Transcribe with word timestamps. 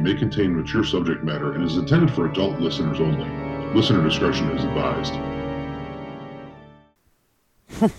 may 0.00 0.14
contain 0.14 0.56
mature 0.56 0.84
subject 0.84 1.22
matter 1.22 1.52
and 1.52 1.62
is 1.62 1.76
intended 1.76 2.10
for 2.12 2.26
adult 2.26 2.58
listeners 2.58 3.00
only. 3.00 3.28
Listener 3.74 4.02
discretion 4.02 4.50
is 4.50 4.64
advised. 4.64 5.14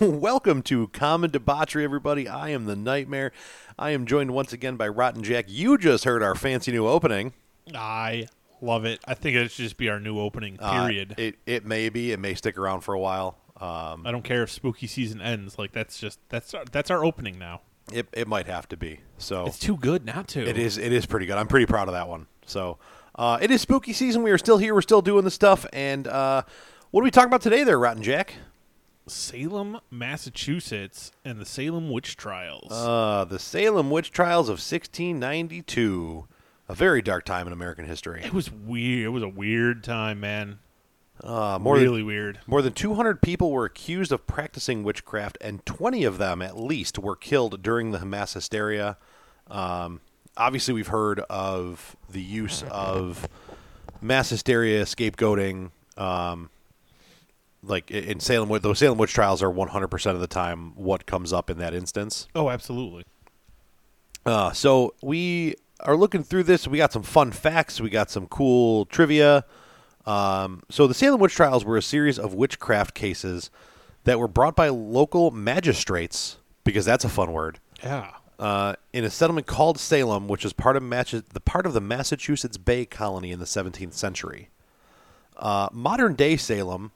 Welcome 0.00 0.62
to 0.62 0.88
Common 0.88 1.30
Debauchery, 1.30 1.84
everybody. 1.84 2.28
I 2.28 2.50
am 2.50 2.66
the 2.66 2.76
Nightmare. 2.76 3.32
I 3.78 3.90
am 3.90 4.06
joined 4.06 4.32
once 4.32 4.52
again 4.52 4.76
by 4.76 4.88
Rotten 4.88 5.22
Jack. 5.22 5.46
You 5.48 5.78
just 5.78 6.04
heard 6.04 6.22
our 6.22 6.34
fancy 6.34 6.72
new 6.72 6.86
opening. 6.86 7.32
I 7.74 8.26
love 8.60 8.84
it. 8.84 9.00
I 9.06 9.14
think 9.14 9.36
it 9.36 9.50
should 9.50 9.64
just 9.64 9.76
be 9.76 9.88
our 9.88 9.98
new 9.98 10.18
opening. 10.18 10.58
Uh, 10.60 10.82
Period. 10.84 11.14
it 11.18 11.36
it 11.46 11.64
may 11.64 11.88
be. 11.88 12.12
It 12.12 12.18
may 12.18 12.34
stick 12.34 12.58
around 12.58 12.80
for 12.80 12.94
a 12.94 13.00
while. 13.00 13.38
Um, 13.60 14.06
I 14.06 14.10
don't 14.10 14.24
care 14.24 14.42
if 14.42 14.50
spooky 14.50 14.86
season 14.86 15.20
ends. 15.20 15.58
Like 15.58 15.72
that's 15.72 15.98
just 15.98 16.18
that's 16.28 16.52
our, 16.54 16.64
that's 16.70 16.90
our 16.90 17.04
opening 17.04 17.38
now. 17.38 17.62
It 17.92 18.08
it 18.12 18.28
might 18.28 18.46
have 18.46 18.68
to 18.68 18.76
be. 18.76 19.00
So 19.18 19.46
It's 19.46 19.58
too 19.58 19.76
good 19.76 20.04
not 20.04 20.28
to. 20.28 20.46
it 20.46 20.58
is 20.58 20.78
it 20.78 20.92
is 20.92 21.06
pretty 21.06 21.26
good. 21.26 21.36
I'm 21.38 21.48
pretty 21.48 21.66
proud 21.66 21.88
of 21.88 21.94
that 21.94 22.08
one. 22.08 22.26
So 22.46 22.78
uh, 23.14 23.38
it 23.40 23.50
is 23.50 23.60
spooky 23.60 23.92
season. 23.92 24.22
We 24.22 24.30
are 24.30 24.38
still 24.38 24.58
here. 24.58 24.74
We're 24.74 24.82
still 24.82 25.02
doing 25.02 25.24
the 25.24 25.30
stuff. 25.30 25.66
And 25.72 26.06
uh, 26.08 26.42
what 26.90 27.02
are 27.02 27.04
we 27.04 27.10
talking 27.10 27.28
about 27.28 27.42
today, 27.42 27.62
there, 27.64 27.78
Rotten 27.78 28.02
Jack? 28.02 28.34
Salem, 29.06 29.80
Massachusetts, 29.90 31.10
and 31.24 31.40
the 31.40 31.44
Salem 31.44 31.90
witch 31.90 32.16
trials. 32.16 32.70
Uh, 32.70 33.24
the 33.28 33.38
Salem 33.38 33.90
witch 33.90 34.12
trials 34.12 34.48
of 34.48 34.54
1692. 34.60 36.26
A 36.68 36.74
very 36.74 37.02
dark 37.02 37.24
time 37.24 37.46
in 37.46 37.52
American 37.52 37.84
history. 37.84 38.22
it 38.24 38.32
was 38.32 38.50
weird. 38.50 39.06
It 39.06 39.08
was 39.08 39.22
a 39.22 39.28
weird 39.28 39.82
time, 39.84 40.20
man. 40.20 40.58
Uh, 41.22 41.58
more 41.60 41.76
than- 41.76 41.84
really 41.84 42.02
weird. 42.02 42.40
More 42.46 42.62
than 42.62 42.72
200 42.72 43.22
people 43.22 43.50
were 43.52 43.64
accused 43.64 44.10
of 44.12 44.26
practicing 44.26 44.82
witchcraft, 44.82 45.38
and 45.40 45.64
20 45.66 46.04
of 46.04 46.18
them, 46.18 46.42
at 46.42 46.58
least, 46.58 46.98
were 46.98 47.16
killed 47.16 47.62
during 47.62 47.92
the 47.92 48.04
mass 48.04 48.34
hysteria. 48.34 48.96
Um, 49.48 50.00
obviously, 50.36 50.74
we've 50.74 50.88
heard 50.88 51.20
of 51.30 51.96
the 52.10 52.22
use 52.22 52.64
of 52.70 53.28
mass 54.00 54.30
hysteria, 54.30 54.82
scapegoating. 54.84 55.70
Um, 55.96 56.50
like 57.62 57.90
in 57.92 58.18
Salem, 58.18 58.48
those 58.60 58.80
Salem 58.80 58.98
witch 58.98 59.12
trials 59.12 59.42
are 59.42 59.50
100% 59.52 60.10
of 60.10 60.20
the 60.20 60.26
time 60.26 60.74
what 60.74 61.06
comes 61.06 61.32
up 61.32 61.48
in 61.48 61.58
that 61.58 61.74
instance. 61.74 62.26
Oh, 62.34 62.50
absolutely. 62.50 63.04
Uh, 64.26 64.52
so 64.52 64.94
we 65.02 65.54
are 65.80 65.96
looking 65.96 66.24
through 66.24 66.44
this. 66.44 66.66
We 66.66 66.78
got 66.78 66.92
some 66.92 67.02
fun 67.02 67.30
facts. 67.30 67.80
We 67.80 67.90
got 67.90 68.10
some 68.10 68.26
cool 68.26 68.86
trivia. 68.86 69.44
Um, 70.06 70.62
so 70.68 70.86
the 70.86 70.94
Salem 70.94 71.20
witch 71.20 71.34
trials 71.34 71.64
were 71.64 71.76
a 71.76 71.82
series 71.82 72.18
of 72.18 72.34
witchcraft 72.34 72.94
cases 72.94 73.50
that 74.04 74.18
were 74.18 74.28
brought 74.28 74.56
by 74.56 74.68
local 74.68 75.30
magistrates, 75.30 76.38
because 76.64 76.84
that's 76.84 77.04
a 77.04 77.08
fun 77.08 77.32
word, 77.32 77.60
Yeah. 77.84 78.10
uh, 78.38 78.74
in 78.92 79.04
a 79.04 79.10
settlement 79.10 79.46
called 79.46 79.78
Salem, 79.78 80.26
which 80.26 80.44
is 80.44 80.52
part 80.52 80.76
of 80.76 80.82
Mach- 80.82 81.10
the 81.10 81.40
part 81.44 81.66
of 81.66 81.72
the 81.72 81.80
Massachusetts 81.80 82.56
Bay 82.56 82.84
Colony 82.84 83.30
in 83.30 83.38
the 83.38 83.46
17th 83.46 83.94
century. 83.94 84.48
Uh, 85.36 85.68
modern 85.72 86.14
day 86.14 86.36
Salem 86.36 86.90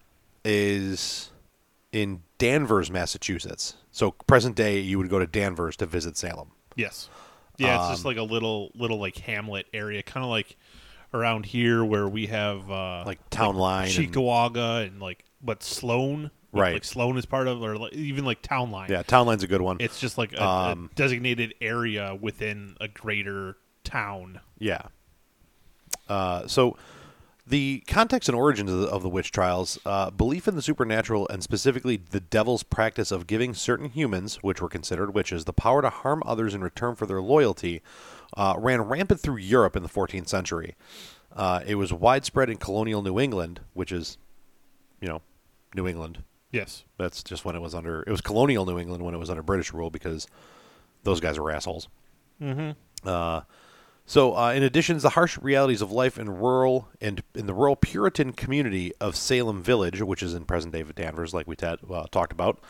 is 0.44 1.30
in 1.92 2.22
Danvers, 2.38 2.90
Massachusetts. 2.90 3.74
So 3.90 4.10
present 4.26 4.56
day, 4.56 4.78
you 4.80 4.98
would 4.98 5.08
go 5.08 5.18
to 5.18 5.26
Danvers 5.26 5.76
to 5.76 5.86
visit 5.86 6.16
Salem. 6.16 6.50
Yes. 6.74 7.08
Yeah, 7.56 7.76
it's 7.76 7.84
Um, 7.86 7.92
just 7.92 8.04
like 8.04 8.16
a 8.18 8.22
little 8.22 8.70
little 8.74 8.98
like 8.98 9.16
hamlet 9.16 9.66
area, 9.72 10.02
kind 10.02 10.22
of 10.22 10.28
like 10.30 10.56
around 11.14 11.46
here 11.46 11.84
where 11.84 12.08
we 12.08 12.26
have 12.26 12.70
uh 12.70 13.04
Like 13.06 13.18
Town 13.30 13.56
Line 13.56 13.88
and- 13.88 14.16
and, 14.16 15.00
like 15.00 15.24
but 15.42 15.62
Sloan, 15.62 16.30
Right. 16.52 16.72
Like 16.74 16.84
Sloan 16.84 17.18
is 17.18 17.26
part 17.26 17.48
of, 17.48 17.62
or 17.62 17.76
like, 17.76 17.92
even 17.92 18.24
like 18.24 18.40
Town 18.40 18.70
Line. 18.70 18.90
Yeah, 18.90 19.02
Town 19.02 19.26
Line's 19.26 19.42
a 19.42 19.46
good 19.46 19.60
one. 19.60 19.76
It's 19.80 20.00
just 20.00 20.16
like 20.16 20.32
a, 20.32 20.42
Um, 20.42 20.88
a 20.90 20.94
designated 20.94 21.54
area 21.60 22.16
within 22.18 22.76
a 22.80 22.88
greater 22.88 23.56
town. 23.84 24.40
Yeah. 24.58 24.82
Uh, 26.08 26.46
so, 26.46 26.76
the 27.46 27.84
context 27.86 28.28
and 28.28 28.36
origins 28.36 28.70
of 28.70 28.80
the, 28.80 28.86
of 28.88 29.02
the 29.02 29.08
witch 29.08 29.30
trials, 29.32 29.78
uh, 29.84 30.10
belief 30.10 30.48
in 30.48 30.56
the 30.56 30.62
supernatural, 30.62 31.28
and 31.28 31.42
specifically 31.42 31.96
the 31.96 32.20
devil's 32.20 32.62
practice 32.62 33.12
of 33.12 33.26
giving 33.26 33.54
certain 33.54 33.90
humans, 33.90 34.36
which 34.42 34.60
were 34.60 34.68
considered 34.68 35.14
witches, 35.14 35.44
the 35.44 35.52
power 35.52 35.82
to 35.82 35.90
harm 35.90 36.22
others 36.26 36.54
in 36.54 36.62
return 36.62 36.94
for 36.94 37.06
their 37.06 37.20
loyalty, 37.22 37.82
uh, 38.36 38.54
ran 38.58 38.82
rampant 38.82 39.20
through 39.20 39.36
Europe 39.36 39.76
in 39.76 39.82
the 39.82 39.88
14th 39.88 40.28
century. 40.28 40.74
Uh, 41.34 41.60
it 41.66 41.74
was 41.74 41.92
widespread 41.92 42.48
in 42.48 42.56
colonial 42.56 43.02
New 43.02 43.18
England, 43.18 43.60
which 43.74 43.92
is, 43.92 44.18
you 45.00 45.08
know, 45.08 45.20
New 45.74 45.86
England. 45.86 46.22
Yes. 46.50 46.84
That's 46.98 47.22
just 47.22 47.44
when 47.44 47.54
it 47.54 47.60
was 47.60 47.74
under. 47.74 48.02
It 48.02 48.10
was 48.10 48.20
colonial 48.20 48.64
New 48.64 48.78
England 48.78 49.04
when 49.04 49.14
it 49.14 49.18
was 49.18 49.28
under 49.28 49.42
British 49.42 49.72
rule 49.72 49.90
because 49.90 50.26
those 51.02 51.20
guys 51.20 51.38
were 51.38 51.50
assholes. 51.50 51.88
Mm-hmm. 52.40 52.70
Uh, 53.06 53.42
so, 54.08 54.36
uh, 54.36 54.52
in 54.52 54.62
addition 54.62 54.96
to 54.96 55.02
the 55.02 55.10
harsh 55.10 55.36
realities 55.38 55.82
of 55.82 55.90
life 55.90 56.16
in 56.16 56.30
rural 56.30 56.88
and 57.00 57.22
in 57.34 57.46
the 57.46 57.54
rural 57.54 57.74
Puritan 57.74 58.32
community 58.32 58.92
of 59.00 59.16
Salem 59.16 59.62
Village, 59.62 60.00
which 60.00 60.22
is 60.22 60.32
in 60.32 60.44
present-day 60.44 60.80
of 60.80 60.94
Danvers, 60.94 61.34
like 61.34 61.48
we 61.48 61.56
ta- 61.56 61.76
uh, 61.90 62.06
talked 62.12 62.32
about, 62.32 62.60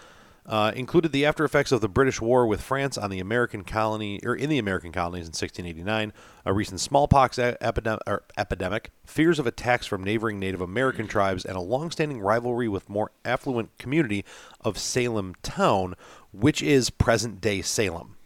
uh, 0.46 0.72
included 0.76 1.12
the 1.12 1.26
after 1.26 1.44
effects 1.44 1.72
of 1.72 1.80
the 1.80 1.88
British 1.88 2.20
war 2.20 2.46
with 2.46 2.60
France 2.60 2.96
on 2.96 3.10
the 3.10 3.18
American 3.18 3.64
colony 3.64 4.20
or 4.24 4.34
in 4.34 4.48
the 4.48 4.58
American 4.58 4.92
colonies 4.92 5.26
in 5.26 5.32
1689, 5.32 6.12
a 6.44 6.52
recent 6.52 6.80
smallpox 6.80 7.36
epidem- 7.36 8.00
or 8.06 8.22
epidemic, 8.38 8.90
fears 9.04 9.38
of 9.38 9.46
attacks 9.46 9.86
from 9.86 10.04
neighboring 10.04 10.38
Native 10.38 10.60
American 10.60 11.08
tribes, 11.08 11.44
and 11.44 11.56
a 11.56 11.60
long-standing 11.60 12.20
rivalry 12.20 12.68
with 12.68 12.88
more 12.88 13.10
affluent 13.24 13.76
community 13.78 14.24
of 14.60 14.78
Salem 14.78 15.34
Town, 15.42 15.94
which 16.32 16.62
is 16.62 16.90
present-day 16.90 17.62
Salem. 17.62 18.16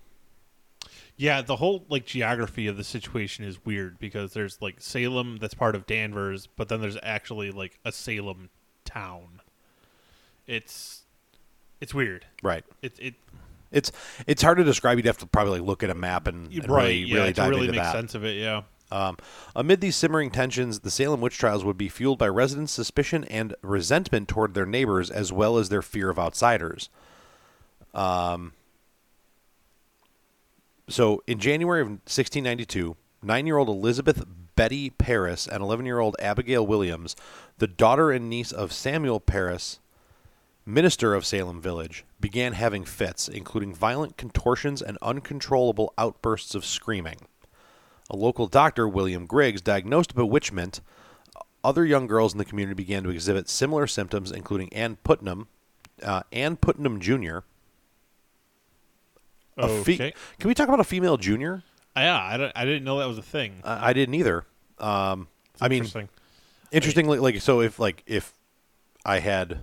Yeah, 1.17 1.43
the 1.43 1.57
whole 1.57 1.85
like 1.91 2.07
geography 2.07 2.67
of 2.67 2.79
the 2.79 2.85
situation 2.85 3.45
is 3.45 3.63
weird 3.65 3.99
because 3.99 4.33
there's 4.33 4.63
like 4.63 4.81
Salem 4.81 5.37
that's 5.39 5.53
part 5.53 5.75
of 5.75 5.87
Danvers, 5.87 6.47
but 6.47 6.69
then 6.69 6.81
there's 6.81 6.97
actually 7.03 7.51
like 7.51 7.79
a 7.85 7.93
Salem 7.93 8.49
town. 8.87 9.43
It's 10.47 11.00
it's 11.81 11.95
weird. 11.95 12.27
Right. 12.43 12.65
It 12.83 12.95
it 12.99 13.15
It's 13.71 13.93
it's 14.27 14.43
hard 14.43 14.59
to 14.59 14.65
describe. 14.65 14.99
You'd 14.99 15.07
have 15.07 15.19
to 15.19 15.27
probably 15.27 15.61
like, 15.61 15.67
look 15.67 15.83
at 15.83 15.91
a 15.91 15.95
map 15.95 16.27
and, 16.27 16.53
and 16.53 16.69
right, 16.69 16.85
really, 16.85 16.99
yeah, 16.99 17.17
really 17.17 17.33
dive 17.33 17.51
really 17.51 17.61
into 17.63 17.73
make 17.73 17.83
that. 17.83 17.93
sense 17.93 18.15
of 18.15 18.25
it, 18.25 18.37
yeah. 18.37 18.63
Um, 18.93 19.19
amid 19.55 19.81
these 19.81 19.95
simmering 19.95 20.31
tensions, 20.31 20.81
the 20.81 20.91
Salem 20.91 21.21
witch 21.21 21.39
trials 21.39 21.65
would 21.65 21.79
be 21.79 21.89
fueled 21.89 22.19
by 22.19 22.29
residents' 22.29 22.73
suspicion 22.73 23.25
and 23.25 23.55
resentment 23.63 24.29
toward 24.29 24.55
their 24.55 24.67
neighbors, 24.67 25.11
as 25.11 25.33
well 25.33 25.59
as 25.59 25.69
their 25.69 25.83
fear 25.83 26.11
of 26.11 26.19
outsiders. 26.19 26.89
Um, 27.95 28.53
so, 30.89 31.23
in 31.29 31.39
January 31.39 31.83
of 31.83 31.89
1692, 31.89 32.97
nine-year-old 33.23 33.69
Elizabeth 33.69 34.25
Betty 34.57 34.91
Parris 34.91 35.47
and 35.47 35.63
11-year-old 35.63 36.17
Abigail 36.19 36.67
Williams, 36.67 37.15
the 37.59 37.69
daughter 37.69 38.11
and 38.11 38.29
niece 38.29 38.51
of 38.51 38.73
Samuel 38.73 39.21
Parris, 39.21 39.79
minister 40.67 41.15
of 41.15 41.25
Salem 41.27 41.61
Village, 41.61 42.05
began 42.21 42.53
having 42.53 42.85
fits, 42.85 43.29
including 43.29 43.75
violent 43.75 44.17
contortions 44.17 44.81
and 44.83 44.99
uncontrollable 45.03 45.93
outbursts 45.99 46.55
of 46.55 46.65
screaming. 46.65 47.17
A 48.11 48.17
local 48.17 48.47
doctor, 48.47 48.89
William 48.89 49.27
Griggs, 49.27 49.61
diagnosed 49.63 50.15
bewitchment. 50.15 50.81
Other 51.63 51.85
young 51.85 52.07
girls 52.07 52.33
in 52.33 52.39
the 52.39 52.45
community 52.45 52.75
began 52.75 53.03
to 53.05 53.11
exhibit 53.11 53.49
similar 53.49 53.87
symptoms, 53.87 54.33
including 54.33 54.73
Ann 54.73 54.97
Putnam, 55.05 55.49
uh, 56.03 56.23
Ann 56.33 56.57
Putnam 56.57 57.01
Jr. 57.01 57.39
A 59.57 59.69
fe- 59.83 59.95
Okay. 59.95 60.15
Can 60.39 60.49
we 60.49 60.55
talk 60.55 60.69
about 60.69 60.81
a 60.81 60.85
female 60.85 61.17
junior? 61.17 61.63
yeah, 61.97 62.19
I, 62.23 62.37
don't, 62.37 62.53
I 62.57 62.65
didn't 62.65 62.85
know 62.85 62.99
that 62.99 63.09
was 63.09 63.19
a 63.19 63.23
thing. 63.23 63.61
I 63.65 63.91
I 63.91 63.93
didn't 63.93 64.15
either. 64.15 64.45
Um, 64.79 65.29
I 65.61 65.69
mean, 65.69 65.79
Interesting. 65.79 66.09
interestingly, 66.73 67.19
like 67.19 67.41
so, 67.43 67.61
if 67.61 67.79
like 67.79 68.03
if 68.07 68.33
I 69.05 69.19
had, 69.19 69.61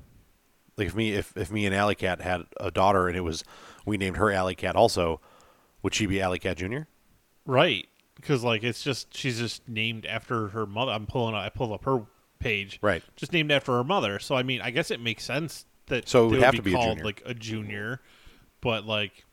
like 0.77 0.87
if 0.87 0.95
me 0.95 1.13
if 1.13 1.35
if 1.35 1.51
me 1.51 1.65
and 1.65 1.73
Alley 1.75 1.95
Cat 1.95 2.21
had 2.21 2.43
a 2.59 2.71
daughter 2.71 3.07
and 3.07 3.17
it 3.17 3.21
was 3.21 3.43
we 3.85 3.97
named 3.97 4.17
her 4.17 4.31
Alley 4.31 4.55
Cat 4.55 4.75
also, 4.75 5.19
would 5.81 5.93
she 5.95 6.05
be 6.05 6.21
Alley 6.21 6.39
Cat 6.39 6.57
Junior? 6.57 6.87
Right. 7.45 7.87
Because 8.15 8.43
like 8.43 8.63
it's 8.63 8.83
just 8.83 9.15
she's 9.15 9.37
just 9.39 9.67
named 9.67 10.05
after 10.05 10.49
her 10.49 10.65
mother. 10.65 10.91
I'm 10.91 11.05
pulling 11.07 11.35
up, 11.35 11.41
I 11.43 11.49
pulled 11.49 11.71
up 11.71 11.83
her 11.85 12.03
page. 12.39 12.79
Right. 12.81 13.03
Just 13.15 13.33
named 13.33 13.51
after 13.51 13.71
her 13.73 13.83
mother. 13.83 14.19
So 14.19 14.35
I 14.35 14.43
mean, 14.43 14.61
I 14.61 14.71
guess 14.71 14.91
it 14.91 14.99
makes 14.99 15.23
sense 15.23 15.65
that 15.87 16.07
So 16.09 16.25
it 16.25 16.31
would 16.31 16.39
they 16.39 16.45
have 16.45 16.51
be 16.53 16.57
to 16.57 16.63
be 16.63 16.71
called 16.73 16.89
junior. 16.97 17.03
like 17.05 17.23
a 17.25 17.33
junior. 17.33 18.01
but 18.61 18.85
like 18.85 19.23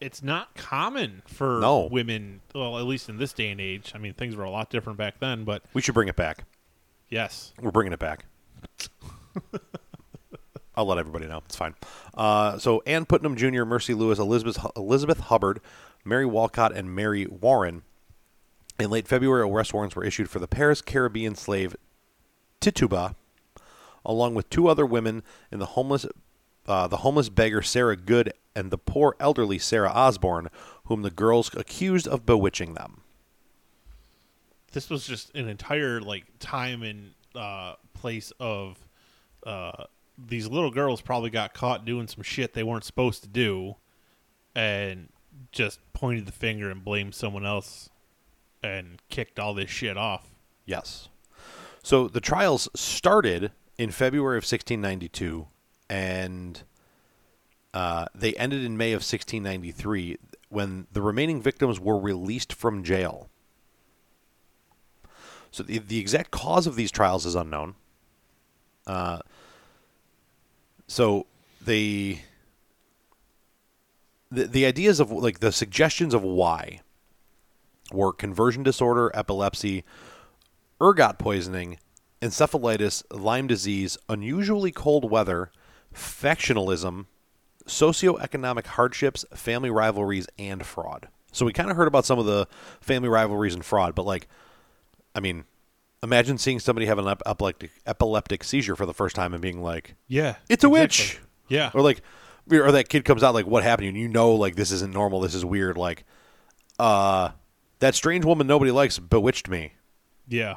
it's 0.00 0.22
not 0.22 0.54
common 0.54 1.22
for 1.26 1.58
No. 1.60 1.88
women 1.90 2.42
well 2.54 2.78
at 2.78 2.84
least 2.84 3.08
in 3.08 3.16
this 3.16 3.32
day 3.32 3.48
and 3.48 3.58
age 3.62 3.92
i 3.94 3.98
mean 3.98 4.12
things 4.12 4.36
were 4.36 4.44
a 4.44 4.50
lot 4.50 4.68
different 4.68 4.98
back 4.98 5.18
then 5.20 5.42
but 5.44 5.62
We 5.72 5.80
should 5.80 5.94
bring 5.94 6.08
it 6.08 6.16
back. 6.16 6.44
yes 7.08 7.54
We're 7.62 7.70
bringing 7.70 7.94
it 7.94 7.98
back. 7.98 8.26
I'll 10.76 10.86
let 10.86 10.98
everybody 10.98 11.26
know. 11.26 11.42
It's 11.46 11.56
fine. 11.56 11.74
Uh, 12.14 12.58
so 12.58 12.82
Ann 12.86 13.06
Putnam 13.06 13.36
Jr., 13.36 13.64
Mercy 13.64 13.94
Lewis, 13.94 14.18
Elizabeth 14.18 14.58
Elizabeth 14.76 15.20
Hubbard, 15.20 15.60
Mary 16.04 16.26
Walcott, 16.26 16.72
and 16.76 16.94
Mary 16.94 17.26
Warren. 17.26 17.82
In 18.78 18.90
late 18.90 19.08
February, 19.08 19.40
arrest 19.40 19.72
warrants 19.72 19.96
were 19.96 20.04
issued 20.04 20.28
for 20.28 20.38
the 20.38 20.46
Parris 20.48 20.82
Caribbean 20.82 21.34
slave 21.34 21.74
Tituba, 22.60 23.16
along 24.04 24.34
with 24.34 24.50
two 24.50 24.68
other 24.68 24.84
women 24.84 25.22
in 25.50 25.58
the 25.58 25.66
homeless, 25.66 26.04
uh, 26.66 26.86
the 26.86 26.98
homeless 26.98 27.30
beggar 27.30 27.62
Sarah 27.62 27.96
Good 27.96 28.32
and 28.54 28.70
the 28.70 28.78
poor 28.78 29.16
elderly 29.18 29.58
Sarah 29.58 29.90
Osborne, 29.90 30.48
whom 30.84 31.02
the 31.02 31.10
girls 31.10 31.54
accused 31.54 32.06
of 32.06 32.26
bewitching 32.26 32.74
them. 32.74 33.02
this 34.72 34.90
was 34.90 35.06
just 35.06 35.34
an 35.34 35.48
entire 35.48 36.00
like 36.02 36.24
time 36.38 36.82
and 36.82 37.12
uh, 37.34 37.74
place 37.94 38.32
of 38.38 38.78
uh, 39.46 39.84
these 40.18 40.48
little 40.48 40.70
girls 40.70 41.00
probably 41.00 41.30
got 41.30 41.54
caught 41.54 41.84
doing 41.84 42.08
some 42.08 42.22
shit 42.22 42.54
they 42.54 42.62
weren't 42.62 42.84
supposed 42.84 43.22
to 43.22 43.28
do 43.28 43.76
and 44.54 45.08
just 45.52 45.80
pointed 45.92 46.26
the 46.26 46.32
finger 46.32 46.70
and 46.70 46.84
blamed 46.84 47.14
someone 47.14 47.44
else 47.44 47.90
and 48.62 49.02
kicked 49.10 49.38
all 49.38 49.52
this 49.52 49.70
shit 49.70 49.96
off 49.96 50.36
Yes. 50.66 51.08
So 51.82 52.08
the 52.08 52.20
trials 52.20 52.68
started 52.74 53.52
in 53.78 53.92
February 53.92 54.36
of 54.36 54.42
1692, 54.42 55.46
and 55.88 56.62
uh, 57.72 58.06
they 58.14 58.34
ended 58.34 58.64
in 58.64 58.76
May 58.76 58.92
of 58.92 58.98
1693 58.98 60.18
when 60.48 60.88
the 60.92 61.00
remaining 61.00 61.40
victims 61.40 61.80
were 61.80 61.98
released 61.98 62.52
from 62.52 62.82
jail. 62.82 63.30
So 65.52 65.62
the, 65.62 65.78
the 65.78 66.00
exact 66.00 66.32
cause 66.32 66.66
of 66.66 66.74
these 66.76 66.90
trials 66.90 67.24
is 67.24 67.34
unknown. 67.34 67.76
Uh, 68.86 69.20
so 70.86 71.26
they 71.60 72.22
the 74.30 74.46
the 74.46 74.66
ideas 74.66 75.00
of 75.00 75.10
like 75.10 75.40
the 75.40 75.52
suggestions 75.52 76.14
of 76.14 76.22
why 76.22 76.80
were 77.92 78.12
conversion 78.12 78.62
disorder, 78.62 79.10
epilepsy, 79.14 79.84
ergot 80.80 81.18
poisoning, 81.18 81.78
encephalitis, 82.20 83.04
Lyme 83.10 83.46
disease, 83.46 83.96
unusually 84.08 84.72
cold 84.72 85.08
weather, 85.10 85.52
factionalism, 85.94 87.06
socioeconomic 87.66 88.66
hardships, 88.66 89.24
family 89.34 89.70
rivalries, 89.70 90.26
and 90.38 90.66
fraud. 90.66 91.08
So 91.32 91.44
we 91.46 91.52
kind 91.52 91.70
of 91.70 91.76
heard 91.76 91.88
about 91.88 92.06
some 92.06 92.18
of 92.18 92.26
the 92.26 92.48
family 92.80 93.08
rivalries 93.08 93.54
and 93.54 93.64
fraud, 93.64 93.94
but 93.94 94.06
like, 94.06 94.26
I 95.14 95.20
mean, 95.20 95.44
imagine 96.06 96.38
seeing 96.38 96.60
somebody 96.60 96.86
have 96.86 96.98
an 96.98 97.06
ep- 97.06 97.22
epileptic 97.26 97.70
epileptic 97.86 98.44
seizure 98.44 98.76
for 98.76 98.86
the 98.86 98.94
first 98.94 99.16
time 99.16 99.32
and 99.34 99.42
being 99.42 99.60
like, 99.62 99.94
yeah 100.08 100.36
"It's 100.48 100.64
a 100.64 100.68
exactly. 100.68 100.80
witch," 100.80 101.20
yeah 101.48 101.70
or 101.74 101.82
like, 101.82 102.00
or 102.50 102.72
that 102.72 102.88
kid 102.88 103.04
comes 103.04 103.22
out 103.22 103.34
like, 103.34 103.46
"What 103.46 103.62
happened?" 103.62 103.88
And 103.88 103.96
you 103.96 104.08
know, 104.08 104.32
like 104.32 104.56
this 104.56 104.70
isn't 104.70 104.92
normal. 104.92 105.20
This 105.20 105.34
is 105.34 105.44
weird. 105.44 105.76
Like, 105.76 106.04
uh, 106.78 107.30
that 107.80 107.94
strange 107.94 108.24
woman 108.24 108.46
nobody 108.46 108.70
likes 108.70 108.98
bewitched 108.98 109.48
me. 109.48 109.72
Yeah. 110.28 110.56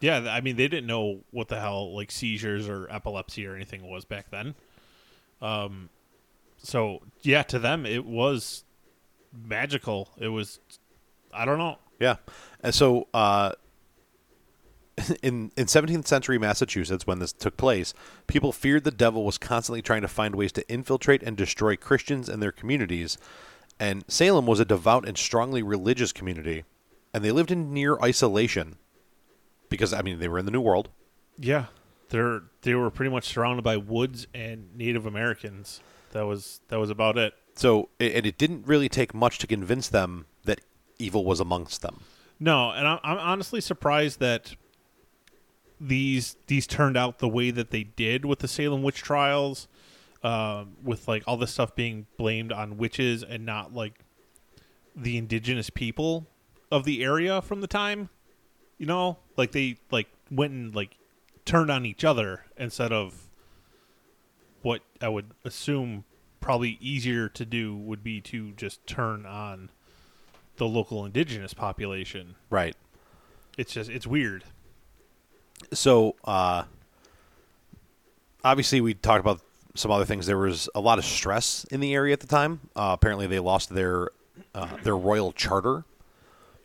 Yeah, 0.00 0.26
I 0.28 0.40
mean 0.40 0.56
they 0.56 0.68
didn't 0.68 0.86
know 0.86 1.20
what 1.30 1.48
the 1.48 1.58
hell 1.60 1.94
like 1.94 2.10
seizures 2.10 2.68
or 2.68 2.86
epilepsy 2.90 3.46
or 3.46 3.54
anything 3.54 3.88
was 3.88 4.04
back 4.04 4.30
then. 4.30 4.54
Um 5.40 5.88
so 6.58 7.00
yeah, 7.22 7.42
to 7.44 7.58
them 7.58 7.86
it 7.86 8.04
was 8.04 8.64
magical. 9.32 10.10
It 10.18 10.28
was 10.28 10.60
I 11.32 11.44
don't 11.44 11.58
know. 11.58 11.78
Yeah, 12.00 12.16
and 12.60 12.74
so 12.74 13.08
uh, 13.14 13.52
in 15.22 15.50
in 15.56 15.66
17th 15.66 16.06
century 16.06 16.38
Massachusetts, 16.38 17.06
when 17.06 17.18
this 17.18 17.32
took 17.32 17.56
place, 17.56 17.94
people 18.26 18.52
feared 18.52 18.84
the 18.84 18.90
devil 18.90 19.24
was 19.24 19.38
constantly 19.38 19.82
trying 19.82 20.02
to 20.02 20.08
find 20.08 20.34
ways 20.34 20.52
to 20.52 20.68
infiltrate 20.70 21.22
and 21.22 21.36
destroy 21.36 21.76
Christians 21.76 22.28
and 22.28 22.42
their 22.42 22.52
communities. 22.52 23.18
And 23.80 24.04
Salem 24.06 24.46
was 24.46 24.60
a 24.60 24.64
devout 24.64 25.06
and 25.06 25.18
strongly 25.18 25.62
religious 25.62 26.12
community, 26.12 26.64
and 27.12 27.24
they 27.24 27.32
lived 27.32 27.50
in 27.50 27.72
near 27.72 27.98
isolation 28.00 28.76
because 29.68 29.92
I 29.92 30.02
mean 30.02 30.18
they 30.18 30.28
were 30.28 30.38
in 30.38 30.46
the 30.46 30.52
New 30.52 30.60
World. 30.60 30.90
Yeah. 31.38 31.66
They're 32.10 32.42
they 32.62 32.74
were 32.74 32.90
pretty 32.90 33.10
much 33.10 33.24
surrounded 33.24 33.62
by 33.62 33.76
woods 33.76 34.26
and 34.32 34.76
Native 34.76 35.06
Americans. 35.06 35.80
That 36.12 36.26
was 36.26 36.60
that 36.68 36.78
was 36.78 36.90
about 36.90 37.18
it. 37.18 37.34
So 37.56 37.88
it, 37.98 38.14
and 38.14 38.26
it 38.26 38.38
didn't 38.38 38.66
really 38.66 38.88
take 38.88 39.14
much 39.14 39.38
to 39.38 39.46
convince 39.46 39.88
them 39.88 40.26
that 40.44 40.60
evil 40.98 41.24
was 41.24 41.40
amongst 41.40 41.82
them. 41.82 42.02
No, 42.38 42.70
and 42.70 42.86
I'm, 42.86 42.98
I'm 43.02 43.18
honestly 43.18 43.60
surprised 43.60 44.20
that 44.20 44.54
these 45.86 46.36
these 46.46 46.66
turned 46.66 46.96
out 46.96 47.18
the 47.18 47.28
way 47.28 47.50
that 47.50 47.70
they 47.70 47.84
did 47.84 48.24
with 48.24 48.38
the 48.38 48.48
Salem 48.48 48.82
witch 48.82 49.02
trials, 49.02 49.68
um, 50.22 50.76
with 50.82 51.06
like 51.06 51.22
all 51.26 51.36
this 51.36 51.52
stuff 51.52 51.74
being 51.74 52.06
blamed 52.16 52.52
on 52.52 52.78
witches 52.78 53.22
and 53.22 53.44
not 53.44 53.74
like 53.74 54.00
the 54.96 55.18
indigenous 55.18 55.70
people 55.70 56.26
of 56.70 56.84
the 56.84 57.04
area 57.04 57.42
from 57.42 57.60
the 57.60 57.66
time. 57.66 58.08
You 58.78 58.86
know, 58.86 59.18
like 59.36 59.52
they 59.52 59.76
like 59.90 60.08
went 60.30 60.52
and 60.52 60.74
like 60.74 60.96
turned 61.44 61.70
on 61.70 61.84
each 61.84 62.04
other 62.04 62.44
instead 62.56 62.92
of 62.92 63.28
what 64.62 64.80
I 65.00 65.08
would 65.08 65.32
assume 65.44 66.04
probably 66.40 66.78
easier 66.80 67.28
to 67.28 67.44
do 67.44 67.76
would 67.76 68.02
be 68.02 68.20
to 68.20 68.52
just 68.52 68.86
turn 68.86 69.26
on 69.26 69.70
the 70.56 70.66
local 70.66 71.04
indigenous 71.04 71.54
population. 71.54 72.34
Right. 72.50 72.74
It's 73.58 73.72
just 73.74 73.90
it's 73.90 74.06
weird. 74.06 74.44
So 75.72 76.16
uh, 76.24 76.64
obviously 78.42 78.80
we 78.80 78.94
talked 78.94 79.20
about 79.20 79.40
some 79.74 79.90
other 79.90 80.04
things. 80.04 80.26
There 80.26 80.38
was 80.38 80.68
a 80.74 80.80
lot 80.80 80.98
of 80.98 81.04
stress 81.04 81.64
in 81.70 81.80
the 81.80 81.94
area 81.94 82.12
at 82.12 82.20
the 82.20 82.26
time. 82.26 82.60
Uh, 82.76 82.90
apparently 82.92 83.26
they 83.26 83.40
lost 83.40 83.70
their 83.70 84.08
uh, 84.54 84.68
their 84.82 84.96
royal 84.96 85.32
charter 85.32 85.84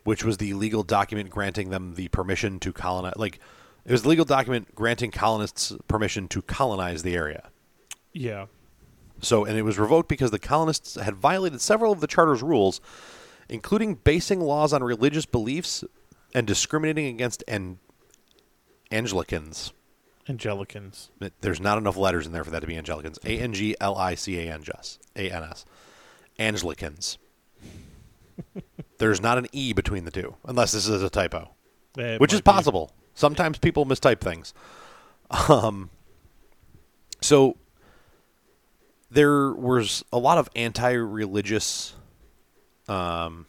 which 0.04 0.24
was 0.24 0.38
the 0.38 0.54
legal 0.54 0.82
document 0.82 1.30
granting 1.30 1.70
them 1.70 1.94
the 1.94 2.08
permission 2.08 2.58
to 2.58 2.72
colonize 2.72 3.12
like 3.16 3.38
it 3.84 3.92
was 3.92 4.02
the 4.02 4.08
legal 4.08 4.24
document 4.24 4.74
granting 4.74 5.10
colonists 5.10 5.72
permission 5.88 6.28
to 6.28 6.42
colonize 6.42 7.02
the 7.02 7.14
area. 7.14 7.48
Yeah. 8.12 8.46
so, 9.22 9.44
and 9.44 9.56
it 9.56 9.62
was 9.62 9.78
revoked 9.78 10.08
because 10.08 10.30
the 10.30 10.38
colonists 10.38 10.96
had 10.96 11.14
violated 11.14 11.60
several 11.60 11.92
of 11.92 12.00
the 12.00 12.06
charter's 12.06 12.42
rules, 12.42 12.80
including 13.48 13.94
basing 13.94 14.40
laws 14.40 14.72
on 14.72 14.82
religious 14.82 15.26
beliefs 15.26 15.82
and 16.34 16.46
discriminating 16.46 17.06
against 17.06 17.42
an- 17.48 17.78
Anglicans. 18.90 19.72
Angelicans. 20.28 21.10
There's 21.40 21.60
not 21.60 21.78
enough 21.78 21.96
letters 21.96 22.26
in 22.26 22.32
there 22.32 22.44
for 22.44 22.50
that 22.50 22.60
to 22.60 22.66
be 22.66 22.76
Anglicans. 22.76 23.18
A 23.24 23.38
N 23.38 23.52
G 23.52 23.74
L 23.80 23.96
I 23.96 24.14
C 24.14 24.38
A 24.38 24.52
N 24.52 24.62
S. 24.76 24.98
A 25.16 25.30
N 25.30 25.42
S. 25.44 25.64
Anglicans. 26.38 27.18
There's 28.98 29.20
not 29.20 29.38
an 29.38 29.46
E 29.52 29.72
between 29.72 30.04
the 30.04 30.10
two, 30.10 30.36
unless 30.44 30.72
this 30.72 30.86
is 30.86 31.02
a 31.02 31.10
typo, 31.10 31.50
It 31.96 32.20
which 32.20 32.32
is 32.32 32.38
might 32.38 32.44
be. 32.44 32.52
possible. 32.56 32.92
Sometimes 33.14 33.58
people 33.58 33.84
mistype 33.86 34.20
things. 34.20 34.54
Um, 35.48 35.90
so 37.20 37.56
there 39.10 39.52
was 39.52 40.04
a 40.12 40.18
lot 40.18 40.38
of 40.38 40.48
anti-religious. 40.56 41.94
Um, 42.88 43.46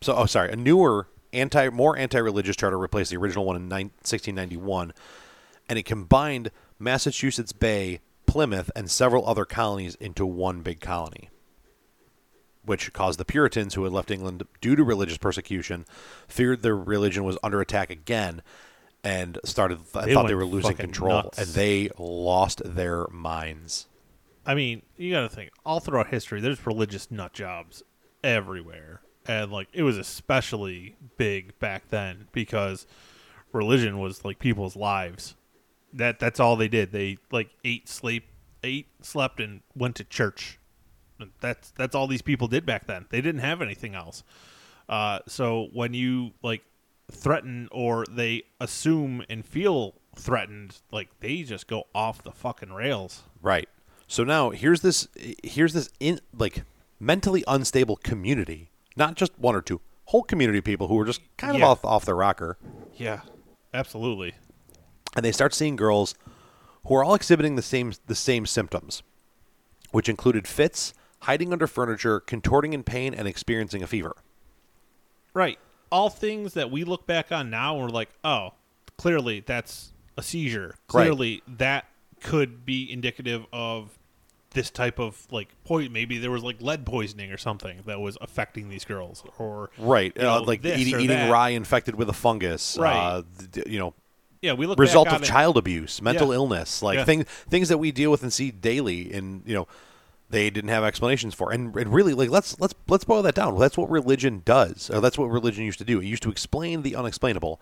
so, 0.00 0.14
oh, 0.14 0.26
sorry, 0.26 0.52
a 0.52 0.56
newer 0.56 1.08
anti, 1.34 1.68
more 1.70 1.96
anti-religious 1.98 2.56
charter 2.56 2.78
replaced 2.78 3.10
the 3.10 3.16
original 3.16 3.44
one 3.44 3.56
in 3.56 3.68
nine, 3.68 3.86
1691, 4.02 4.92
and 5.68 5.78
it 5.78 5.84
combined 5.84 6.50
Massachusetts 6.78 7.52
Bay, 7.52 8.00
Plymouth, 8.26 8.70
and 8.76 8.90
several 8.90 9.26
other 9.26 9.44
colonies 9.44 9.94
into 9.96 10.24
one 10.26 10.62
big 10.62 10.80
colony. 10.80 11.30
Which 12.64 12.92
caused 12.94 13.18
the 13.20 13.24
Puritans, 13.26 13.74
who 13.74 13.84
had 13.84 13.92
left 13.92 14.10
England 14.10 14.42
due 14.62 14.74
to 14.74 14.82
religious 14.82 15.18
persecution, 15.18 15.84
feared 16.26 16.62
their 16.62 16.76
religion 16.76 17.22
was 17.24 17.36
under 17.42 17.60
attack 17.60 17.90
again, 17.90 18.42
and 19.02 19.38
started 19.44 19.80
th- 19.92 20.06
They 20.06 20.14
thought 20.14 20.28
they 20.28 20.34
were 20.34 20.46
losing 20.46 20.74
control, 20.76 21.24
nuts. 21.24 21.38
and 21.38 21.48
they 21.48 21.90
lost 21.98 22.62
their 22.64 23.06
minds. 23.08 23.86
I 24.46 24.54
mean, 24.54 24.80
you 24.96 25.10
got 25.12 25.22
to 25.22 25.28
think 25.28 25.50
all 25.66 25.80
throughout 25.80 26.06
history, 26.08 26.40
there's 26.40 26.66
religious 26.66 27.10
nut 27.10 27.34
jobs 27.34 27.82
everywhere, 28.22 29.02
and 29.26 29.50
like 29.50 29.68
it 29.72 29.82
was 29.82 29.98
especially 29.98 30.96
big 31.16 31.58
back 31.58 31.88
then 31.90 32.28
because 32.32 32.86
religion 33.52 33.98
was 33.98 34.24
like 34.24 34.38
people's 34.38 34.76
lives. 34.76 35.34
That 35.92 36.18
that's 36.18 36.40
all 36.40 36.56
they 36.56 36.68
did. 36.68 36.92
They 36.92 37.18
like 37.30 37.50
ate, 37.64 37.88
sleep, 37.88 38.26
ate, 38.62 38.88
slept, 39.00 39.40
and 39.40 39.60
went 39.74 39.96
to 39.96 40.04
church. 40.04 40.58
That's 41.40 41.70
that's 41.70 41.94
all 41.94 42.06
these 42.06 42.22
people 42.22 42.48
did 42.48 42.66
back 42.66 42.86
then. 42.86 43.06
They 43.10 43.20
didn't 43.20 43.40
have 43.40 43.62
anything 43.62 43.94
else. 43.94 44.24
Uh, 44.88 45.20
so 45.26 45.68
when 45.72 45.94
you 45.94 46.32
like 46.42 46.62
threaten 47.10 47.68
or 47.70 48.04
they 48.10 48.42
assume 48.60 49.24
and 49.28 49.44
feel 49.44 49.94
threatened, 50.16 50.80
like 50.90 51.08
they 51.20 51.42
just 51.42 51.66
go 51.66 51.84
off 51.94 52.22
the 52.22 52.32
fucking 52.32 52.72
rails. 52.72 53.22
Right. 53.40 53.68
So 54.06 54.24
now 54.24 54.50
here's 54.50 54.80
this 54.80 55.08
here's 55.42 55.72
this 55.72 55.88
in 56.00 56.20
like 56.36 56.64
mentally 57.00 57.44
unstable 57.46 57.96
community, 57.96 58.70
not 58.96 59.14
just 59.16 59.38
one 59.38 59.54
or 59.54 59.62
two, 59.62 59.80
whole 60.06 60.22
community 60.22 60.58
of 60.58 60.64
people 60.64 60.88
who 60.88 60.94
were 60.94 61.04
just 61.04 61.20
kind 61.36 61.56
Yeah. 61.58 61.64
of 61.64 61.70
off 61.70 61.84
off 61.84 62.04
their 62.04 62.14
rocker, 62.16 62.58
Yeah, 62.96 63.20
absolutely. 63.72 64.34
and 65.16 65.24
they 65.24 65.32
start 65.32 65.54
seeing 65.54 65.76
girls 65.76 66.14
who 66.86 66.94
are 66.94 67.04
all 67.04 67.14
exhibiting 67.14 67.56
the 67.56 67.62
same 67.62 67.92
the 68.06 68.14
same 68.14 68.46
symptoms, 68.46 69.02
which 69.90 70.08
included 70.08 70.46
fits, 70.46 70.92
hiding 71.20 71.52
under 71.52 71.66
furniture, 71.66 72.20
contorting 72.20 72.72
in 72.72 72.82
pain, 72.84 73.14
and 73.14 73.26
experiencing 73.26 73.82
a 73.82 73.86
fever. 73.86 74.14
Right. 75.32 75.58
All 75.90 76.10
things 76.10 76.54
that 76.54 76.70
we 76.70 76.84
look 76.84 77.06
back 77.06 77.32
on 77.32 77.50
now 77.50 77.74
and 77.76 77.84
we're 77.84 77.88
like, 77.90 78.10
oh, 78.24 78.50
clearly 78.98 79.40
that's 79.40 79.92
a 80.16 80.22
seizure. 80.22 80.68
Right. 80.68 81.04
Clearly 81.04 81.42
that 81.46 81.86
could 82.20 82.64
be 82.64 82.90
indicative 82.90 83.46
of 83.52 83.98
this 84.54 84.70
type 84.70 84.98
of 84.98 85.26
like 85.30 85.48
point 85.64 85.92
Maybe 85.92 86.18
there 86.18 86.30
was 86.30 86.42
like 86.42 86.60
lead 86.62 86.86
poisoning 86.86 87.30
or 87.30 87.36
something 87.36 87.82
that 87.86 88.00
was 88.00 88.16
affecting 88.20 88.68
these 88.70 88.84
girls, 88.84 89.22
or 89.38 89.70
Right, 89.78 90.12
you 90.16 90.26
uh, 90.26 90.40
like 90.42 90.64
eating, 90.64 91.06
that. 91.08 91.30
rye 91.30 91.50
infected 91.50 91.94
with 91.96 92.08
a 92.08 92.12
fungus. 92.14 92.76
Right. 92.80 92.96
Uh, 92.96 93.22
you 93.66 93.78
know, 93.78 93.94
Yeah, 94.40 94.54
we 94.54 94.66
look 94.66 94.78
result 94.78 95.08
of 95.08 95.14
on 95.14 95.22
it- 95.22 95.26
child 95.26 95.56
abuse, 95.58 96.00
mental 96.00 96.28
Yeah. 96.28 96.34
illness, 96.36 96.82
like 96.82 96.96
Yeah. 96.98 97.04
things 97.04 97.24
things 97.50 97.68
that 97.68 97.78
we 97.78 97.92
deal 97.92 98.10
with 98.10 98.22
and 98.22 98.32
see 98.32 98.50
daily, 98.50 99.12
and 99.12 99.42
you 99.44 99.54
know, 99.54 99.68
they 100.30 100.48
didn't 100.50 100.70
have 100.70 100.84
explanations 100.84 101.34
for. 101.34 101.52
And, 101.52 101.76
and 101.76 101.92
really, 101.92 102.14
like 102.14 102.30
let's 102.30 102.58
let's 102.58 102.74
let's 102.88 103.04
boil 103.04 103.22
that 103.22 103.34
down. 103.34 103.58
That's 103.58 103.76
what 103.76 103.90
religion 103.90 104.42
does, 104.44 104.90
or 104.90 105.00
that's 105.00 105.18
what 105.18 105.26
religion 105.30 105.64
used 105.64 105.78
to 105.78 105.84
do. 105.84 106.00
It 106.00 106.06
used 106.06 106.22
to 106.24 106.30
explain 106.30 106.82
the 106.82 106.96
unexplainable. 106.96 107.60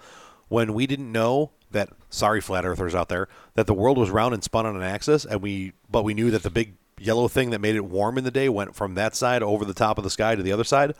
When 0.49 0.75
we 0.75 0.87
didn't 0.87 1.11
know 1.11 1.53
that, 1.71 1.89
sorry, 2.11 2.43
flat 2.43 2.67
earthers 2.67 2.95
out 2.95 3.09
there, 3.09 3.27
that 3.55 3.67
the 3.67 3.73
world 3.73 3.97
was 3.97 4.11
round 4.11 4.35
and 4.35 4.45
spun 4.45 4.67
on 4.67 4.77
an 4.77 4.83
axis, 4.83 5.25
and 5.25 5.41
we 5.41 5.73
but 5.91 6.03
we 6.05 6.13
knew 6.13 6.31
that 6.31 6.43
the 6.43 6.51
big 6.51 6.75
yellow 7.03 7.29
thing 7.29 7.51
that 7.51 7.61
made 7.61 7.75
it 7.77 7.85
warm 7.85 8.17
in 8.19 8.25
the 8.25 8.31
day 8.31 8.49
went 8.49 8.75
from 8.75 8.95
that 8.95 9.15
side 9.17 9.43
over 9.43 9.65
the 9.65 9.75
top 9.75 9.99
of 9.99 10.05
the 10.05 10.11
sky 10.11 10.35
to 10.35 10.43
the 10.43 10.53
other 10.53 10.65
side. 10.65 10.95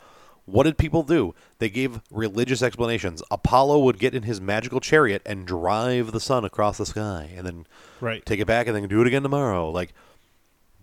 What 0.45 0.63
did 0.63 0.77
people 0.77 1.03
do? 1.03 1.33
They 1.59 1.69
gave 1.69 2.01
religious 2.11 2.61
explanations. 2.61 3.23
Apollo 3.31 3.79
would 3.79 3.97
get 3.97 4.13
in 4.13 4.23
his 4.23 4.41
magical 4.41 4.81
chariot 4.81 5.21
and 5.25 5.45
drive 5.47 6.11
the 6.11 6.19
sun 6.19 6.43
across 6.43 6.77
the 6.77 6.85
sky, 6.85 7.31
and 7.35 7.47
then 7.47 7.65
Right. 8.01 8.25
take 8.25 8.41
it 8.41 8.47
back 8.47 8.67
and 8.67 8.75
then 8.75 8.87
do 8.89 8.99
it 9.01 9.07
again 9.07 9.23
tomorrow. 9.23 9.69
Like 9.69 9.93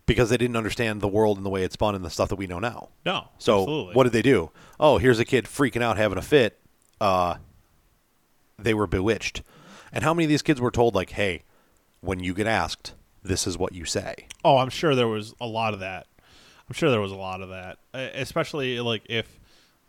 because 0.07 0.31
they 0.31 0.37
didn't 0.37 0.57
understand 0.57 1.01
the 1.01 1.07
world 1.09 1.37
and 1.37 1.47
the 1.47 1.51
way 1.51 1.63
it 1.63 1.73
spun 1.73 1.95
and 1.95 2.05
the 2.05 2.11
stuff 2.11 2.29
that 2.31 2.37
we 2.37 2.47
know 2.49 2.59
now. 2.59 2.89
No. 3.07 3.29
So 3.39 3.61
absolutely. 3.61 3.95
what 3.95 4.05
did 4.05 4.13
they 4.13 4.23
do? 4.23 4.51
Oh, 4.81 4.99
here's 4.99 5.21
a 5.21 5.25
kid 5.25 5.45
freaking 5.45 5.83
out 5.83 5.99
having 5.99 6.19
a 6.19 6.23
fit. 6.23 6.59
Uh, 7.01 7.37
they 8.59 8.75
were 8.75 8.89
bewitched. 8.89 9.43
And 9.93 10.03
how 10.03 10.13
many 10.15 10.25
of 10.25 10.29
these 10.29 10.43
kids 10.43 10.61
were 10.61 10.71
told 10.73 10.95
like, 10.97 11.11
"Hey, 11.11 11.45
when 12.01 12.21
you 12.21 12.35
get 12.35 12.47
asked, 12.49 12.95
this 13.23 13.47
is 13.47 13.59
what 13.59 13.75
you 13.75 13.85
say." 13.85 14.27
Oh, 14.45 14.59
I'm 14.59 14.71
sure 14.71 14.95
there 14.95 15.09
was 15.09 15.35
a 15.41 15.47
lot 15.47 15.75
of 15.75 15.81
that. 15.81 16.07
I'm 16.69 16.75
sure 16.75 16.91
there 16.91 17.01
was 17.01 17.13
a 17.13 17.17
lot 17.17 17.43
of 17.43 17.49
that, 17.49 17.79
especially 17.93 18.79
like 18.81 19.03
if, 19.09 19.41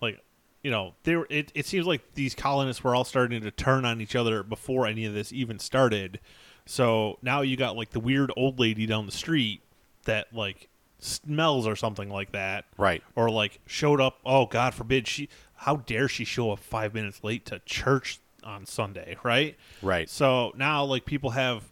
like, 0.02 0.20
you 0.64 0.72
know, 0.72 0.96
there. 1.04 1.28
It, 1.30 1.52
it 1.54 1.66
seems 1.66 1.86
like 1.86 2.16
these 2.16 2.34
colonists 2.34 2.84
were 2.84 2.96
all 2.96 3.04
starting 3.04 3.42
to 3.42 3.52
turn 3.52 3.86
on 3.86 4.02
each 4.02 4.16
other 4.16 4.42
before 4.42 4.88
any 4.88 5.06
of 5.06 5.14
this 5.14 5.32
even 5.32 5.60
started. 5.60 6.20
So 6.66 7.20
now 7.22 7.42
you 7.42 7.58
got 7.58 7.76
like 7.76 7.92
the 7.92 8.00
weird 8.00 8.32
old 8.36 8.60
lady 8.60 8.86
down 8.86 9.06
the 9.06 9.12
street 9.12 9.62
that 10.06 10.34
like 10.34 10.70
smells 11.00 11.68
or 11.68 11.76
something 11.76 12.10
like 12.10 12.32
that, 12.32 12.66
Right. 12.78 13.04
Or 13.16 13.30
like 13.30 13.60
showed 13.66 14.02
up. 14.02 14.20
Oh 14.26 14.46
God 14.46 14.74
forbid 14.74 15.08
she. 15.08 15.30
How 15.56 15.78
dare 15.78 16.08
she 16.08 16.26
show 16.26 16.52
up 16.52 16.60
five 16.60 16.94
minutes 16.94 17.24
late 17.24 17.46
to 17.48 17.60
church 17.66 18.20
on 18.44 18.66
Sunday, 18.66 19.18
right? 19.24 19.56
Right. 19.82 20.10
So 20.10 20.52
now, 20.56 20.84
like, 20.84 21.06
people 21.06 21.32
have 21.32 21.71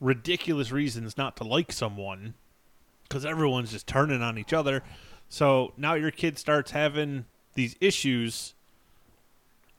ridiculous 0.00 0.70
reasons 0.72 1.16
not 1.16 1.36
to 1.36 1.44
like 1.44 1.72
someone 1.72 2.34
because 3.04 3.24
everyone's 3.24 3.70
just 3.72 3.86
turning 3.86 4.22
on 4.22 4.38
each 4.38 4.52
other. 4.52 4.82
So 5.28 5.72
now 5.76 5.94
your 5.94 6.10
kid 6.10 6.38
starts 6.38 6.70
having 6.72 7.24
these 7.54 7.76
issues. 7.80 8.54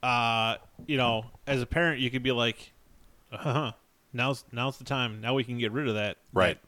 Uh, 0.04 0.58
you 0.86 0.98
know, 0.98 1.26
as 1.48 1.62
a 1.62 1.66
parent, 1.66 2.00
you 2.00 2.10
could 2.12 2.24
be 2.24 2.32
like, 2.32 2.72
"Uh-huh, 3.32 3.72
now's 4.14 4.44
now's 4.52 4.78
the 4.78 4.84
time. 4.84 5.20
Now 5.22 5.34
we 5.34 5.44
can 5.44 5.58
get 5.58 5.72
rid 5.72 5.88
of 5.88 5.96
that. 5.96 6.18
Right. 6.34 6.60
that- 6.62 6.68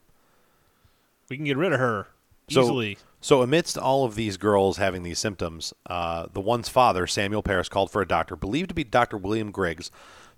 we 1.30 1.36
can 1.36 1.46
get 1.46 1.58
rid 1.58 1.74
of 1.74 1.80
her 1.80 2.08
So- 2.50 2.62
easily. 2.62 2.98
So, 3.20 3.42
amidst 3.42 3.78
all 3.78 4.06
of 4.06 4.16
these 4.16 4.38
girls 4.38 4.78
having 4.78 5.04
these 5.04 5.20
symptoms, 5.20 5.74
uh, 5.88 6.28
the 6.32 6.40
one's 6.40 6.70
father, 6.70 7.06
Samuel 7.08 7.44
Parris, 7.44 7.68
called 7.68 7.92
for 7.92 8.02
a 8.02 8.08
doctor, 8.08 8.36
believed 8.36 8.70
to 8.70 8.76
be 8.76 8.84
Dr. 8.86 9.18
William 9.18 9.52
Griggs, 9.52 9.92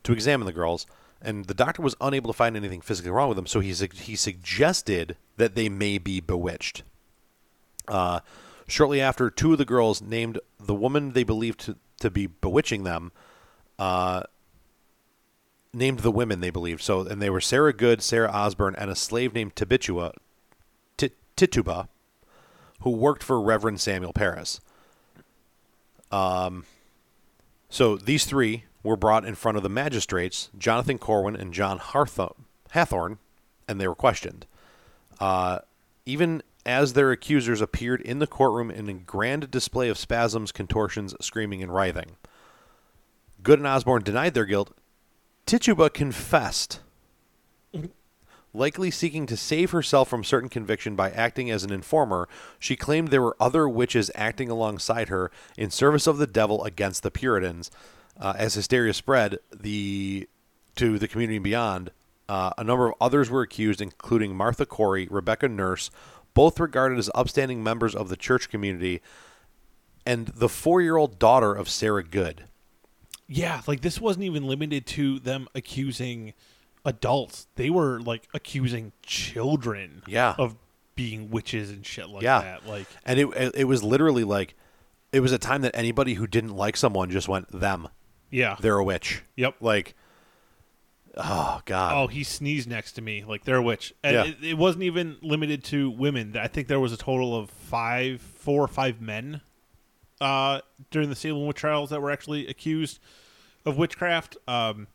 to 0.03 0.13
examine 0.13 0.45
the 0.47 0.53
girls. 0.53 0.87
And 1.21 1.45
the 1.45 1.53
doctor 1.53 1.81
was 1.81 1.95
unable 1.99 2.31
to 2.31 2.37
find 2.37 2.55
anything 2.55 2.81
physically 2.81 3.11
wrong 3.11 3.27
with 3.27 3.35
them, 3.35 3.47
so 3.47 3.59
he, 3.59 3.73
sug- 3.73 3.93
he 3.93 4.15
suggested 4.15 5.17
that 5.37 5.55
they 5.55 5.67
may 5.67 5.97
be 5.97 6.21
bewitched. 6.21 6.83
Uh, 7.87 8.21
shortly 8.67 9.01
after, 9.01 9.29
two 9.29 9.51
of 9.51 9.57
the 9.57 9.65
girls 9.65 10.01
named 10.01 10.39
the 10.59 10.75
woman 10.75 11.11
they 11.11 11.23
believed 11.23 11.59
to, 11.61 11.75
to 11.99 12.09
be 12.09 12.27
bewitching 12.27 12.83
them, 12.83 13.11
uh, 13.77 14.23
named 15.73 15.99
the 15.99 16.11
women 16.11 16.39
they 16.39 16.49
believed. 16.49 16.81
So, 16.81 17.01
and 17.01 17.21
they 17.21 17.29
were 17.29 17.41
Sarah 17.41 17.73
Good, 17.73 18.01
Sarah 18.01 18.31
Osborne, 18.31 18.75
and 18.75 18.89
a 18.89 18.95
slave 18.95 19.33
named 19.33 19.55
Tibitua, 19.55 20.13
Ti- 20.97 21.11
Tituba 21.35 21.89
who 22.81 22.91
worked 22.91 23.23
for 23.23 23.41
Reverend 23.41 23.81
Samuel 23.81 24.13
Parris. 24.13 24.61
Um, 26.11 26.65
so 27.69 27.97
these 27.97 28.25
three 28.25 28.63
were 28.83 28.95
brought 28.95 29.25
in 29.25 29.35
front 29.35 29.57
of 29.57 29.63
the 29.63 29.69
magistrates, 29.69 30.49
Jonathan 30.57 30.97
Corwin 30.97 31.35
and 31.35 31.53
John 31.53 31.79
Hathorne, 31.79 33.17
and 33.67 33.79
they 33.79 33.87
were 33.87 33.95
questioned. 33.95 34.45
Uh, 35.19 35.59
even 36.05 36.41
as 36.65 36.93
their 36.93 37.11
accusers 37.11 37.61
appeared 37.61 38.01
in 38.01 38.19
the 38.19 38.27
courtroom 38.27 38.71
in 38.71 38.89
a 38.89 38.93
grand 38.93 39.51
display 39.51 39.89
of 39.89 39.97
spasms, 39.97 40.51
contortions, 40.51 41.15
screaming, 41.19 41.63
and 41.63 41.73
writhing. 41.73 42.17
Good 43.41 43.59
and 43.59 43.67
Osborne 43.67 44.03
denied 44.03 44.33
their 44.33 44.45
guilt. 44.45 44.75
Tituba 45.45 45.89
confessed 45.89 46.81
Likely 48.53 48.89
seeking 48.89 49.27
to 49.27 49.37
save 49.37 49.71
herself 49.71 50.09
from 50.09 50.23
certain 50.23 50.49
conviction 50.49 50.95
by 50.95 51.11
acting 51.11 51.51
as 51.51 51.63
an 51.63 51.71
informer, 51.71 52.27
she 52.57 52.75
claimed 52.75 53.09
there 53.09 53.21
were 53.21 53.37
other 53.39 53.69
witches 53.69 54.09
acting 54.15 54.49
alongside 54.49 55.09
her 55.09 55.29
in 55.55 55.69
service 55.69 56.07
of 56.07 56.17
the 56.17 56.25
devil 56.25 56.63
against 56.63 57.03
the 57.03 57.11
Puritans. 57.11 57.69
Uh, 58.19 58.33
as 58.37 58.53
hysteria 58.53 58.93
spread 58.93 59.37
the 59.57 60.27
to 60.75 60.99
the 60.99 61.07
community 61.07 61.37
and 61.37 61.43
beyond, 61.43 61.91
uh, 62.27 62.51
a 62.57 62.63
number 62.63 62.87
of 62.89 62.95
others 63.01 63.29
were 63.29 63.41
accused, 63.41 63.81
including 63.81 64.35
Martha 64.35 64.65
Corey, 64.65 65.07
Rebecca 65.09 65.47
Nurse, 65.47 65.89
both 66.33 66.59
regarded 66.59 66.97
as 66.99 67.09
upstanding 67.15 67.63
members 67.63 67.95
of 67.95 68.09
the 68.09 68.15
church 68.17 68.49
community, 68.49 69.01
and 70.05 70.27
the 70.27 70.49
four-year-old 70.49 71.17
daughter 71.19 71.53
of 71.53 71.69
Sarah 71.69 72.03
Good. 72.03 72.45
Yeah, 73.27 73.61
like 73.67 73.81
this 73.81 74.01
wasn't 74.01 74.25
even 74.25 74.47
limited 74.47 74.85
to 74.87 75.19
them 75.19 75.47
accusing 75.55 76.33
adults. 76.85 77.47
They 77.55 77.69
were 77.69 77.99
like 78.01 78.27
accusing 78.33 78.91
children 79.03 80.01
Yeah. 80.07 80.35
of 80.37 80.55
being 80.95 81.29
witches 81.29 81.69
and 81.69 81.85
shit 81.85 82.09
like 82.09 82.23
Yeah. 82.23 82.41
that. 82.41 82.67
Like 82.67 82.87
And 83.05 83.19
it, 83.19 83.27
it 83.35 83.51
it 83.55 83.63
was 83.65 83.83
literally 83.83 84.23
like 84.23 84.55
it 85.11 85.19
was 85.19 85.31
a 85.31 85.37
time 85.37 85.61
that 85.61 85.75
anybody 85.75 86.15
who 86.15 86.25
didn't 86.27 86.55
like 86.55 86.75
someone 86.75 87.09
just 87.11 87.27
went 87.27 87.51
them. 87.51 87.87
Yeah. 88.29 88.55
They're 88.59 88.77
a 88.77 88.83
witch. 88.83 89.21
Yep. 89.35 89.55
Like 89.61 89.95
oh 91.17 91.61
god. 91.65 91.93
Oh, 91.95 92.07
he 92.07 92.23
sneezed 92.23 92.69
next 92.69 92.93
to 92.93 93.01
me. 93.01 93.23
Like 93.27 93.43
they're 93.43 93.57
a 93.57 93.61
witch. 93.61 93.93
And 94.03 94.13
Yeah. 94.15 94.23
it, 94.25 94.37
it 94.43 94.57
wasn't 94.57 94.83
even 94.83 95.17
limited 95.21 95.63
to 95.65 95.89
women. 95.89 96.35
I 96.37 96.47
think 96.47 96.67
there 96.67 96.79
was 96.79 96.93
a 96.93 96.97
total 96.97 97.35
of 97.35 97.49
five, 97.49 98.21
four 98.21 98.63
or 98.63 98.67
five 98.67 99.01
men 99.01 99.41
uh, 100.21 100.61
during 100.91 101.09
the 101.09 101.15
Salem 101.15 101.45
witch 101.47 101.57
trials 101.57 101.89
that 101.89 102.01
were 102.01 102.11
actually 102.11 102.47
accused 102.47 102.99
of 103.65 103.77
witchcraft. 103.77 104.37
Um, 104.47 104.87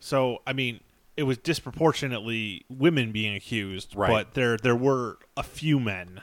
so, 0.00 0.42
I 0.46 0.52
mean, 0.52 0.80
it 1.16 1.22
was 1.24 1.38
disproportionately 1.38 2.64
women 2.68 3.12
being 3.12 3.34
accused, 3.34 3.94
Right. 3.96 4.10
but 4.10 4.34
there 4.34 4.56
there 4.56 4.76
were 4.76 5.18
a 5.36 5.42
few 5.42 5.78
men, 5.80 6.22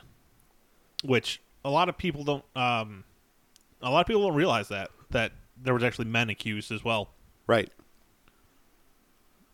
which 1.03 1.41
a 1.63 1.70
lot 1.70 1.88
of 1.89 1.98
people 1.98 2.24
don't. 2.24 2.44
Um, 2.56 3.06
a 3.82 3.89
lot 3.89 4.01
of 4.01 4.08
people 4.08 4.22
don't 4.27 4.36
realize 4.36 4.68
that 4.68 4.91
that 5.12 5.32
there 5.62 5.74
was 5.74 5.84
actually 5.84 6.06
men 6.06 6.30
accused 6.30 6.72
as 6.72 6.84
well. 6.84 7.10
Right. 7.48 7.70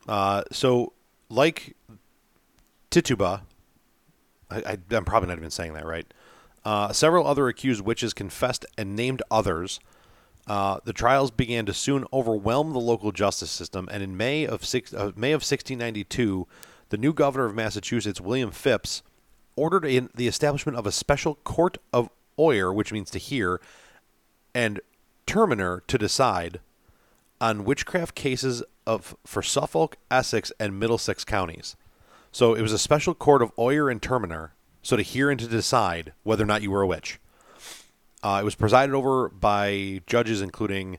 Uh, 0.07 0.43
so, 0.51 0.93
like 1.29 1.75
Tituba, 2.89 3.43
I, 4.49 4.77
I'm 4.91 5.05
probably 5.05 5.29
not 5.29 5.37
even 5.37 5.51
saying 5.51 5.73
that 5.73 5.85
right. 5.85 6.11
Uh, 6.63 6.91
several 6.91 7.25
other 7.25 7.47
accused 7.47 7.81
witches 7.81 8.13
confessed 8.13 8.65
and 8.77 8.95
named 8.95 9.21
others. 9.29 9.79
Uh, 10.47 10.79
the 10.85 10.93
trials 10.93 11.29
began 11.29 11.65
to 11.65 11.73
soon 11.73 12.05
overwhelm 12.13 12.71
the 12.71 12.79
local 12.79 13.11
justice 13.11 13.51
system, 13.51 13.89
and 13.91 14.01
in 14.01 14.15
May 14.15 14.45
of 14.45 14.63
six, 14.63 14.93
uh, 14.93 15.11
May 15.15 15.33
of 15.33 15.41
1692, 15.41 16.47
the 16.89 16.97
new 16.97 17.11
governor 17.13 17.45
of 17.45 17.55
Massachusetts, 17.55 18.21
William 18.21 18.51
Phips, 18.51 19.03
ordered 19.57 19.85
in 19.85 20.09
the 20.15 20.27
establishment 20.27 20.77
of 20.77 20.87
a 20.87 20.91
special 20.91 21.35
court 21.35 21.77
of 21.91 22.09
oyer, 22.39 22.71
which 22.71 22.93
means 22.93 23.09
to 23.11 23.19
hear, 23.19 23.59
and 24.55 24.79
terminer 25.27 25.83
to 25.85 25.97
decide 25.97 26.59
on 27.39 27.65
witchcraft 27.65 28.15
cases 28.15 28.63
of 28.87 29.15
for 29.25 29.43
Suffolk, 29.43 29.97
Essex, 30.09 30.51
and 30.59 30.79
Middlesex 30.79 31.23
counties. 31.23 31.75
So 32.31 32.55
it 32.55 32.61
was 32.61 32.73
a 32.73 32.79
special 32.79 33.13
court 33.13 33.41
of 33.41 33.51
oyer 33.59 33.89
and 33.89 34.01
terminer, 34.01 34.53
so 34.81 34.95
to 34.97 35.03
hear 35.03 35.29
and 35.29 35.39
to 35.39 35.47
decide 35.47 36.13
whether 36.23 36.43
or 36.43 36.47
not 36.47 36.61
you 36.63 36.71
were 36.71 36.81
a 36.81 36.87
witch. 36.87 37.19
Uh, 38.23 38.39
it 38.41 38.45
was 38.45 38.55
presided 38.55 38.95
over 38.95 39.29
by 39.29 40.01
judges 40.07 40.41
including 40.41 40.97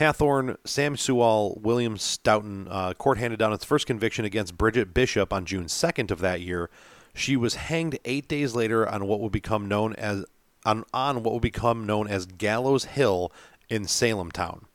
Hathorne, 0.00 0.56
Sam 0.64 0.96
Sewall, 0.96 1.58
William 1.60 1.96
Stoughton. 1.96 2.66
Uh, 2.68 2.94
court 2.94 3.18
handed 3.18 3.38
down 3.38 3.52
its 3.52 3.64
first 3.64 3.86
conviction 3.86 4.24
against 4.24 4.56
Bridget 4.56 4.94
Bishop 4.94 5.32
on 5.32 5.44
June 5.44 5.66
2nd 5.66 6.10
of 6.10 6.20
that 6.20 6.40
year. 6.40 6.70
She 7.14 7.36
was 7.36 7.56
hanged 7.56 7.98
eight 8.04 8.26
days 8.26 8.54
later 8.54 8.88
on 8.88 9.06
what 9.06 9.20
would 9.20 9.32
become 9.32 9.68
known 9.68 9.94
as 9.94 10.24
on, 10.64 10.84
on 10.92 11.22
what 11.22 11.34
would 11.34 11.42
become 11.42 11.86
known 11.86 12.08
as 12.08 12.26
Gallows 12.26 12.84
Hill 12.84 13.32
in 13.68 13.86
Salem 13.86 14.30
Town. 14.30 14.66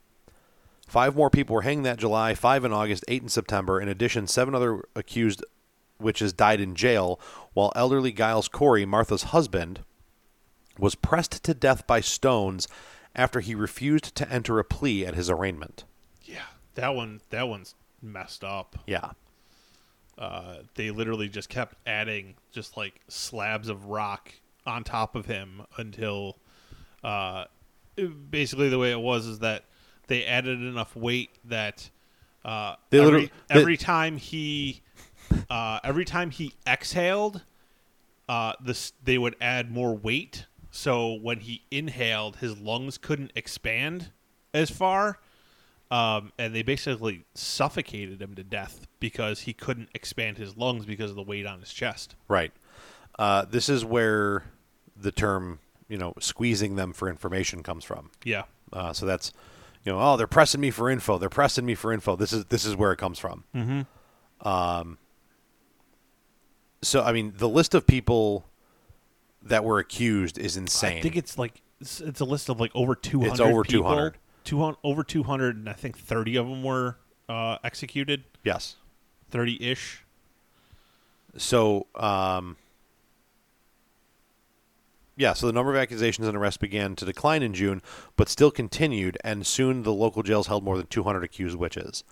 Five 0.88 1.16
more 1.16 1.30
people 1.30 1.54
were 1.54 1.62
hanged 1.64 1.86
that 1.86 2.00
July, 2.00 2.34
five 2.34 2.64
in 2.64 2.72
August, 2.72 3.04
eight 3.08 3.22
in 3.22 3.30
September. 3.30 3.80
In 3.82 3.90
addition, 3.90 4.26
seven 4.26 4.56
other 4.56 4.88
accused 4.96 5.44
witches 6.00 6.32
died 6.32 6.62
in 6.62 6.76
jail, 6.76 7.20
while 7.54 7.74
elderly 7.76 8.12
Giles 8.12 8.48
Corey, 8.48 8.86
Martha's 8.86 9.24
husband, 9.24 9.82
was 10.80 10.96
pressed 10.96 11.44
to 11.44 11.54
death 11.54 11.86
by 11.88 12.00
stones 12.00 12.68
after 13.16 13.40
he 13.40 13.56
refused 13.56 14.16
to 14.16 14.32
enter 14.32 14.60
a 14.60 14.64
plea 14.64 15.06
at 15.06 15.16
his 15.16 15.30
arraignment. 15.30 15.84
Yeah, 16.24 16.46
that 16.76 16.96
one. 16.96 17.22
That 17.32 17.48
one's 17.48 17.76
messed 18.02 18.44
up. 18.44 18.78
Yeah. 18.86 19.12
Uh, 20.18 20.58
they 20.76 20.92
literally 20.92 21.30
just 21.30 21.50
kept 21.50 21.76
adding 21.86 22.36
just 22.52 22.78
like 22.78 23.02
slabs 23.08 23.70
of 23.70 23.86
rock 23.86 24.34
on 24.68 24.84
top 24.84 25.16
of 25.16 25.26
him 25.26 25.64
until 25.78 26.38
uh, 27.04 27.46
basically 28.30 28.70
the 28.70 28.78
way 28.78 28.92
it 28.92 29.00
was 29.00 29.26
is 29.26 29.40
that 29.40 29.64
they 30.08 30.26
added 30.26 30.60
enough 30.62 30.96
weight 30.96 31.32
that 31.46 31.90
uh, 32.46 32.76
They 32.90 33.00
every, 33.00 33.26
they- 33.26 33.32
every 33.50 33.78
time 33.78 34.18
he 34.18 34.82
uh, 35.50 35.80
every 35.84 36.06
time 36.06 36.30
he 36.32 36.54
exhaled, 36.66 37.42
uh, 38.30 38.54
this 38.64 38.94
they 39.04 39.18
would 39.18 39.36
add 39.42 39.72
more 39.72 39.96
weight. 39.96 40.46
So 40.72 41.14
when 41.14 41.40
he 41.40 41.64
inhaled, 41.72 42.38
his 42.38 42.58
lungs 42.60 42.98
couldn't 42.98 43.32
expand 43.36 44.12
as 44.54 44.70
far, 44.70 45.20
um, 45.90 46.32
and 46.38 46.54
they 46.54 46.62
basically 46.62 47.26
suffocated 47.34 48.22
him 48.22 48.36
to 48.36 48.44
death 48.44 48.86
because 49.00 49.42
he 49.42 49.54
couldn't 49.54 49.90
expand 49.96 50.38
his 50.38 50.56
lungs 50.56 50.86
because 50.86 51.10
of 51.10 51.16
the 51.16 51.24
weight 51.24 51.46
on 51.46 51.60
his 51.62 51.74
chest. 51.74 52.16
Right. 52.28 52.52
Uh, 53.18 53.46
this 53.46 53.70
is 53.70 53.84
where 53.84 54.44
the 55.00 55.12
term, 55.12 55.60
you 55.88 55.98
know, 55.98 56.14
squeezing 56.20 56.76
them 56.76 56.94
for 56.94 57.10
information 57.10 57.64
comes 57.64 57.84
from. 57.84 58.12
Yeah, 58.24 58.44
Uh, 58.74 58.94
so 58.94 59.06
that's, 59.06 59.32
you 59.84 59.92
know, 59.92 60.00
oh, 60.02 60.18
they're 60.18 60.28
pressing 60.28 60.60
me 60.60 60.72
for 60.72 60.90
info. 60.90 61.18
They're 61.18 61.30
pressing 61.30 61.66
me 61.66 61.76
for 61.76 61.94
info. 61.94 62.16
This 62.16 62.34
is 62.34 62.46
this 62.46 62.66
is 62.66 62.76
where 62.76 62.92
it 62.92 62.98
comes 62.98 63.20
from. 63.20 63.44
Mm-hmm. 63.56 64.48
Um. 64.48 64.98
So 66.82 67.04
I 67.04 67.12
mean, 67.12 67.34
the 67.38 67.50
list 67.50 67.74
of 67.74 67.88
people 67.88 68.46
that 69.42 69.64
were 69.64 69.80
accused 69.80 70.38
is 70.38 70.58
insane. 70.58 70.98
I 70.98 71.02
think 71.02 71.16
it's 71.16 71.38
like 71.38 71.62
it's, 71.80 72.02
it's 72.02 72.20
a 72.20 72.26
list 72.26 72.50
of 72.50 72.60
like 72.60 72.72
over 72.76 72.96
two 72.96 73.20
hundred. 73.20 73.32
It's 73.32 73.40
over 73.40 73.64
200. 73.64 74.18
200 74.44 74.78
over 74.84 75.04
two 75.04 75.24
hundred, 75.24 75.58
and 75.58 75.70
I 75.70 75.74
think 75.74 75.98
thirty 75.98 76.36
of 76.36 76.48
them 76.48 76.64
were 76.64 76.98
uh, 77.30 77.58
executed. 77.64 78.24
yes. 78.44 78.76
Thirty 79.30 79.58
ish. 79.60 80.06
So, 81.36 81.88
um, 81.96 82.56
yeah, 85.18 85.34
so 85.34 85.48
the 85.48 85.54
number 85.54 85.72
of 85.72 85.78
accusations 85.78 86.28
and 86.28 86.38
arrests 86.38 86.58
began 86.58 86.96
to 86.96 87.04
decline 87.04 87.42
in 87.42 87.54
June, 87.54 87.82
but 88.16 88.30
still 88.30 88.52
continued, 88.52 89.18
and 89.24 89.46
soon 89.46 89.82
the 89.82 89.92
local 89.92 90.22
jails 90.22 90.48
held 90.48 90.64
more 90.64 90.78
than 90.78 90.86
200 90.86 91.24
accused 91.24 91.58
witches. 91.58 92.04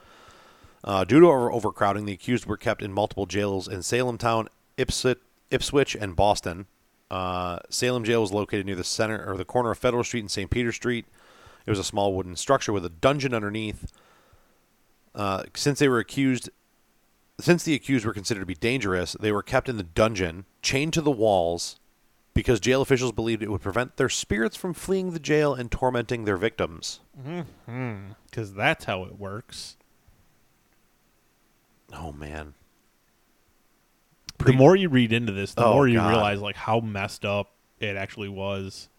Uh, 0.83 1.03
due 1.03 1.19
to 1.19 1.27
over- 1.27 1.51
overcrowding, 1.51 2.05
the 2.05 2.13
accused 2.13 2.47
were 2.47 2.57
kept 2.57 2.81
in 2.81 2.91
multiple 2.91 3.27
jails 3.27 3.67
in 3.67 3.83
Salem 3.83 4.17
Town, 4.17 4.50
Ipswich, 4.77 5.19
Ipswich 5.51 5.95
and 5.95 6.15
Boston. 6.15 6.65
Uh, 7.12 7.59
Salem 7.69 8.03
Jail 8.03 8.21
was 8.21 8.31
located 8.31 8.65
near 8.65 8.75
the 8.75 8.83
center 8.83 9.24
or 9.31 9.38
the 9.38 9.45
corner 9.45 9.71
of 9.71 9.77
Federal 9.77 10.03
Street 10.03 10.22
and 10.22 10.31
St. 10.31 10.50
Peter 10.50 10.72
Street. 10.72 11.05
It 11.65 11.70
was 11.70 11.79
a 11.79 11.83
small 11.83 12.13
wooden 12.13 12.35
structure 12.35 12.74
with 12.74 12.85
a 12.85 12.89
dungeon 12.89 13.33
underneath. 13.33 13.91
Uh, 15.13 15.44
since 15.55 15.79
they 15.79 15.87
were 15.87 16.00
accused 16.00 16.50
since 17.39 17.63
the 17.63 17.74
accused 17.74 18.05
were 18.05 18.13
considered 18.13 18.39
to 18.39 18.46
be 18.46 18.55
dangerous, 18.55 19.15
they 19.20 19.31
were 19.31 19.44
kept 19.44 19.68
in 19.68 19.77
the 19.77 19.83
dungeon, 19.83 20.46
chained 20.61 20.94
to 20.94 21.01
the 21.01 21.11
walls, 21.11 21.79
because 22.35 22.59
jail 22.59 22.81
officials 22.83 23.11
believed 23.13 23.41
it 23.41 23.50
would 23.50 23.61
prevent 23.61 23.98
their 23.98 24.09
spirits 24.09 24.55
from 24.55 24.74
fleeing 24.75 25.11
the 25.11 25.19
jail 25.19 25.55
and 25.55 25.71
tormenting 25.71 26.25
their 26.25 26.37
victims. 26.37 27.00
Mm-hmm. 27.19 28.11
Because 28.29 28.53
that's 28.53 28.85
how 28.85 29.03
it 29.05 29.17
works. 29.17 29.77
Oh 31.93 32.11
man. 32.11 32.53
the 34.43 34.53
more 34.53 34.75
you 34.75 34.89
read 34.89 35.13
into 35.13 35.31
this, 35.31 35.53
the 35.53 35.63
Oh, 35.65 35.74
more 35.74 35.87
you 35.87 35.98
God. 35.98 36.09
realize 36.09 36.41
like 36.41 36.55
how 36.57 36.79
messed 36.79 37.25
up 37.25 37.51
it 37.79 37.95
actually 37.95 38.29
was. 38.29 38.89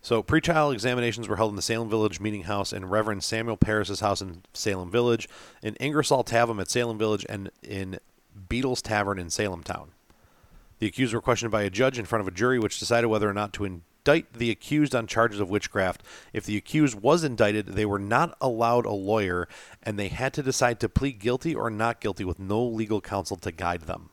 So 0.00 0.22
pretrial 0.22 0.72
examinations 0.72 1.28
were 1.28 1.36
held 1.36 1.50
in 1.50 1.56
the 1.56 1.62
Salem 1.62 1.88
Village 1.88 2.18
Meeting 2.20 2.42
House 2.44 2.72
in 2.72 2.86
Reverend 2.86 3.22
Samuel 3.22 3.56
Parris's 3.56 4.00
house 4.00 4.20
in 4.20 4.42
Salem 4.52 4.90
Village, 4.90 5.28
in 5.62 5.76
Ingersoll 5.76 6.24
Tavern 6.24 6.58
at 6.58 6.68
Salem 6.70 6.98
Village, 6.98 7.24
and 7.28 7.50
in 7.62 7.98
Beadle's 8.48 8.82
Tavern 8.82 9.18
in 9.20 9.30
Salem 9.30 9.62
Town. 9.62 9.90
The 10.82 10.88
accused 10.88 11.14
were 11.14 11.20
questioned 11.20 11.52
by 11.52 11.62
a 11.62 11.70
judge 11.70 11.96
in 11.96 12.06
front 12.06 12.22
of 12.22 12.26
a 12.26 12.32
jury, 12.32 12.58
which 12.58 12.80
decided 12.80 13.06
whether 13.06 13.30
or 13.30 13.32
not 13.32 13.52
to 13.52 13.64
indict 13.64 14.32
the 14.32 14.50
accused 14.50 14.96
on 14.96 15.06
charges 15.06 15.38
of 15.38 15.48
witchcraft. 15.48 16.02
If 16.32 16.44
the 16.44 16.56
accused 16.56 17.00
was 17.00 17.22
indicted, 17.22 17.66
they 17.66 17.86
were 17.86 18.00
not 18.00 18.36
allowed 18.40 18.84
a 18.84 18.90
lawyer, 18.90 19.46
and 19.84 19.96
they 19.96 20.08
had 20.08 20.32
to 20.34 20.42
decide 20.42 20.80
to 20.80 20.88
plead 20.88 21.20
guilty 21.20 21.54
or 21.54 21.70
not 21.70 22.00
guilty 22.00 22.24
with 22.24 22.40
no 22.40 22.60
legal 22.64 23.00
counsel 23.00 23.36
to 23.36 23.52
guide 23.52 23.82
them. 23.82 24.10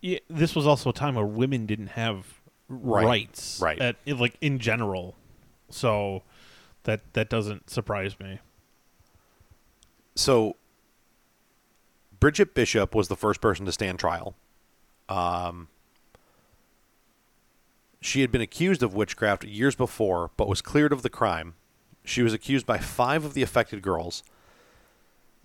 Yeah, 0.00 0.20
this 0.30 0.54
was 0.54 0.66
also 0.66 0.88
a 0.88 0.92
time 0.94 1.16
where 1.16 1.26
women 1.26 1.66
didn't 1.66 1.88
have 1.88 2.40
Right. 2.70 3.04
rights, 3.04 3.60
Right. 3.60 3.78
At, 3.78 3.96
like 4.06 4.38
in 4.40 4.60
general, 4.60 5.16
so 5.68 6.22
that 6.84 7.12
that 7.12 7.28
doesn't 7.28 7.68
surprise 7.68 8.18
me. 8.18 8.38
so 10.14 10.56
Bridget 12.18 12.54
Bishop 12.54 12.94
was 12.94 13.08
the 13.08 13.16
first 13.16 13.42
person 13.42 13.66
to 13.66 13.72
stand 13.72 13.98
trial. 13.98 14.34
Um, 15.08 15.68
she 18.00 18.20
had 18.20 18.30
been 18.30 18.40
accused 18.40 18.82
of 18.82 18.94
witchcraft 18.94 19.44
years 19.44 19.74
before, 19.74 20.30
but 20.36 20.48
was 20.48 20.62
cleared 20.62 20.92
of 20.92 21.02
the 21.02 21.10
crime. 21.10 21.54
She 22.04 22.22
was 22.22 22.32
accused 22.32 22.66
by 22.66 22.78
five 22.78 23.24
of 23.24 23.34
the 23.34 23.42
affected 23.42 23.82
girls, 23.82 24.22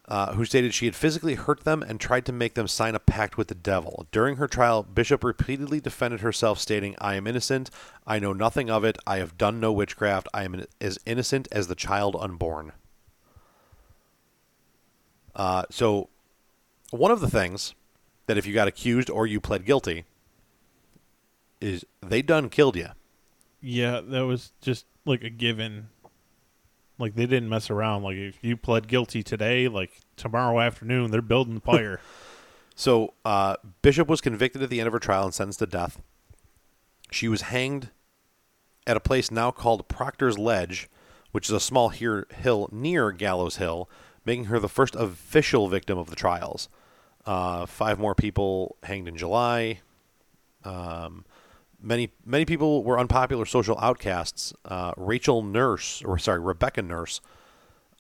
uh, 0.08 0.34
who 0.34 0.46
stated 0.46 0.74
she 0.74 0.86
had 0.86 0.96
physically 0.96 1.36
hurt 1.36 1.64
them 1.64 1.82
and 1.82 2.00
tried 2.00 2.26
to 2.26 2.32
make 2.32 2.54
them 2.54 2.68
sign 2.68 2.94
a 2.94 3.00
pact 3.00 3.38
with 3.38 3.48
the 3.48 3.56
devil. 3.56 4.06
During 4.12 4.36
her 4.38 4.48
trial, 4.48 4.84
Bishop 4.84 5.24
repeatedly 5.24 5.80
defended 5.80 6.22
herself, 6.22 6.60
stating, 6.60 6.96
I 7.00 7.16
am 7.16 7.26
innocent. 7.26 7.70
I 8.06 8.20
know 8.20 8.34
nothing 8.34 8.70
of 8.70 8.84
it. 8.84 8.98
I 9.08 9.18
have 9.18 9.38
done 9.38 9.60
no 9.60 9.72
witchcraft. 9.72 10.28
I 10.34 10.44
am 10.44 10.66
as 10.80 11.00
innocent 11.06 11.48
as 11.52 11.68
the 11.68 11.76
child 11.76 12.16
unborn. 12.20 12.74
Uh, 15.36 15.64
so, 15.72 16.10
one 16.92 17.12
of 17.12 17.20
the 17.20 17.30
things 17.30 17.74
that 18.26 18.38
if 18.38 18.46
you 18.46 18.54
got 18.54 18.68
accused 18.68 19.10
or 19.10 19.28
you 19.28 19.40
pled 19.40 19.66
guilty 19.66 20.06
is 21.62 21.86
they 22.02 22.22
done 22.22 22.50
killed 22.50 22.76
you. 22.76 22.90
Yeah, 23.62 24.02
that 24.02 24.26
was 24.26 24.52
just 24.62 24.86
like 25.06 25.24
a 25.24 25.30
given. 25.30 25.90
Like 27.00 27.16
they 27.16 27.26
didn't 27.26 27.50
mess 27.50 27.70
around. 27.70 28.04
Like 28.04 28.18
if 28.18 28.44
you 28.44 28.58
pled 28.58 28.88
guilty 28.88 29.24
today, 29.24 29.68
like 29.68 30.02
tomorrow 30.18 30.60
afternoon, 30.60 31.12
they're 31.12 31.22
building 31.22 31.56
the 31.56 31.62
pyre. 31.62 32.00
So, 32.76 33.14
uh, 33.24 33.58
Bishop 33.84 34.08
was 34.08 34.20
convicted 34.20 34.64
at 34.64 34.72
the 34.72 34.80
end 34.80 34.88
of 34.88 34.94
her 34.94 35.00
trial 35.00 35.26
and 35.26 35.34
sentenced 35.34 35.60
to 35.60 35.68
death. 35.68 36.02
She 37.12 37.28
was 37.28 37.44
hanged 37.44 37.92
at 38.88 38.98
a 38.98 39.00
place 39.00 39.30
now 39.30 39.52
called 39.52 39.88
Proctor's 39.88 40.40
Ledge, 40.40 40.90
which 41.32 41.48
is 41.48 41.54
a 41.54 41.60
small 41.60 41.90
here, 41.90 42.26
hill 42.34 42.70
near 42.72 43.12
Gallows 43.12 43.58
Hill, 43.58 43.88
making 44.26 44.46
her 44.46 44.60
the 44.60 44.68
first 44.68 44.96
official 44.96 45.68
victim 45.68 45.98
of 45.98 46.10
the 46.10 46.16
trials. 46.16 46.68
Uh, 47.26 47.66
five 47.66 48.00
more 48.00 48.16
people 48.16 48.76
hanged 48.84 49.08
in 49.08 49.16
July. 49.16 49.80
Um, 50.64 51.26
many 51.82 52.12
many 52.26 52.46
people 52.46 52.84
were 52.84 53.00
unpopular 53.00 53.46
social 53.46 53.78
outcasts. 53.80 54.54
Uh, 54.66 54.94
Rachel 54.98 55.42
Nurse, 55.42 56.02
or 56.04 56.18
sorry, 56.18 56.40
Rebecca 56.40 56.82
Nurse, 56.82 57.22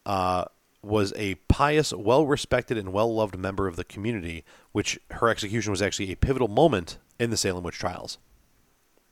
uh, 0.05 0.45
was 0.81 1.13
a 1.15 1.35
pious, 1.47 1.93
well 1.93 2.25
respected, 2.25 2.77
and 2.77 2.91
well 2.91 3.13
loved 3.13 3.37
member 3.37 3.67
of 3.67 3.75
the 3.75 3.83
community, 3.83 4.43
which 4.71 4.99
her 5.11 5.29
execution 5.29 5.71
was 5.71 5.81
actually 5.81 6.11
a 6.11 6.17
pivotal 6.17 6.47
moment 6.47 6.97
in 7.19 7.29
the 7.29 7.37
Salem 7.37 7.63
witch 7.63 7.77
trials. 7.77 8.17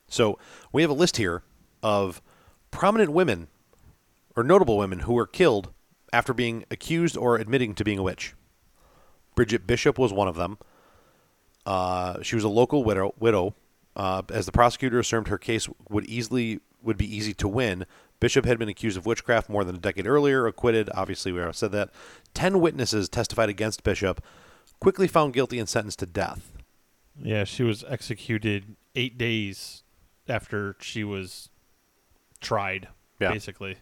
So 0.08 0.38
we 0.74 0.82
have 0.82 0.91
a 0.91 0.95
list 0.95 1.17
here 1.17 1.43
of 1.82 2.21
prominent 2.69 3.12
women 3.12 3.47
or 4.36 4.43
notable 4.43 4.78
women 4.78 5.00
who 5.00 5.13
were 5.13 5.28
killed 5.28 5.71
after 6.12 6.34
being 6.34 6.65
accused 6.69 7.15
or 7.15 7.38
admitting 7.38 7.74
to 7.76 7.84
being 7.84 7.97
a 7.97 8.04
witch. 8.04 8.34
Bridget 9.41 9.65
Bishop 9.65 9.97
was 9.97 10.13
one 10.13 10.27
of 10.27 10.36
them. 10.36 10.60
Uh, 11.65 12.21
she 12.21 12.36
was 12.36 12.43
a 12.43 12.47
local 12.47 12.84
widow. 12.84 13.15
Widow, 13.17 13.56
uh, 13.95 14.21
as 14.30 14.45
the 14.45 14.51
prosecutor 14.51 14.99
assumed 14.99 15.30
her 15.30 15.39
case 15.39 15.67
would 15.89 16.06
easily 16.06 16.60
would 16.84 16.95
be 16.95 17.15
easy 17.15 17.34
to 17.34 17.47
win. 17.47 17.88
Bishop 18.19 18.45
had 18.45 18.60
been 18.60 18.69
accused 18.69 18.97
of 18.97 19.08
witchcraft 19.08 19.49
more 19.49 19.63
than 19.63 19.77
a 19.77 19.80
decade 19.80 20.06
earlier, 20.06 20.45
acquitted. 20.45 20.91
Obviously, 20.93 21.32
we 21.32 21.39
already 21.39 21.56
said 21.56 21.71
that. 21.71 21.89
Ten 22.36 22.60
witnesses 22.60 23.10
testified 23.10 23.49
against 23.49 23.84
Bishop. 23.84 24.23
quickly 24.80 25.08
found 25.08 25.34
guilty 25.34 25.58
and 25.58 25.67
sentenced 25.67 25.97
to 25.97 26.06
death. 26.06 26.51
Yeah, 27.19 27.43
she 27.43 27.63
was 27.63 27.84
executed 27.88 28.75
eight 28.95 29.17
days 29.17 29.82
after 30.30 30.75
she 30.80 31.04
was 31.04 31.49
tried. 32.41 32.89
Yeah. 33.19 33.32
Basically. 33.32 33.77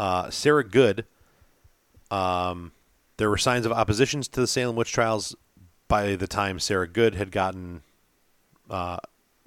Uh, 0.00 0.30
Sarah 0.30 0.64
Good. 0.64 1.06
Um, 2.10 2.72
there 3.18 3.28
were 3.28 3.36
signs 3.36 3.66
of 3.66 3.72
oppositions 3.72 4.26
to 4.28 4.40
the 4.40 4.46
Salem 4.46 4.76
witch 4.76 4.92
trials 4.92 5.36
by 5.86 6.16
the 6.16 6.26
time 6.26 6.58
Sarah 6.58 6.88
Good 6.88 7.14
had 7.14 7.30
gotten 7.30 7.82
uh, 8.70 8.98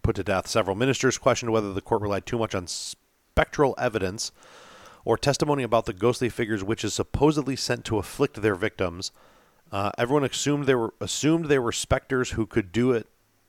put 0.03 0.15
to 0.17 0.23
death. 0.23 0.47
Several 0.47 0.75
ministers 0.75 1.17
questioned 1.17 1.51
whether 1.51 1.73
the 1.73 1.81
court 1.81 2.01
relied 2.01 2.25
too 2.25 2.37
much 2.37 2.53
on 2.53 2.67
spectral 2.67 3.73
evidence 3.77 4.31
or 5.05 5.17
testimony 5.17 5.63
about 5.63 5.85
the 5.85 5.93
ghostly 5.93 6.29
figures 6.29 6.63
witches 6.63 6.93
supposedly 6.93 7.55
sent 7.55 7.85
to 7.85 7.97
afflict 7.97 8.41
their 8.41 8.55
victims. 8.55 9.11
Uh, 9.71 9.91
everyone 9.97 10.25
assumed 10.25 10.65
they 10.65 10.75
were 10.75 10.93
assumed 10.99 11.45
they 11.45 11.57
were 11.57 11.71
specters 11.71 12.31
who 12.31 12.45
could 12.45 12.71
do 12.71 12.91
it, 12.91 13.07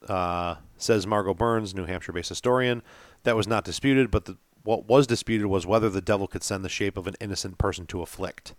uh, 0.08 0.54
says 0.76 1.06
Margo 1.06 1.35
Burns, 1.35 1.74
New 1.74 1.85
Hampshire-based 1.85 2.28
historian. 2.28 2.82
That 3.24 3.37
was 3.37 3.48
not 3.48 3.64
disputed, 3.64 4.11
but 4.11 4.26
the, 4.26 4.37
what 4.62 4.87
was 4.87 5.06
disputed 5.06 5.46
was 5.46 5.66
whether 5.66 5.90
the 5.90 6.00
devil 6.00 6.28
could 6.28 6.44
send 6.44 6.64
the 6.64 6.68
shape 6.68 6.96
of 6.96 7.08
an 7.08 7.16
innocent 7.20 7.58
person 7.58 7.87
to 7.87 8.02
afflict. 8.02 8.54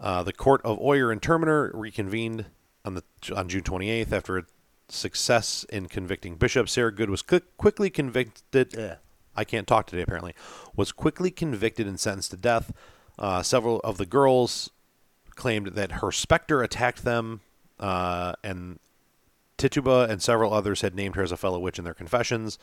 Uh, 0.00 0.22
the 0.22 0.32
court 0.32 0.60
of 0.64 0.80
Oyer 0.80 1.10
and 1.10 1.20
Terminer 1.20 1.70
reconvened 1.74 2.46
on 2.84 2.94
the 2.94 3.02
on 3.34 3.48
June 3.48 3.62
28th 3.62 4.12
after 4.12 4.38
a 4.38 4.44
success 4.88 5.64
in 5.68 5.86
convicting 5.86 6.36
Bishop. 6.36 6.68
Sarah 6.68 6.92
Good 6.92 7.10
was 7.10 7.22
quick, 7.22 7.56
quickly 7.56 7.90
convicted. 7.90 8.96
I 9.36 9.44
can't 9.44 9.66
talk 9.66 9.86
today. 9.86 10.02
Apparently, 10.02 10.34
was 10.74 10.92
quickly 10.92 11.30
convicted 11.30 11.86
and 11.86 11.98
sentenced 11.98 12.30
to 12.30 12.36
death. 12.36 12.72
Uh, 13.18 13.42
several 13.42 13.80
of 13.80 13.98
the 13.98 14.06
girls 14.06 14.70
claimed 15.34 15.68
that 15.68 15.92
her 15.92 16.12
specter 16.12 16.62
attacked 16.62 17.04
them, 17.04 17.40
uh, 17.78 18.34
and 18.42 18.78
Tituba 19.56 20.06
and 20.08 20.22
several 20.22 20.54
others 20.54 20.80
had 20.80 20.94
named 20.94 21.16
her 21.16 21.22
as 21.22 21.32
a 21.32 21.36
fellow 21.36 21.58
witch 21.58 21.78
in 21.78 21.84
their 21.84 21.94
confessions. 21.94 22.58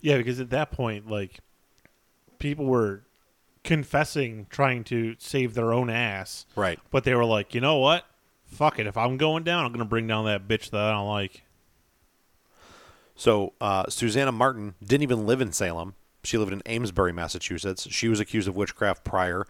Yeah, 0.00 0.16
because 0.16 0.40
at 0.40 0.50
that 0.50 0.72
point, 0.72 1.10
like, 1.10 1.40
people 2.38 2.64
were 2.64 3.02
confessing, 3.64 4.46
trying 4.50 4.84
to 4.84 5.16
save 5.18 5.54
their 5.54 5.72
own 5.72 5.90
ass. 5.90 6.46
Right. 6.56 6.78
But 6.90 7.04
they 7.04 7.14
were 7.14 7.24
like, 7.24 7.54
you 7.54 7.60
know 7.60 7.78
what? 7.78 8.04
Fuck 8.44 8.78
it. 8.78 8.86
If 8.86 8.96
I'm 8.96 9.16
going 9.16 9.44
down, 9.44 9.64
I'm 9.64 9.72
going 9.72 9.80
to 9.80 9.84
bring 9.84 10.06
down 10.06 10.24
that 10.26 10.48
bitch 10.48 10.70
that 10.70 10.80
I 10.80 10.92
don't 10.92 11.08
like. 11.08 11.42
So 13.14 13.52
uh, 13.60 13.84
Susanna 13.88 14.32
Martin 14.32 14.74
didn't 14.82 15.02
even 15.02 15.26
live 15.26 15.40
in 15.40 15.52
Salem. 15.52 15.94
She 16.24 16.38
lived 16.38 16.52
in 16.52 16.62
Amesbury, 16.66 17.12
Massachusetts. 17.12 17.86
She 17.90 18.08
was 18.08 18.20
accused 18.20 18.48
of 18.48 18.56
witchcraft 18.56 19.04
prior, 19.04 19.46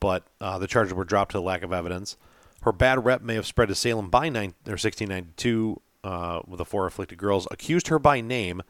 but 0.00 0.24
uh, 0.40 0.58
the 0.58 0.66
charges 0.66 0.94
were 0.94 1.04
dropped 1.04 1.32
to 1.32 1.40
lack 1.40 1.62
of 1.62 1.72
evidence. 1.72 2.16
Her 2.62 2.72
bad 2.72 3.04
rep 3.04 3.22
may 3.22 3.34
have 3.34 3.46
spread 3.46 3.68
to 3.68 3.74
Salem 3.74 4.10
by 4.10 4.28
nine, 4.28 4.54
or 4.66 4.72
1692 4.72 5.80
uh, 6.04 6.40
with 6.46 6.58
the 6.58 6.64
four 6.64 6.86
afflicted 6.86 7.18
girls. 7.18 7.46
Accused 7.50 7.88
her 7.88 7.98
by 7.98 8.20
name, 8.20 8.62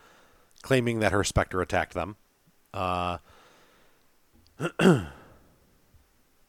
claiming 0.62 1.00
that 1.00 1.12
her 1.12 1.24
specter 1.24 1.60
attacked 1.60 1.94
them. 1.94 2.16
Uh, 2.74 3.18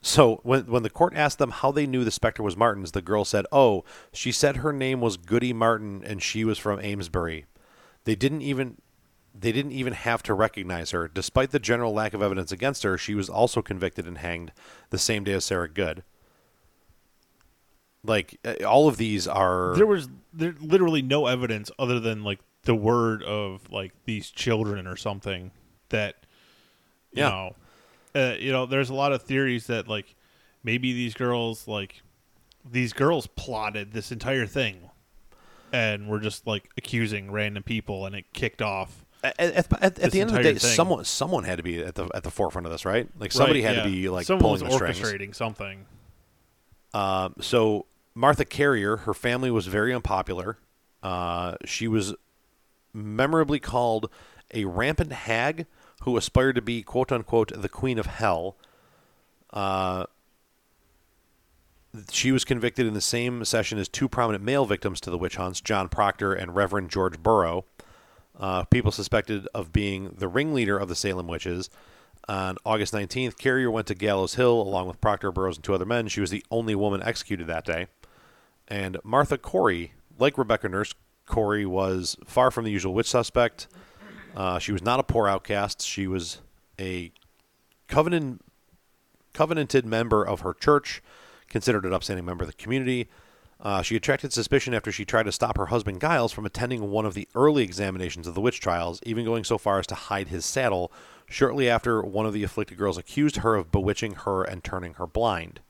so 0.02 0.40
when 0.44 0.64
when 0.68 0.84
the 0.84 0.90
court 0.90 1.14
asked 1.16 1.38
them 1.40 1.52
how 1.52 1.72
they 1.72 1.88
knew 1.88 2.04
the 2.04 2.12
specter 2.12 2.44
was 2.44 2.56
Martin's, 2.56 2.92
the 2.92 3.02
girl 3.02 3.26
said, 3.26 3.46
"Oh, 3.52 3.84
she 4.14 4.32
said 4.32 4.58
her 4.58 4.72
name 4.74 5.02
was 5.02 5.18
Goody 5.18 5.54
Martin 5.54 6.04
and 6.06 6.22
she 6.22 6.44
was 6.44 6.58
from 6.58 6.80
Amesbury." 6.80 7.46
They 8.06 8.16
didn't 8.16 8.42
even 8.42 8.78
they 9.40 9.52
didn't 9.52 9.74
even 9.74 9.94
have 9.94 10.24
to 10.24 10.34
recognize 10.34 10.92
her. 10.92 11.08
Despite 11.08 11.52
the 11.52 11.60
general 11.60 11.94
lack 11.94 12.14
of 12.14 12.22
evidence 12.22 12.52
against 12.52 12.84
her, 12.84 12.98
she 12.98 13.14
was 13.14 13.30
also 13.30 13.62
convicted 13.62 14.08
and 14.08 14.18
hanged 14.18 14.52
the 14.90 14.98
same 14.98 15.24
day 15.24 15.34
as 15.34 15.46
Sarah 15.46 15.70
Good. 15.70 16.04
Like 18.04 18.40
uh, 18.46 18.64
all 18.66 18.88
of 18.88 18.98
these 18.98 19.28
are 19.28 19.76
There 19.76 19.86
was 19.86 20.08
there 20.34 20.56
literally 20.62 21.02
no 21.02 21.26
evidence 21.28 21.70
other 21.78 22.00
than 22.00 22.24
like 22.24 22.40
the 22.64 22.76
word 22.76 23.24
of 23.24 23.70
like 23.72 23.92
these 24.06 24.30
children 24.30 24.88
or 24.88 24.96
something 24.96 25.52
that 25.90 26.16
you 27.12 27.24
Yeah. 27.24 27.30
know 27.30 27.56
uh, 28.16 28.36
you 28.40 28.52
know 28.52 28.66
there's 28.66 28.90
a 28.90 28.94
lot 28.94 29.12
of 29.14 29.22
theories 29.24 29.68
that 29.68 29.88
like 29.88 30.16
maybe 30.64 30.94
these 30.94 31.14
girls 31.14 31.68
like 31.68 32.02
these 32.70 32.94
girls 32.94 33.28
plotted 33.28 33.94
this 33.94 34.12
entire 34.12 34.46
thing 34.46 34.90
and 35.72 36.08
were 36.08 36.20
just 36.20 36.46
like 36.48 36.70
accusing 36.78 37.32
random 37.32 37.64
people 37.64 38.06
and 38.06 38.16
it 38.16 38.26
kicked 38.34 38.62
off 38.62 39.06
at, 39.24 39.40
at, 39.40 39.84
at, 39.84 40.00
at 40.00 40.12
the 40.12 40.22
end 40.22 40.30
of 40.30 40.36
the 40.36 40.44
day, 40.44 40.54
thing. 40.54 40.60
someone 40.60 41.04
someone 41.06 41.44
had 41.44 41.58
to 41.58 41.64
be 41.64 41.80
at 41.84 41.96
the 41.96 42.10
at 42.14 42.24
the 42.24 42.32
forefront 42.32 42.66
of 42.66 42.72
this, 42.72 42.86
right? 42.86 43.08
Like 43.20 43.32
somebody 43.32 43.64
Right, 43.64 43.76
had 43.76 43.84
to 43.84 43.90
be 43.90 44.10
like 44.10 44.26
someone 44.28 44.42
pulling 44.42 44.64
was 44.64 44.80
the 44.80 44.92
strings. 44.94 45.00
orchestrating 45.00 45.36
something 45.36 45.86
Um, 46.94 47.36
so 47.42 47.86
Martha 48.16 48.46
Carrier, 48.46 48.98
her 48.98 49.14
family 49.14 49.52
was 49.52 49.68
very 49.68 49.94
unpopular. 49.94 50.58
Uh, 51.04 51.56
she 51.66 51.88
was 51.88 52.14
memorably 52.94 53.60
called 53.60 54.10
a 54.54 54.66
rampant 54.66 55.12
hag 55.12 55.66
who 56.04 56.18
aspired 56.18 56.56
to 56.56 56.62
be 56.62 56.84
"quote 56.84 57.12
unquote" 57.12 57.52
the 57.56 57.70
queen 57.70 58.00
of 58.00 58.06
hell. 58.06 58.56
Uh, 59.52 60.06
she 62.12 62.32
was 62.32 62.46
convicted 62.46 62.86
in 62.86 62.94
the 62.94 63.02
same 63.02 63.44
session 63.46 63.78
as 63.80 63.88
two 63.88 64.08
prominent 64.08 64.44
male 64.44 64.66
victims 64.66 65.00
to 65.02 65.10
the 65.10 65.18
witch 65.18 65.38
hunts, 65.38 65.62
John 65.62 65.90
Proctor 65.90 66.34
and 66.34 66.56
Reverend 66.56 66.90
George 66.92 67.22
Burrow. 67.22 67.66
Uh, 68.40 68.66
people 68.66 68.92
suspected 68.92 69.48
of 69.54 69.74
being 69.74 70.14
the 70.18 70.28
ringleader 70.28 70.78
of 70.78 70.90
the 70.90 70.96
Salem 70.96 71.28
witches. 71.28 71.70
On 72.28 72.58
August 72.66 72.94
19th, 72.94 73.38
Carrier 73.38 73.72
went 73.72 73.88
to 73.88 73.96
Gallows 73.96 74.36
Hill 74.36 74.62
along 74.62 74.88
with 74.88 75.02
Proctor, 75.02 75.32
Burroughs, 75.32 75.58
and 75.58 75.64
two 75.64 75.74
other 75.74 75.86
men. 75.86 76.08
She 76.08 76.22
was 76.22 76.30
the 76.30 76.46
only 76.52 76.76
woman 76.76 77.02
executed 77.02 77.48
that 77.48 77.66
day. 77.66 77.88
And 78.68 78.98
Martha 79.04 79.38
Corey, 79.38 79.94
like 80.20 80.38
Rebecca 80.38 80.68
Nurse, 80.68 80.94
Corey 81.26 81.66
was 81.66 82.18
far 82.26 82.52
from 82.52 82.66
the 82.66 82.72
usual 82.72 82.94
witch 82.94 83.10
suspect. 83.10 83.68
Uh, 84.38 84.60
she 84.60 84.72
was 84.72 84.84
not 84.84 85.00
a 85.00 85.04
poor 85.04 85.28
outcast. 85.28 85.82
She 85.82 86.06
was 86.06 86.42
a 86.80 87.12
covenant, 87.88 88.46
covenanted 89.34 89.84
member 89.84 90.24
of 90.24 90.42
her 90.42 90.54
church, 90.54 91.02
considered 91.50 91.86
an 91.86 91.94
upstanding 91.94 92.24
member 92.24 92.44
of 92.44 92.48
the 92.48 92.54
community. 92.54 93.10
Uh, 93.60 93.82
she 93.82 93.96
attracted 93.96 94.32
suspicion 94.32 94.76
after 94.76 94.92
she 94.92 95.06
tried 95.06 95.24
to 95.24 95.32
stop 95.32 95.58
her 95.58 95.66
husband 95.66 96.00
Giles 96.00 96.32
from 96.32 96.46
attending 96.46 96.92
one 96.92 97.08
of 97.08 97.16
the 97.16 97.28
early 97.34 97.64
examinations 97.64 98.28
of 98.28 98.36
the 98.36 98.42
witch 98.42 98.60
trials, 98.60 99.00
even 99.08 99.26
going 99.26 99.44
so 99.44 99.58
far 99.58 99.80
as 99.80 99.88
to 99.88 99.96
hide 99.96 100.28
his 100.28 100.46
saddle. 100.46 100.92
Shortly 101.26 101.68
after, 101.68 102.04
one 102.04 102.28
of 102.28 102.34
the 102.34 102.44
afflicted 102.44 102.78
girls 102.78 103.00
accused 103.00 103.38
her 103.38 103.56
of 103.56 103.72
bewitching 103.72 104.14
her 104.14 104.44
and 104.44 104.64
turning 104.64 104.94
her 104.94 105.08
blind. 105.08 105.62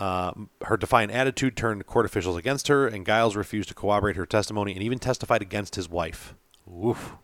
Uh, 0.00 0.32
her 0.62 0.76
defiant 0.76 1.12
attitude 1.12 1.56
turned 1.56 1.86
court 1.86 2.06
officials 2.06 2.36
against 2.36 2.66
her, 2.66 2.88
and 2.88 3.06
Giles 3.06 3.36
refused 3.36 3.68
to 3.68 3.74
corroborate 3.76 4.16
her 4.16 4.26
testimony 4.26 4.72
and 4.72 4.82
even 4.82 4.98
testified 4.98 5.42
against 5.42 5.76
his 5.76 5.88
wife. 5.88 6.34
Oof. 6.68 7.16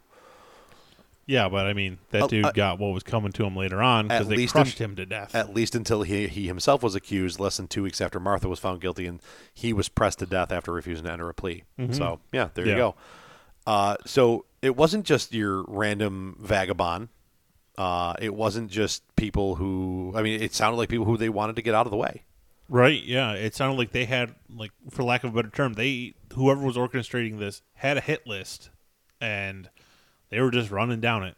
Yeah 1.27 1.49
but 1.49 1.67
i 1.67 1.73
mean 1.73 1.99
that 2.11 2.23
Uh, 2.23 2.27
dude 2.29 2.45
uh, 2.45 2.53
got 2.53 2.79
what 2.79 2.93
was 2.95 3.03
coming 3.03 3.33
to 3.33 3.45
him 3.45 3.57
later 3.57 3.83
on 3.83 4.09
because 4.09 4.29
they 4.29 4.37
least 4.37 4.53
crushed 4.53 4.81
in- 4.81 4.91
him 4.91 4.97
to 4.97 5.07
death 5.07 5.35
At 5.35 5.53
least 5.55 5.75
until 5.75 6.03
he, 6.03 6.27
he 6.29 6.47
himself 6.47 6.83
was 6.83 6.95
accused 6.95 7.39
less 7.41 7.57
than 7.57 7.67
two 7.67 7.83
weeks 7.83 8.01
after 8.01 8.19
Martha 8.21 8.49
was 8.49 8.59
found 8.61 8.81
guilty, 8.81 9.07
and 9.07 9.21
he 9.53 9.73
was 9.73 9.89
pressed 9.89 10.21
to 10.21 10.27
death 10.27 10.53
after 10.53 10.73
refusing 10.73 11.05
to 11.05 11.13
enter 11.13 11.29
a 11.29 11.35
plea. 11.35 11.65
So, 11.93 12.21
yeah, 12.33 12.49
there 12.55 12.65
you 12.67 12.75
go. 12.77 12.95
Uh, 13.67 13.97
so 14.07 14.45
it 14.63 14.77
wasn't 14.77 15.05
just 15.05 15.35
your 15.35 15.65
random 15.69 16.37
vagabond. 16.41 17.09
Uh, 17.77 18.15
it 18.21 18.35
wasn't 18.35 18.71
just 18.71 19.03
people 19.17 19.57
who, 19.57 20.13
I 20.15 20.23
mean, 20.23 20.41
it 20.41 20.55
sounded 20.55 20.77
like 20.77 20.89
people 20.89 21.05
who 21.05 21.17
they 21.17 21.29
wanted 21.29 21.57
to 21.57 21.63
get 21.63 21.75
out 21.75 21.87
of 21.87 21.91
the 21.91 21.97
way. 21.97 22.23
Right. 22.69 23.03
Yeah. 23.03 23.33
It 23.33 23.55
sounded 23.55 23.77
like 23.77 23.91
they 23.91 24.05
had, 24.07 24.35
like, 24.55 24.71
for 24.91 25.03
lack 25.03 25.25
of 25.25 25.31
a 25.33 25.35
better 25.35 25.51
term, 25.51 25.75
they 25.75 26.15
whoever 26.35 26.63
was 26.65 26.77
orchestrating 26.77 27.39
this 27.39 27.63
had 27.75 27.97
a 27.97 28.01
hit 28.01 28.27
list, 28.27 28.71
and 29.21 29.69
they 30.31 30.41
were 30.41 30.51
just 30.51 30.71
running 30.71 31.01
down 31.01 31.25
it. 31.25 31.37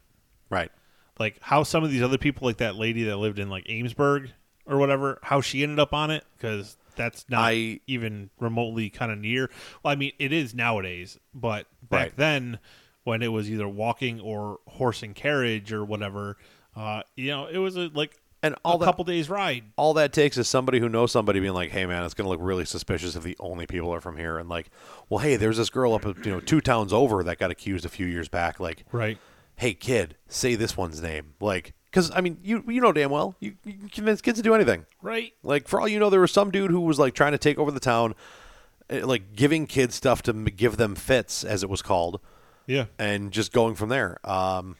Right. 0.51 0.71
Like 1.19 1.39
how 1.41 1.63
some 1.63 1.85
of 1.85 1.91
these 1.91 2.03
other 2.03 2.19
people, 2.19 2.47
like 2.47 2.59
that 2.59 2.77
lady 2.77 3.05
that 3.05 3.17
lived 3.17 3.39
in 3.39 3.49
like 3.51 3.65
Amesburg 3.67 4.31
or 4.67 4.79
whatever, 4.79 5.19
how 5.23 5.41
she 5.41 5.63
ended 5.63 5.79
up 5.81 5.93
on 5.93 6.11
it 6.11 6.25
because 6.37 6.77
that's 6.97 7.25
not 7.29 7.45
I- 7.53 7.81
even 7.87 8.31
remotely 8.39 8.91
kind 8.91 9.11
of 9.13 9.19
near. 9.19 9.51
Well, 9.83 9.93
I 9.93 9.97
mean, 9.97 10.13
it 10.19 10.33
is 10.33 10.55
nowadays, 10.55 11.19
but 11.35 11.67
back 11.83 12.01
Right. 12.09 12.17
then 12.17 12.59
when 13.05 13.23
it 13.23 13.29
was 13.29 13.51
either 13.51 13.69
walking 13.69 14.21
or 14.21 14.59
horse 14.69 15.03
and 15.03 15.15
carriage 15.15 15.73
or 15.73 15.85
whatever, 15.85 16.37
uh, 16.77 17.03
you 17.17 17.29
know, 17.29 17.47
it 17.47 17.59
was 17.59 17.77
a, 17.77 17.89
like 17.95 18.17
And 18.43 18.55
all 18.65 18.77
a 18.77 18.79
that- 18.81 18.85
couple 18.85 19.05
days 19.05 19.29
ride. 19.29 19.65
all 19.77 19.95
that 19.95 20.13
takes 20.13 20.39
is 20.39 20.47
somebody 20.47 20.79
who 20.79 20.89
knows 20.89 21.11
somebody 21.11 21.41
being 21.41 21.55
like, 21.55 21.71
"Hey, 21.71 21.87
man, 21.87 22.05
it's 22.05 22.15
going 22.15 22.25
to 22.25 22.29
look 22.29 22.41
really 22.41 22.65
suspicious 22.65 23.17
if 23.17 23.23
the 23.25 23.37
only 23.41 23.67
people 23.67 23.93
are 23.93 24.01
from 24.01 24.17
here." 24.17 24.39
And 24.39 24.49
like, 24.49 24.71
well, 25.09 25.19
hey, 25.19 25.35
there's 25.37 25.57
this 25.57 25.71
girl 25.71 25.93
up, 25.95 26.05
you 26.05 26.31
know, 26.33 26.39
two 26.41 26.61
towns 26.61 26.93
over 26.93 27.25
that 27.25 27.39
got 27.39 27.51
accused 27.51 27.85
a 27.85 27.89
few 27.89 28.07
years 28.07 28.29
back. 28.29 28.61
Like, 28.61 28.85
Right. 28.93 29.19
hey, 29.57 29.75
kid, 29.75 30.17
say 30.29 30.55
this 30.55 30.77
one's 30.77 31.03
name. 31.03 31.35
Like, 31.41 31.75
because 31.91 32.13
I 32.15 32.21
mean, 32.21 32.39
you 32.43 32.63
you 32.69 32.81
know 32.81 32.93
damn 32.93 33.11
well 33.11 33.35
you, 33.41 33.55
you 33.65 33.73
can 33.73 33.89
convince 33.89 34.21
kids 34.21 34.39
to 34.39 34.43
do 34.43 34.55
anything. 34.55 34.87
Right. 35.03 35.33
Like, 35.43 35.67
for 35.67 35.81
all 35.81 35.89
you 35.89 35.99
know, 35.99 36.09
there 36.11 36.21
was 36.21 36.31
some 36.31 36.51
dude 36.53 36.71
who 36.71 36.81
was 36.83 36.99
like 36.99 37.15
trying 37.15 37.33
to 37.33 37.39
take 37.39 37.59
over 37.59 37.73
the 37.73 37.81
town, 37.81 38.15
eh, 38.89 39.05
like 39.05 39.35
giving 39.35 39.67
kids 39.67 39.97
stuff 39.97 40.23
to 40.23 40.33
give 40.33 40.77
them 40.77 40.95
fits, 40.95 41.43
as 41.43 41.63
it 41.65 41.69
was 41.71 41.83
called, 41.83 42.21
Yeah. 42.69 42.85
and 43.01 43.33
just 43.33 43.53
going 43.53 43.75
from 43.75 43.89
there. 43.89 44.19
Um, 44.23 44.77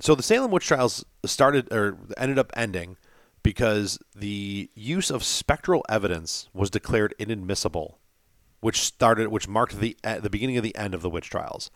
so 0.00 0.14
the 0.14 0.22
Salem 0.22 0.50
witch 0.50 0.66
trials 0.66 1.04
started 1.24 1.72
or 1.72 1.96
ended 2.16 2.38
up 2.38 2.52
ending 2.56 2.96
because 3.42 3.98
the 4.16 4.70
use 4.74 5.10
of 5.10 5.22
spectral 5.22 5.84
evidence 5.88 6.48
was 6.52 6.70
declared 6.70 7.14
inadmissible, 7.18 7.98
which 8.60 8.80
started, 8.80 9.28
which 9.28 9.46
marked 9.48 9.78
the 9.80 9.96
uh, 10.04 10.18
the 10.20 10.30
beginning 10.30 10.56
of 10.56 10.62
the 10.62 10.74
end 10.76 10.94
of 10.94 11.02
the 11.02 11.10
witch 11.10 11.30
trials. 11.30 11.70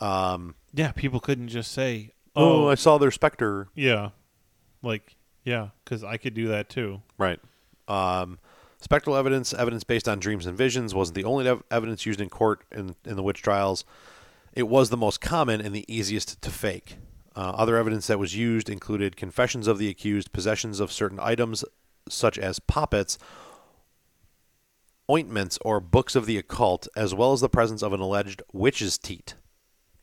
Um, 0.00 0.54
Yeah, 0.72 0.92
people 0.92 1.20
couldn't 1.20 1.48
just 1.48 1.72
say, 1.72 2.12
Oh, 2.36 2.64
"Oh, 2.66 2.68
I 2.68 2.74
saw 2.74 2.98
their 2.98 3.10
specter. 3.10 3.68
yeah," 3.74 4.10
like 4.82 5.16
yeah, 5.44 5.68
because 5.84 6.04
I 6.04 6.16
could 6.16 6.34
do 6.34 6.48
that 6.48 6.68
too. 6.68 7.02
Right. 7.18 7.40
Um, 7.88 8.38
spectral 8.80 9.16
evidence, 9.16 9.52
evidence 9.52 9.84
based 9.84 10.08
on 10.08 10.20
dreams 10.20 10.46
and 10.46 10.56
visions, 10.56 10.94
wasn't 10.94 11.16
the 11.16 11.24
only 11.24 11.46
ev- 11.48 11.62
evidence 11.70 12.06
used 12.06 12.20
in 12.20 12.28
court 12.28 12.62
in, 12.70 12.94
in 13.04 13.16
the 13.16 13.22
witch 13.22 13.42
trials. 13.42 13.84
It 14.52 14.64
was 14.68 14.90
the 14.90 14.96
most 14.96 15.20
common 15.20 15.60
and 15.60 15.74
the 15.74 15.84
easiest 15.92 16.40
to 16.42 16.50
fake. 16.50 16.96
Uh, 17.36 17.40
other 17.54 17.76
evidence 17.76 18.08
that 18.08 18.18
was 18.18 18.36
used 18.36 18.68
included 18.68 19.16
confessions 19.16 19.66
of 19.68 19.78
the 19.78 19.88
accused, 19.88 20.32
possessions 20.32 20.80
of 20.80 20.90
certain 20.90 21.18
items 21.20 21.64
such 22.08 22.38
as 22.38 22.58
poppets, 22.58 23.18
ointments, 25.10 25.58
or 25.62 25.80
books 25.80 26.14
of 26.14 26.26
the 26.26 26.38
occult, 26.38 26.88
as 26.96 27.14
well 27.14 27.32
as 27.32 27.40
the 27.40 27.48
presence 27.48 27.82
of 27.82 27.92
an 27.92 28.00
alleged 28.00 28.42
witch's 28.52 28.98
teat, 28.98 29.34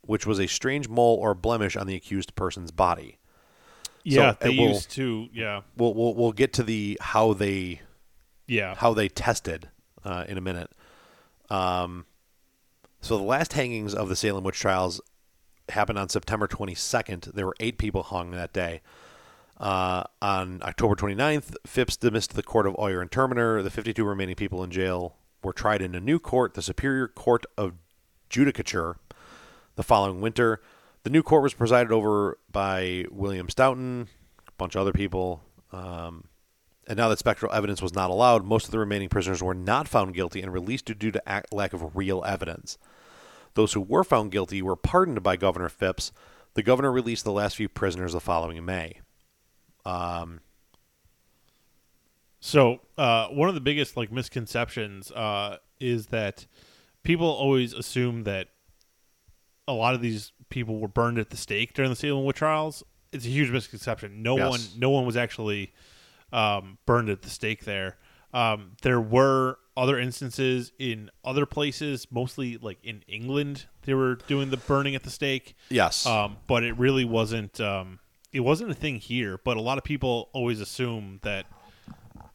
which 0.01 0.25
was 0.25 0.39
a 0.39 0.47
strange 0.47 0.87
mole 0.87 1.17
or 1.21 1.33
blemish 1.33 1.75
on 1.75 1.87
the 1.87 1.95
accused 1.95 2.35
person's 2.35 2.71
body. 2.71 3.17
Yeah, 4.03 4.31
it 4.31 4.39
they 4.39 4.49
will- 4.49 4.69
used 4.69 4.91
to. 4.91 5.27
Yeah, 5.33 5.61
We'll, 5.75 5.93
we'll, 5.93 6.15
we'll 6.15 6.31
get 6.31 6.53
to 6.53 6.63
the 6.63 6.97
how 7.01 7.33
they 7.33 7.81
yeah. 8.47 8.75
how 8.75 8.93
they 8.93 9.09
tested 9.09 9.69
uh, 10.05 10.23
in 10.29 10.37
a 10.37 10.41
minute. 10.41 10.71
Um, 11.49 12.05
so 13.07 13.17
the 13.17 13.23
last 13.23 13.53
hangings 13.53 13.95
of 13.95 14.09
the 14.09 14.17
Salem 14.17 14.43
witch 14.43 14.59
trials 14.59 14.99
happened 15.69 15.97
on 15.97 16.09
September 16.09 16.45
22nd. 16.45 17.33
There 17.33 17.45
were 17.45 17.55
eight 17.61 17.77
people 17.77 18.03
hung 18.03 18.31
that 18.31 18.51
day. 18.51 18.81
Uh, 19.57 20.03
on 20.21 20.59
October 20.61 20.93
29th, 20.93 21.55
Phips 21.65 21.95
dismissed 21.95 22.35
the 22.35 22.43
court 22.43 22.67
of 22.67 22.77
Oyer 22.77 22.99
and 22.99 23.09
Terminer. 23.09 23.63
The 23.63 23.69
52 23.69 24.03
remaining 24.03 24.35
people 24.35 24.61
in 24.61 24.71
jail 24.71 25.15
were 25.41 25.53
tried 25.53 25.81
in 25.81 25.95
a 25.95 26.01
new 26.01 26.19
court, 26.19 26.53
the 26.53 26.61
Superior 26.61 27.07
Court 27.07 27.45
of 27.57 27.75
Judicature, 28.29 28.97
the 29.77 29.83
following 29.83 30.19
winter. 30.19 30.61
The 31.03 31.09
new 31.09 31.23
court 31.23 31.43
was 31.43 31.53
presided 31.53 31.93
over 31.93 32.37
by 32.51 33.05
William 33.09 33.47
Stoughton, 33.47 34.09
a 34.49 34.51
bunch 34.57 34.75
of 34.75 34.81
other 34.81 34.91
people. 34.91 35.43
Um, 35.71 36.25
and 36.85 36.97
now 36.97 37.07
that 37.07 37.19
spectral 37.19 37.53
evidence 37.53 37.81
was 37.81 37.95
not 37.95 38.09
allowed, 38.09 38.43
most 38.43 38.65
of 38.65 38.71
the 38.71 38.79
remaining 38.79 39.07
prisoners 39.07 39.41
were 39.41 39.55
not 39.55 39.87
found 39.87 40.13
guilty 40.13 40.41
and 40.41 40.51
released 40.51 40.85
due 40.99 41.11
to 41.11 41.29
act- 41.29 41.53
lack 41.53 41.71
of 41.71 41.95
real 41.95 42.21
evidence. 42.25 42.77
Those 43.57 43.73
who 43.73 43.81
were 43.81 44.03
found 44.03 44.31
guilty 44.31 44.61
were 44.61 44.75
pardoned 44.75 45.23
by 45.23 45.35
Governor 45.35 45.67
Phips. 45.67 46.11
The 46.53 46.61
governor 46.61 46.91
released 46.91 47.23
the 47.23 47.31
last 47.31 47.55
few 47.55 47.67
prisoners 47.67 48.13
the 48.13 48.19
following 48.19 48.63
May. 48.63 49.01
So 52.39 52.81
uh, 52.99 53.29
one 53.29 53.49
of 53.49 53.55
the 53.55 53.61
biggest 53.61 53.97
like 53.97 54.11
misconceptions 54.11 55.11
uh, 55.11 55.57
is 55.79 56.05
that 56.07 56.45
people 57.01 57.25
always 57.27 57.73
assume 57.73 58.25
that 58.25 58.49
a 59.67 59.73
lot 59.73 59.95
of 59.95 60.01
these 60.01 60.33
people 60.49 60.79
were 60.79 60.87
burned 60.87 61.17
at 61.17 61.31
the 61.31 61.37
stake 61.37 61.73
during 61.73 61.89
the 61.89 61.95
Salem 61.95 62.25
witch 62.25 62.37
trials. 62.37 62.83
It's 63.11 63.25
a 63.25 63.29
huge 63.29 63.49
misconception. 63.49 64.21
No 64.21 64.37
Yes. 64.37 64.49
one, 64.51 64.61
no 64.77 64.91
one 64.91 65.07
was 65.07 65.17
actually 65.17 65.73
um, 66.31 66.77
burned 66.85 67.09
at 67.09 67.23
the 67.23 67.29
stake 67.31 67.65
there. 67.65 67.97
Um, 68.35 68.73
there 68.83 69.01
were 69.01 69.57
other 69.77 69.97
instances 69.99 70.71
in 70.79 71.09
other 71.23 71.45
places, 71.45 72.07
mostly 72.11 72.57
like 72.57 72.79
in 72.83 73.03
England. 73.07 73.67
They 73.83 73.93
were 73.93 74.15
doing 74.15 74.49
the 74.49 74.57
burning 74.57 74.95
at 74.95 75.03
the 75.03 75.09
stake. 75.11 75.55
Yes. 75.69 76.05
Um, 76.05 76.37
but 76.47 76.63
it 76.63 76.77
really 76.77 77.05
wasn't. 77.05 77.61
Um, 77.61 77.99
it 78.33 78.41
wasn't 78.41 78.71
a 78.71 78.73
thing 78.73 78.95
here. 78.95 79.39
But 79.43 79.55
a 79.55 79.61
lot 79.61 79.77
of 79.77 79.83
people 79.83 80.29
always 80.33 80.59
assume 80.59 81.19
that 81.21 81.45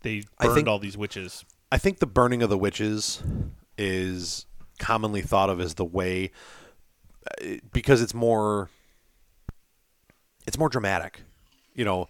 they 0.02 0.22
I 0.38 0.44
burned 0.44 0.54
think- 0.54 0.68
all 0.68 0.78
these 0.78 0.96
witches. 0.96 1.44
I 1.70 1.78
think 1.78 1.98
the 1.98 2.06
burning 2.06 2.42
of 2.42 2.50
the 2.50 2.58
witches 2.58 3.22
is 3.76 4.46
commonly 4.78 5.22
thought 5.22 5.48
of 5.50 5.60
as 5.60 5.74
the 5.74 5.84
way 5.84 6.30
uh, 7.26 7.54
because 7.72 8.02
it's 8.02 8.14
more 8.14 8.68
it's 10.46 10.58
more 10.58 10.68
dramatic. 10.68 11.22
You 11.74 11.84
know, 11.84 12.08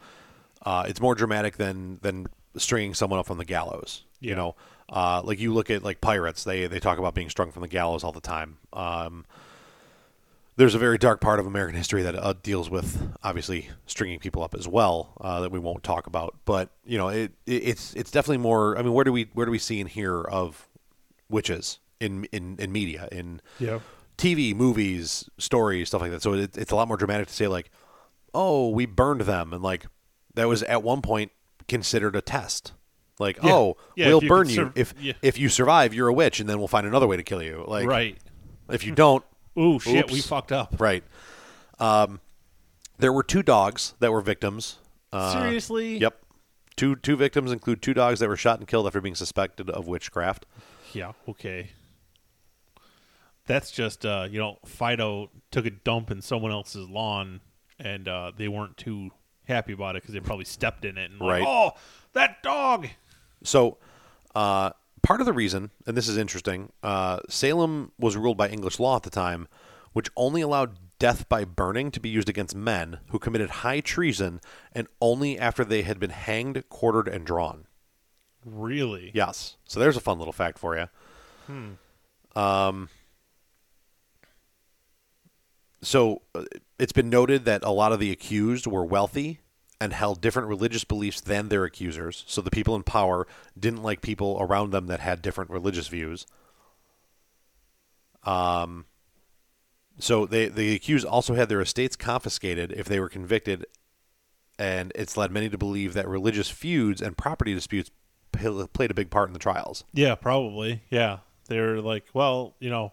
uh, 0.67 0.85
it's 0.89 1.01
more 1.01 1.15
dramatic 1.15 1.57
than 1.57 1.99
than 2.03 2.27
stringing 2.57 2.95
someone 2.95 3.19
up 3.21 3.31
on 3.31 3.39
the 3.39 3.45
gallows. 3.45 4.05
You 4.21 4.35
know, 4.35 4.57
uh, 4.93 5.23
like 5.25 5.41
you 5.41 5.53
look 5.55 5.71
at 5.71 5.83
like 5.83 6.01
pirates, 6.01 6.45
they 6.45 6.67
they 6.69 6.79
talk 6.79 6.99
about 6.99 7.15
being 7.15 7.31
strung 7.31 7.51
from 7.51 7.63
the 7.63 7.69
gallows 7.69 8.05
all 8.05 8.13
the 8.13 8.21
time. 8.21 8.59
Um, 8.73 9.25
there's 10.57 10.75
a 10.75 10.79
very 10.79 10.99
dark 10.99 11.21
part 11.23 11.41
of 11.41 11.47
American 11.47 11.75
history 11.77 12.03
that 12.03 12.15
uh, 12.15 12.35
deals 12.43 12.69
with 12.69 13.11
obviously 13.23 13.71
stringing 13.87 14.19
people 14.19 14.43
up 14.43 14.55
as 14.55 14.69
well 14.69 15.15
uh, 15.21 15.41
that 15.41 15.51
we 15.51 15.59
won't 15.59 15.83
talk 15.83 16.07
about. 16.07 16.37
But 16.45 16.69
you 16.85 16.99
know, 16.99 17.09
it, 17.09 17.33
it 17.47 17.63
it's 17.65 17.95
it's 17.95 18.11
definitely 18.11 18.39
more. 18.39 18.77
I 18.79 18.83
mean, 18.83 18.93
where 18.93 19.05
do 19.05 19.13
we 19.13 19.31
where 19.33 19.47
do 19.47 19.51
we 19.53 19.59
see 19.59 19.81
and 19.81 19.89
hear 19.89 20.21
of 20.21 20.69
witches 21.31 21.79
in 22.01 22.25
in, 22.33 22.57
in 22.59 22.71
media 22.71 23.09
in 23.11 23.41
Yeah. 23.59 23.81
TV, 24.19 24.55
movies, 24.55 25.29
stories, 25.39 25.89
stuff 25.89 26.03
like 26.03 26.11
that. 26.11 26.23
So 26.23 26.35
it, 26.35 26.57
it's 26.57 26.71
a 26.71 26.77
lot 26.77 26.87
more 26.87 26.99
dramatic 26.99 27.29
to 27.29 27.35
say 27.35 27.49
like, 27.49 27.71
oh, 28.35 28.69
we 28.69 28.85
burned 28.87 29.23
them, 29.23 29.55
and 29.55 29.63
like 29.63 29.87
that 30.35 30.49
was 30.49 30.63
at 30.65 30.83
one 30.83 31.01
point 31.01 31.33
considered 31.67 32.15
a 32.15 32.21
test. 32.21 32.73
Like, 33.19 33.37
Yeah. 33.43 33.53
oh, 33.55 33.77
Yeah, 33.97 34.09
we'll 34.09 34.23
you 34.23 34.29
burn 34.29 34.49
you 34.49 34.55
sur- 34.55 34.73
if 34.75 34.95
yeah. 35.01 35.13
if 35.23 35.39
you 35.39 35.49
survive, 35.49 35.93
you're 35.95 36.09
a 36.09 36.13
witch, 36.13 36.41
and 36.41 36.49
then 36.49 36.59
we'll 36.59 36.69
find 36.69 36.87
another 36.87 37.07
way 37.07 37.17
to 37.17 37.23
kill 37.23 37.43
you. 37.43 37.65
Like, 37.67 37.87
right. 37.87 38.19
if 38.71 38.85
you 38.85 38.95
don't, 38.95 39.25
Ooh, 39.59 39.79
shit, 39.79 40.11
we 40.11 40.21
fucked 40.21 40.51
up. 40.53 40.77
Right. 40.81 41.05
Um, 41.79 42.21
there 42.99 43.13
were 43.13 43.23
two 43.23 43.43
dogs 43.43 43.95
that 44.01 44.11
were 44.13 44.21
victims. 44.23 44.79
Uh, 45.13 45.33
Seriously? 45.43 45.99
Yep. 45.99 46.19
Two 46.77 46.97
two 46.97 47.17
victims 47.17 47.53
include 47.53 47.83
two 47.83 47.93
dogs 47.95 48.19
that 48.21 48.29
were 48.29 48.37
shot 48.37 48.59
and 48.59 48.67
killed 48.67 48.87
after 48.87 49.01
being 49.01 49.15
suspected 49.15 49.69
of 49.69 49.87
witchcraft. 49.87 50.47
Yeah. 50.95 51.13
Okay. 51.29 51.71
That's 53.47 53.71
just 53.71 54.07
uh, 54.07 54.29
you 54.31 54.39
know, 54.39 54.59
Fido 54.65 55.31
took 55.51 55.67
a 55.67 55.71
dump 55.71 56.11
in 56.11 56.23
someone 56.23 56.53
else's 56.53 56.89
lawn, 56.89 57.41
and 57.79 58.07
uh, 58.09 58.33
they 58.37 58.49
weren't 58.49 58.77
too 58.77 59.11
happy 59.47 59.73
about 59.73 59.97
it 59.97 60.03
because 60.03 60.15
they 60.15 60.21
probably 60.21 60.45
stepped 60.45 60.85
in 60.85 60.97
it 60.97 61.11
and 61.11 61.21
like, 61.21 61.43
Right. 61.43 61.45
oh, 61.47 61.73
that 62.13 62.43
dog. 62.43 62.89
So, 63.45 63.79
uh, 64.35 64.71
part 65.03 65.21
of 65.21 65.27
the 65.27 65.33
reason, 65.33 65.71
and 65.87 65.97
this 65.97 66.09
is 66.09 66.17
interesting, 66.17 66.73
uh, 66.83 67.21
Salem 67.29 67.93
was 67.99 68.17
ruled 68.17 68.37
by 68.37 68.49
English 68.49 68.79
law 68.79 68.97
at 68.97 69.03
the 69.03 69.11
time, 69.11 69.49
which 69.93 70.09
only 70.17 70.41
allowed 70.41 70.79
death 70.99 71.29
by 71.29 71.45
burning 71.45 71.91
to 71.91 72.01
be 72.01 72.09
used 72.09 72.29
against 72.29 72.55
men 72.55 73.01
who 73.09 73.19
committed 73.19 73.51
high 73.51 73.81
treason, 73.81 74.41
and 74.73 74.87
only 75.01 75.39
after 75.39 75.65
they 75.65 75.83
had 75.83 75.99
been 75.99 76.11
hanged, 76.11 76.63
quartered, 76.69 77.09
and 77.09 77.27
drawn. 77.27 77.67
Really? 78.45 79.11
Yes. 79.13 79.57
So 79.65 79.81
there's 79.81 79.97
a 79.97 80.01
fun 80.01 80.19
little 80.19 80.33
fact 80.33 80.59
for 80.59 80.77
you. 80.77 80.89
Hmm. 81.47 82.39
Um, 82.39 82.89
so 85.83 86.23
uh, 86.35 86.45
it's 86.79 86.93
been 86.93 87.11
noted 87.11 87.45
that 87.45 87.65
a 87.65 87.71
lot 87.71 87.93
of 87.93 87.99
the 87.99 88.11
accused 88.11 88.67
were 88.67 88.85
wealthy 88.85 89.41
and 89.83 89.93
held 89.93 90.21
different 90.21 90.47
religious 90.47 90.85
beliefs 90.85 91.21
than 91.21 91.49
their 91.49 91.65
accusers. 91.65 92.23
So 92.29 92.41
the 92.41 92.53
people 92.53 92.77
in 92.77 92.85
power 92.85 93.27
didn't 93.59 93.83
like 93.83 94.01
people 94.01 94.39
around 94.41 94.71
them 94.71 94.87
that 94.87 95.01
had 95.01 95.21
different 95.21 95.51
religious 95.51 95.89
views. 95.89 96.25
Um, 98.23 98.87
so 99.99 100.25
they 100.25 100.47
the 100.47 100.77
accused 100.77 101.05
also 101.05 101.35
had 101.35 101.49
their 101.49 101.61
estates 101.61 101.97
confiscated 101.97 102.71
if 102.71 102.87
they 102.87 103.01
were 103.01 103.09
convicted, 103.09 103.67
and 104.57 104.93
it's 104.95 105.17
led 105.17 105.33
many 105.33 105.49
to 105.49 105.59
believe 105.59 105.95
that 105.95 106.07
religious 106.07 106.49
feuds 106.49 107.03
and 107.03 107.19
property 107.19 107.53
disputes 107.53 107.91
played 108.31 108.93
a 108.93 108.95
big 108.95 109.11
part 109.11 109.29
in 109.29 109.33
the 109.33 109.41
trials. 109.41 109.83
Yeah, 109.93 110.15
probably. 110.15 110.83
Yeah. 110.91 111.19
They're 111.49 111.81
like, 111.81 112.05
well, 112.15 112.55
you 112.61 112.71
know, 112.71 112.93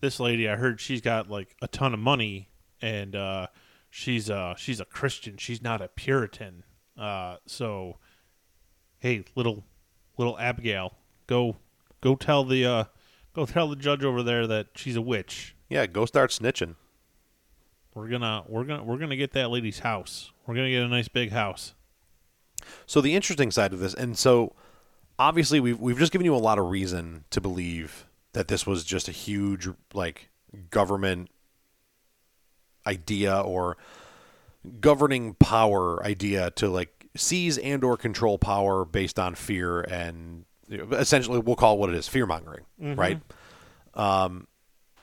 this 0.00 0.18
lady, 0.18 0.48
I 0.48 0.56
heard 0.56 0.80
she's 0.80 1.00
got 1.00 1.30
like 1.30 1.54
a 1.62 1.68
ton 1.68 1.94
of 1.94 2.00
money 2.00 2.48
and 2.82 3.14
uh 3.14 3.46
she's 3.94 4.28
uh 4.28 4.56
she's 4.56 4.80
a 4.80 4.84
Christian. 4.84 5.36
She's 5.36 5.62
not 5.62 5.80
a 5.80 5.86
Puritan. 5.86 6.64
Uh 6.98 7.36
so 7.46 7.98
hey, 8.98 9.24
little 9.36 9.64
little 10.18 10.36
Abigail, 10.38 10.94
go 11.28 11.56
go 12.00 12.16
tell 12.16 12.44
the 12.44 12.66
uh 12.66 12.84
go 13.34 13.46
tell 13.46 13.68
the 13.68 13.76
judge 13.76 14.02
over 14.02 14.22
there 14.22 14.48
that 14.48 14.68
she's 14.74 14.96
a 14.96 15.00
witch. 15.00 15.54
Yeah, 15.68 15.86
go 15.86 16.06
start 16.06 16.30
snitching. 16.30 16.74
We're 17.94 18.08
gonna 18.08 18.42
we're 18.48 18.64
gonna 18.64 18.82
we're 18.82 18.98
gonna 18.98 19.16
get 19.16 19.32
that 19.32 19.50
lady's 19.50 19.78
house. 19.78 20.32
We're 20.44 20.56
gonna 20.56 20.70
get 20.70 20.82
a 20.82 20.88
nice 20.88 21.08
big 21.08 21.30
house. 21.30 21.74
So 22.86 23.00
the 23.00 23.14
interesting 23.14 23.52
side 23.52 23.72
of 23.72 23.78
this, 23.78 23.94
and 23.94 24.18
so 24.18 24.56
obviously 25.20 25.60
we've 25.60 25.78
we've 25.78 25.98
just 25.98 26.10
given 26.10 26.24
you 26.24 26.34
a 26.34 26.38
lot 26.38 26.58
of 26.58 26.68
reason 26.68 27.24
to 27.30 27.40
believe 27.40 28.06
that 28.32 28.48
this 28.48 28.66
was 28.66 28.82
just 28.82 29.06
a 29.06 29.12
huge 29.12 29.68
like 29.92 30.30
government 30.70 31.30
idea 32.86 33.40
or 33.40 33.76
governing 34.80 35.34
power 35.34 36.04
idea 36.04 36.50
to 36.52 36.68
like 36.68 37.08
seize 37.16 37.58
and 37.58 37.84
or 37.84 37.96
control 37.96 38.38
power 38.38 38.84
based 38.84 39.18
on 39.18 39.34
fear 39.34 39.80
and 39.82 40.44
you 40.68 40.78
know, 40.78 40.96
essentially 40.96 41.38
we'll 41.38 41.56
call 41.56 41.74
it 41.74 41.78
what 41.78 41.90
it 41.90 41.96
is 41.96 42.08
fear 42.08 42.26
mongering 42.26 42.64
right 42.96 43.20
um, 43.94 44.46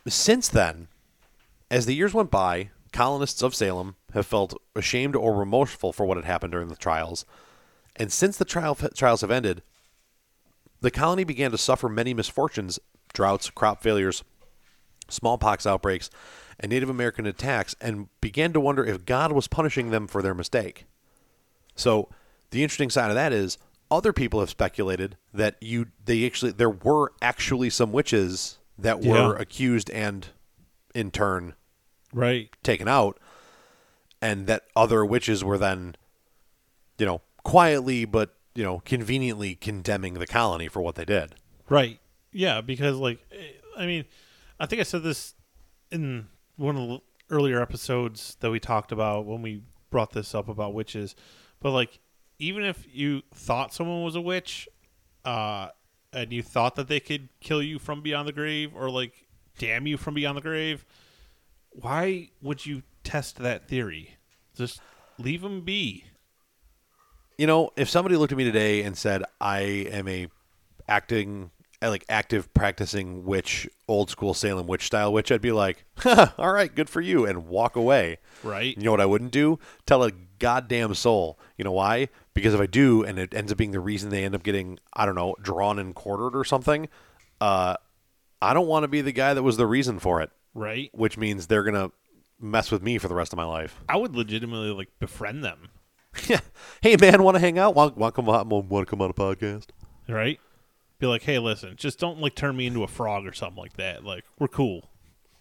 since 0.08 0.50
then 0.50 0.88
as 1.70 1.86
the 1.86 1.96
years 1.96 2.14
went 2.14 2.32
by 2.32 2.70
colonists 2.92 3.42
of 3.42 3.56
salem 3.56 3.96
have 4.14 4.26
felt 4.26 4.60
ashamed 4.76 5.16
or 5.16 5.34
remorseful 5.34 5.94
for 5.94 6.06
what 6.06 6.18
had 6.18 6.26
happened 6.26 6.52
during 6.52 6.68
the 6.68 6.76
trials. 6.76 7.26
And 7.96 8.12
since 8.12 8.38
the 8.38 8.46
trial, 8.46 8.76
trials 8.76 9.22
have 9.22 9.32
ended, 9.32 9.62
the 10.82 10.92
colony 10.92 11.24
began 11.24 11.52
to 11.52 11.58
suffer 11.58 11.88
many 11.88 12.14
misfortunes 12.14 12.80
droughts, 13.14 13.50
crop 13.50 13.82
failures, 13.82 14.24
smallpox 15.10 15.66
outbreaks, 15.66 16.10
and 16.62 16.70
Native 16.70 16.90
American 16.90 17.26
attacks, 17.26 17.76
and 17.82 18.08
began 18.22 18.54
to 18.54 18.60
wonder 18.60 18.86
if 18.86 19.06
God 19.06 19.32
was 19.34 19.48
punishing 19.48 19.90
them 19.90 20.08
for 20.08 20.22
their 20.22 20.34
mistake. 20.36 20.86
So, 21.76 22.10
the 22.52 22.64
interesting 22.64 22.90
side 22.90 23.10
of 23.10 23.16
that 23.16 23.34
is 23.34 23.58
other 23.90 24.14
people 24.14 24.40
have 24.40 24.50
speculated 24.50 25.18
that 25.34 25.58
you 25.62 25.88
they 26.06 26.26
actually 26.26 26.52
there 26.52 26.70
were 26.70 27.12
actually 27.22 27.70
some 27.70 27.92
witches 27.92 28.58
that 28.78 29.00
were 29.02 29.36
Yeah. 29.36 29.42
accused 29.42 29.90
and 29.92 30.28
in 30.96 31.12
turn 31.12 31.56
Right. 32.14 32.50
taken 32.64 32.88
out 32.88 33.20
and 34.22 34.48
that 34.48 34.66
other 34.76 35.06
witches 35.06 35.44
were 35.44 35.58
then 35.58 35.96
you 36.98 37.06
know 37.06 37.22
quietly 37.44 38.06
but 38.06 38.34
you 38.56 38.64
know 38.64 38.80
conveniently 38.86 39.56
condemning 39.56 40.14
the 40.16 40.28
colony 40.28 40.68
for 40.70 40.82
what 40.82 40.96
they 40.96 41.06
did 41.06 41.36
Right. 41.70 42.00
Yeah, 42.34 42.62
because 42.62 42.96
like 42.98 43.20
I 43.78 43.86
mean, 43.86 44.06
I 44.60 44.66
think 44.68 44.80
I 44.80 44.84
said 44.84 45.04
this 45.04 45.34
in 45.92 46.28
one 46.62 46.78
of 46.78 46.88
the 46.88 47.02
earlier 47.30 47.62
episodes 47.62 48.38
that 48.40 48.52
we 48.52 48.60
talked 48.60 48.92
about 48.92 49.26
when 49.26 49.42
we 49.42 49.64
brought 49.90 50.12
this 50.12 50.34
up 50.36 50.48
about 50.48 50.74
witches. 50.74 51.16
But 51.60 51.72
like 51.72 52.00
even 52.40 52.64
if 52.64 52.88
you 52.92 53.24
thought 53.34 53.74
someone 53.74 54.04
was 54.04 54.16
a 54.16 54.22
witch, 54.22 54.70
uh 55.26 55.70
and 56.14 56.32
you 56.34 56.44
thought 56.44 56.76
that 56.76 56.88
they 56.88 57.00
could 57.00 57.30
kill 57.40 57.62
you 57.64 57.80
from 57.80 58.02
beyond 58.02 58.28
the 58.28 58.34
grave 58.34 58.72
or 58.76 58.90
like 58.90 59.14
damn 59.58 59.88
you 59.88 59.98
from 59.98 60.14
beyond 60.14 60.38
the 60.38 60.42
grave, 60.42 60.86
why 61.72 62.30
would 62.42 62.66
you 62.66 62.84
test 63.04 63.38
that 63.38 63.68
theory? 63.68 64.18
Just 64.56 64.82
leave 65.18 65.42
them 65.42 65.62
be. 65.62 66.06
you 67.38 67.48
know 67.48 67.70
if 67.76 67.90
somebody 67.90 68.16
looked 68.18 68.32
at 68.32 68.38
me 68.38 68.44
today 68.44 68.82
and 68.84 68.98
said 68.98 69.24
i 69.40 69.60
am 69.60 70.08
a 70.08 70.28
acting 70.88 71.50
like 71.90 72.06
active 72.10 72.54
practicing 72.54 73.26
witch 73.26 73.68
old 73.88 74.10
school 74.10 74.34
salem 74.34 74.68
witch 74.68 74.86
style 74.86 75.12
witch 75.12 75.32
i'd 75.32 75.42
be 75.42 75.52
like 75.52 75.84
all 76.38 76.52
right 76.52 76.76
good 76.76 76.90
for 76.90 77.02
you 77.02 77.26
and 77.26 77.48
walk 77.48 77.76
away 77.76 78.18
Right. 78.44 78.76
You 78.76 78.84
know 78.84 78.92
what 78.92 79.02
I 79.02 79.06
wouldn't 79.06 79.32
do? 79.32 79.60
Tell 79.86 80.04
a 80.04 80.12
goddamn 80.40 80.96
soul. 80.96 81.38
You 81.58 81.64
know 81.64 81.72
why? 81.74 82.10
Because 82.34 82.56
if 82.56 82.60
I 82.60 82.66
do, 82.66 83.04
and 83.04 83.20
it 83.20 83.36
ends 83.36 83.52
up 83.52 83.58
being 83.60 83.70
the 83.72 83.80
reason 83.80 84.10
they 84.10 84.24
end 84.26 84.34
up 84.34 84.42
getting, 84.42 84.80
I 84.94 85.06
don't 85.06 85.14
know, 85.14 85.36
drawn 85.42 85.78
and 85.78 85.94
quartered 85.94 86.36
or 86.36 86.44
something, 86.44 86.90
uh, 87.40 87.76
I 88.42 88.54
don't 88.56 88.66
want 88.68 88.84
to 88.84 88.88
be 88.88 89.02
the 89.02 89.12
guy 89.12 89.36
that 89.36 89.44
was 89.44 89.58
the 89.58 89.68
reason 89.68 90.00
for 90.00 90.22
it. 90.22 90.32
Right. 90.56 90.90
Which 90.94 91.18
means 91.20 91.46
they're 91.46 91.64
gonna 91.64 91.92
mess 92.40 92.72
with 92.72 92.82
me 92.82 92.98
for 92.98 93.08
the 93.08 93.14
rest 93.14 93.32
of 93.32 93.38
my 93.38 93.44
life. 93.46 93.80
I 93.88 93.98
would 93.98 94.16
legitimately 94.16 94.72
like 94.72 94.90
befriend 95.00 95.44
them. 95.44 95.70
Yeah. 96.28 96.40
hey 96.82 96.98
man, 97.00 97.24
want 97.24 97.36
to 97.36 97.40
hang 97.40 97.58
out? 97.60 97.74
Want, 97.76 97.96
want 97.96 98.16
come 98.16 98.28
out? 98.28 98.46
Want 98.48 98.70
to 98.70 98.90
come 98.90 99.02
on 99.02 99.12
a 99.12 99.14
podcast? 99.14 99.68
right? 100.10 100.40
Be 101.02 101.08
like, 101.08 101.24
hey, 101.24 101.40
listen, 101.40 101.74
just 101.78 102.00
don't 102.00 102.20
like 102.20 102.36
turn 102.36 102.56
me 102.56 102.68
into 102.68 102.84
a 102.84 102.88
frog 102.88 103.26
or 103.26 103.34
something 103.34 103.58
like 103.58 103.74
that. 103.78 104.06
Like, 104.06 104.24
we're 104.38 104.48
cool. 104.48 104.92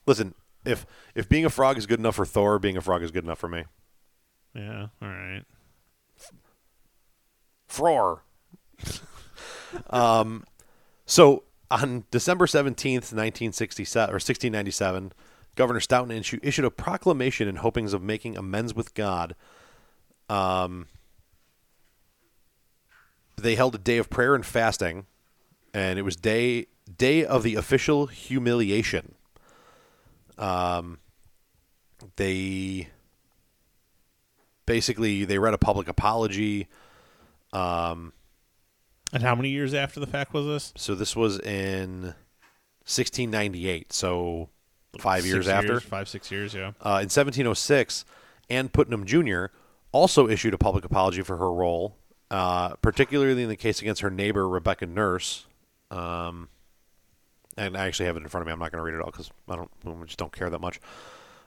Listen, 0.06 0.34
if 0.64 0.86
if 1.14 1.28
being 1.28 1.44
a 1.44 1.50
frog 1.50 1.76
is 1.76 1.84
good 1.84 2.00
enough 2.00 2.16
for 2.16 2.24
Thor, 2.24 2.58
being 2.58 2.78
a 2.78 2.80
frog 2.80 3.02
is 3.02 3.10
good 3.10 3.24
enough 3.24 3.38
for 3.38 3.48
me. 3.48 3.64
Yeah, 4.54 4.86
all 5.02 5.08
right. 5.08 5.44
Fror. 7.68 8.20
um, 9.90 10.44
so 11.04 11.44
on 11.70 12.04
December 12.10 12.46
17th, 12.46 13.12
1967, 13.12 14.08
or 14.10 14.14
1697, 14.14 15.12
Governor 15.56 15.80
Stoughton 15.80 16.18
issu- 16.18 16.40
issued 16.42 16.64
a 16.64 16.70
proclamation 16.70 17.48
in 17.48 17.56
hopings 17.56 17.92
of 17.92 18.02
making 18.02 18.38
amends 18.38 18.74
with 18.74 18.94
God. 18.94 19.36
Um, 20.30 20.86
they 23.36 23.56
held 23.56 23.74
a 23.74 23.78
day 23.78 23.98
of 23.98 24.08
prayer 24.08 24.34
and 24.34 24.46
fasting, 24.46 25.04
and 25.74 25.98
it 25.98 26.02
was 26.02 26.16
day 26.16 26.66
day 26.96 27.24
of 27.24 27.42
the 27.42 27.54
official 27.54 28.06
humiliation. 28.06 29.14
Um, 30.38 30.98
they 32.16 32.88
basically 34.66 35.24
they 35.24 35.38
read 35.38 35.54
a 35.54 35.58
public 35.58 35.88
apology. 35.88 36.68
Um, 37.52 38.12
And 39.12 39.22
how 39.22 39.34
many 39.34 39.50
years 39.50 39.74
after 39.74 40.00
the 40.00 40.06
fact 40.06 40.32
was 40.32 40.46
this? 40.46 40.72
so 40.76 40.94
this 40.94 41.14
was 41.16 41.38
in 41.40 42.14
1698, 42.86 43.92
so 43.92 44.48
five 44.98 45.22
Six 45.22 45.32
years 45.32 45.48
after. 45.48 45.80
five, 45.80 46.08
six 46.08 46.30
years, 46.30 46.54
yeah. 46.54 46.68
Uh, 46.80 46.98
in 47.02 47.08
1706, 47.10 48.04
Anne 48.48 48.68
Putnam 48.68 49.04
Jr. 49.04 49.46
also 49.92 50.28
issued 50.28 50.54
a 50.54 50.58
public 50.58 50.84
apology 50.84 51.22
for 51.22 51.36
her 51.36 51.52
role, 51.52 51.96
uh, 52.30 52.74
particularly 52.76 53.42
in 53.42 53.48
the 53.48 53.56
case 53.56 53.80
against 53.80 54.00
her 54.00 54.10
neighbor 54.10 54.48
Rebecca 54.48 54.86
Nurse. 54.86 55.46
Um, 55.90 56.48
and 57.56 57.76
I 57.76 57.86
actually 57.86 58.06
have 58.06 58.16
it 58.16 58.22
in 58.22 58.28
front 58.28 58.42
of 58.42 58.46
me. 58.46 58.52
I'm 58.52 58.58
not 58.58 58.72
going 58.72 58.78
to 58.80 58.84
read 58.84 58.94
it 58.94 59.00
all 59.02 59.10
because 59.10 59.30
I 59.48 59.56
don't, 59.56 59.70
I 59.86 60.04
just 60.04 60.18
don't 60.18 60.32
care 60.32 60.48
that 60.50 60.60
much. 60.60 60.80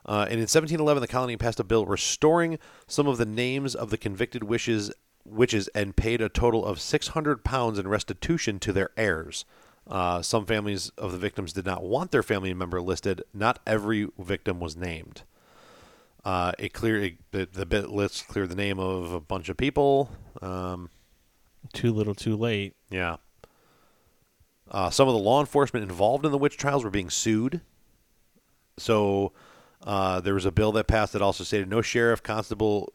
Uh, 0.05 0.23
and 0.29 0.33
in 0.33 0.41
1711, 0.41 1.01
the 1.01 1.07
colony 1.07 1.37
passed 1.37 1.59
a 1.59 1.63
bill 1.63 1.85
restoring 1.85 2.59
some 2.87 3.07
of 3.07 3.17
the 3.17 3.25
names 3.25 3.73
of 3.73 3.89
the 3.89 3.97
convicted 3.97 4.43
witches, 4.43 4.91
witches 5.25 5.69
and 5.69 5.95
paid 5.95 6.21
a 6.21 6.27
total 6.27 6.65
of 6.65 6.81
600 6.81 7.43
pounds 7.45 7.79
in 7.79 7.87
restitution 7.87 8.59
to 8.59 8.73
their 8.73 8.89
heirs. 8.97 9.45
Uh, 9.87 10.21
some 10.21 10.45
families 10.45 10.91
of 10.97 11.11
the 11.13 11.17
victims 11.17 11.53
did 11.53 11.65
not 11.65 11.83
want 11.83 12.11
their 12.11 12.23
family 12.23 12.53
member 12.53 12.81
listed. 12.81 13.23
Not 13.33 13.59
every 13.65 14.07
victim 14.19 14.59
was 14.59 14.75
named. 14.75 15.23
Uh, 16.25 16.53
it 16.57 16.73
clear 16.73 17.01
it, 17.01 17.13
the, 17.31 17.47
the 17.51 17.65
bit 17.65 17.89
lists 17.89 18.21
cleared 18.21 18.49
the 18.49 18.55
name 18.55 18.79
of 18.79 19.11
a 19.13 19.19
bunch 19.19 19.49
of 19.49 19.57
people. 19.57 20.09
Um, 20.41 20.89
Too 21.73 21.93
little, 21.93 22.15
too 22.15 22.35
late. 22.35 22.75
yeah. 22.89 23.17
Uh, 24.69 24.89
some 24.89 25.07
of 25.07 25.13
the 25.13 25.19
law 25.19 25.39
enforcement 25.39 25.83
involved 25.83 26.25
in 26.25 26.31
the 26.31 26.37
witch 26.37 26.57
trials 26.57 26.83
were 26.83 26.89
being 26.89 27.09
sued. 27.09 27.61
So 28.77 29.33
uh, 29.85 30.21
there 30.21 30.33
was 30.33 30.45
a 30.45 30.51
bill 30.51 30.71
that 30.73 30.87
passed 30.87 31.13
that 31.13 31.21
also 31.21 31.43
stated 31.43 31.69
no 31.69 31.81
sheriff, 31.81 32.23
constable, 32.23 32.93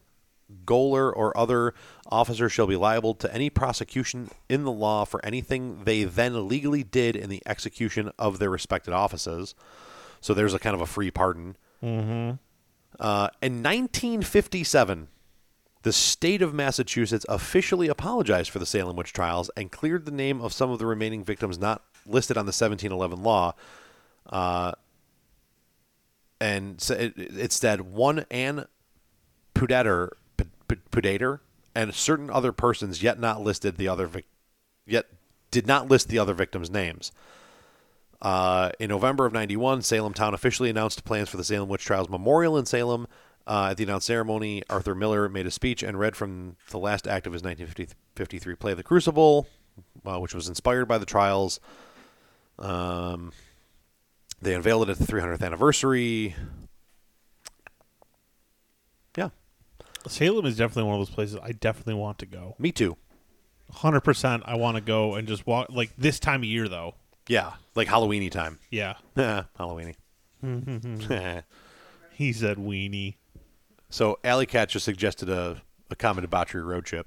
gaoler, 0.65 1.13
or 1.15 1.37
other 1.37 1.75
officer 2.07 2.49
shall 2.49 2.67
be 2.67 2.77
liable 2.77 3.15
to 3.15 3.33
any 3.33 3.51
prosecution 3.51 4.31
in 4.49 4.65
the 4.65 4.73
law 4.73 5.05
for 5.05 5.25
anything 5.25 5.85
they 5.85 6.05
then 6.05 6.49
legally 6.49 6.83
did 6.83 7.15
in 7.15 7.29
the 7.29 7.43
execution 7.47 8.11
of 8.19 8.39
their 8.39 8.51
respected 8.51 8.95
offices. 8.95 9.55
So 10.21 10.35
there's 10.35 10.55
a 10.55 10.59
kind 10.59 10.75
of 10.75 10.81
a 10.81 10.87
free 10.87 11.11
pardon. 11.11 11.57
Mm-hmm. 11.83 12.37
Uh, 12.99 13.29
in 13.43 13.63
1957, 13.63 15.09
the 15.83 15.93
state 15.93 16.43
of 16.43 16.53
Massachusetts 16.53 17.25
officially 17.29 17.89
apologized 17.89 18.51
for 18.51 18.59
the 18.59 18.67
Salem 18.67 18.97
witch 18.97 19.13
trials 19.13 19.51
and 19.57 19.71
cleared 19.71 20.05
the 20.05 20.11
name 20.11 20.41
of 20.41 20.53
some 20.53 20.71
of 20.71 20.79
the 20.79 20.87
remaining 20.87 21.23
victims 21.23 21.59
not 21.59 21.83
listed 22.07 22.37
on 22.37 22.47
the 22.47 22.51
1711 22.51 23.23
law. 23.23 23.55
Uh, 24.27 24.73
and 26.41 26.81
so 26.81 26.95
it, 26.95 27.15
it 27.17 27.53
said 27.53 27.81
one 27.83 28.25
Anne 28.31 28.67
Pudeator, 29.55 30.11
and 31.75 31.95
certain 31.95 32.31
other 32.31 32.53
persons 32.53 33.03
yet 33.03 33.19
not 33.19 33.41
listed 33.41 33.77
the 33.77 33.89
other 33.89 34.07
vic- 34.07 34.27
yet 34.87 35.07
did 35.51 35.67
not 35.67 35.89
list 35.89 36.09
the 36.09 36.19
other 36.19 36.35
victims' 36.35 36.71
names. 36.71 37.13
Uh, 38.21 38.71
in 38.81 38.89
November 38.89 39.27
of 39.27 39.33
91, 39.33 39.83
Salem 39.83 40.13
Town 40.13 40.35
officially 40.35 40.71
announced 40.71 41.05
plans 41.05 41.29
for 41.29 41.37
the 41.37 41.45
Salem 41.45 41.69
Witch 41.69 41.85
Trials 41.85 42.09
Memorial 42.09 42.59
in 42.59 42.67
Salem. 42.67 43.07
Uh, 43.49 43.69
at 43.71 43.79
the 43.79 43.85
announced 43.85 44.07
ceremony, 44.07 44.63
Arthur 44.69 44.95
Miller 44.95 45.27
made 45.29 45.47
a 45.47 45.51
speech 45.51 45.83
and 45.83 45.99
read 45.99 46.15
from 46.15 46.57
the 46.71 46.79
last 46.79 47.09
act 47.09 47.27
of 47.27 47.33
his 47.33 47.43
1953 47.43 48.55
play, 48.57 48.75
The 48.75 48.83
Crucible, 48.83 49.49
uh, 50.05 50.19
which 50.21 50.35
was 50.35 50.49
inspired 50.49 50.85
by 50.85 50.99
the 50.99 51.07
trials. 51.07 51.59
Um, 52.59 53.33
they 54.43 54.55
unveiled 54.55 54.91
it 54.91 54.93
at 54.93 54.99
the 54.99 55.11
300th 55.11 55.43
anniversary. 55.43 56.35
Yeah, 59.17 59.31
Salem 60.07 60.45
is 60.45 60.57
definitely 60.57 60.85
one 60.91 61.01
of 61.01 61.07
those 61.07 61.15
places 61.15 61.39
I 61.43 61.53
definitely 61.53 61.95
want 61.95 62.19
to 62.19 62.27
go. 62.27 62.55
me 62.59 62.71
too. 62.71 62.97
100% 63.73 64.43
I 64.45 64.57
want 64.57 64.77
to 64.77 64.81
go 64.83 65.15
and 65.15 65.27
just 65.27 65.47
walk, 65.47 65.69
like 65.71 65.91
this 65.97 66.19
time 66.21 66.41
of 66.41 66.45
year, 66.45 66.69
though. 66.69 66.95
Yeah, 67.29 67.53
like 67.75 67.89
Halloweeny 67.89 68.31
time. 68.31 68.59
Yeah. 68.71 68.95
Halloweeny. 69.17 69.95
He 72.13 72.33
said 72.33 72.57
weenie. 72.57 73.15
So 73.91 74.19
Alley 74.25 74.47
Cat 74.47 74.69
just 74.69 74.85
suggested 74.85 75.29
a, 75.29 75.63
a 75.91 75.97
common 75.97 76.23
debauchery 76.23 76.63
road 76.63 76.85
trip. 76.85 77.07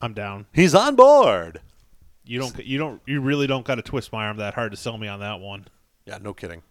I'm 0.00 0.14
down. 0.14 0.46
He's 0.52 0.74
on 0.74 0.96
board. 0.96 1.60
You 2.24 2.40
don't, 2.40 2.64
you 2.64 2.78
don't, 2.78 3.02
you 3.06 3.20
really 3.20 3.46
don't 3.46 3.66
got 3.66 3.76
to 3.76 3.82
twist 3.82 4.12
my 4.12 4.26
arm 4.26 4.38
that 4.38 4.54
hard 4.54 4.72
to 4.72 4.76
sell 4.76 4.96
me 4.96 5.08
on 5.08 5.20
that 5.20 5.40
one. 5.40 5.66
Yeah, 6.06 6.18
no 6.20 6.34
kidding. 6.34 6.62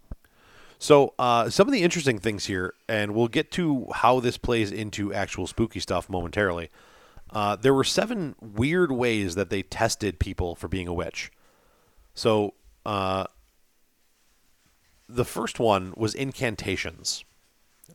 So, 0.79 1.13
uh, 1.17 1.49
some 1.49 1.67
of 1.67 1.71
the 1.71 1.81
interesting 1.81 2.19
things 2.19 2.45
here, 2.45 2.73
and 2.89 3.15
we'll 3.15 3.29
get 3.29 3.51
to 3.51 3.87
how 3.93 4.19
this 4.19 4.37
plays 4.37 4.71
into 4.71 5.13
actual 5.13 5.47
spooky 5.47 5.79
stuff 5.79 6.09
momentarily. 6.09 6.69
Uh, 7.31 7.55
there 7.55 7.73
were 7.73 7.85
seven 7.85 8.35
weird 8.41 8.91
ways 8.91 9.35
that 9.35 9.49
they 9.49 9.63
tested 9.63 10.19
people 10.19 10.55
for 10.55 10.67
being 10.67 10.87
a 10.87 10.93
witch. 10.93 11.31
So, 12.13 12.55
uh, 12.85 13.25
the 15.07 15.25
first 15.25 15.59
one 15.59 15.93
was 15.95 16.13
incantations, 16.13 17.23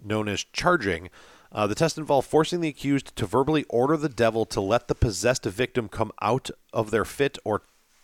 known 0.02 0.28
as 0.28 0.44
charging. 0.52 1.10
Uh, 1.50 1.66
the 1.66 1.74
test 1.74 1.96
involved 1.96 2.28
forcing 2.28 2.60
the 2.60 2.68
accused 2.68 3.16
to 3.16 3.26
verbally 3.26 3.64
order 3.68 3.96
the 3.96 4.08
devil 4.08 4.44
to 4.44 4.60
let 4.60 4.88
the 4.88 4.94
possessed 4.94 5.44
victim 5.44 5.88
come 5.88 6.12
out 6.20 6.50
of 6.72 6.90
their 6.90 7.04
fit 7.04 7.38
or 7.44 7.62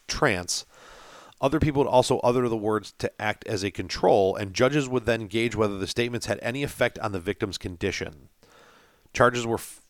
trance. 0.09 0.65
Other 1.41 1.61
people 1.61 1.83
would 1.83 1.91
also 1.91 2.21
utter 2.21 2.49
the 2.49 2.57
words 2.57 2.95
to 2.99 3.13
act 3.21 3.47
as 3.47 3.63
a 3.63 3.71
control, 3.71 4.35
and 4.35 4.55
judges 4.55 4.89
would 4.89 5.05
then 5.05 5.27
gauge 5.27 5.55
whether 5.55 5.77
the 5.77 5.87
statements 5.87 6.27
had 6.27 6.39
any 6.41 6.63
effect 6.63 6.99
on 7.01 7.13
the 7.13 7.21
victim's 7.21 7.59
condition. 7.59 8.29
Charges 9.13 9.47
were 9.47 9.57
f- 9.57 9.83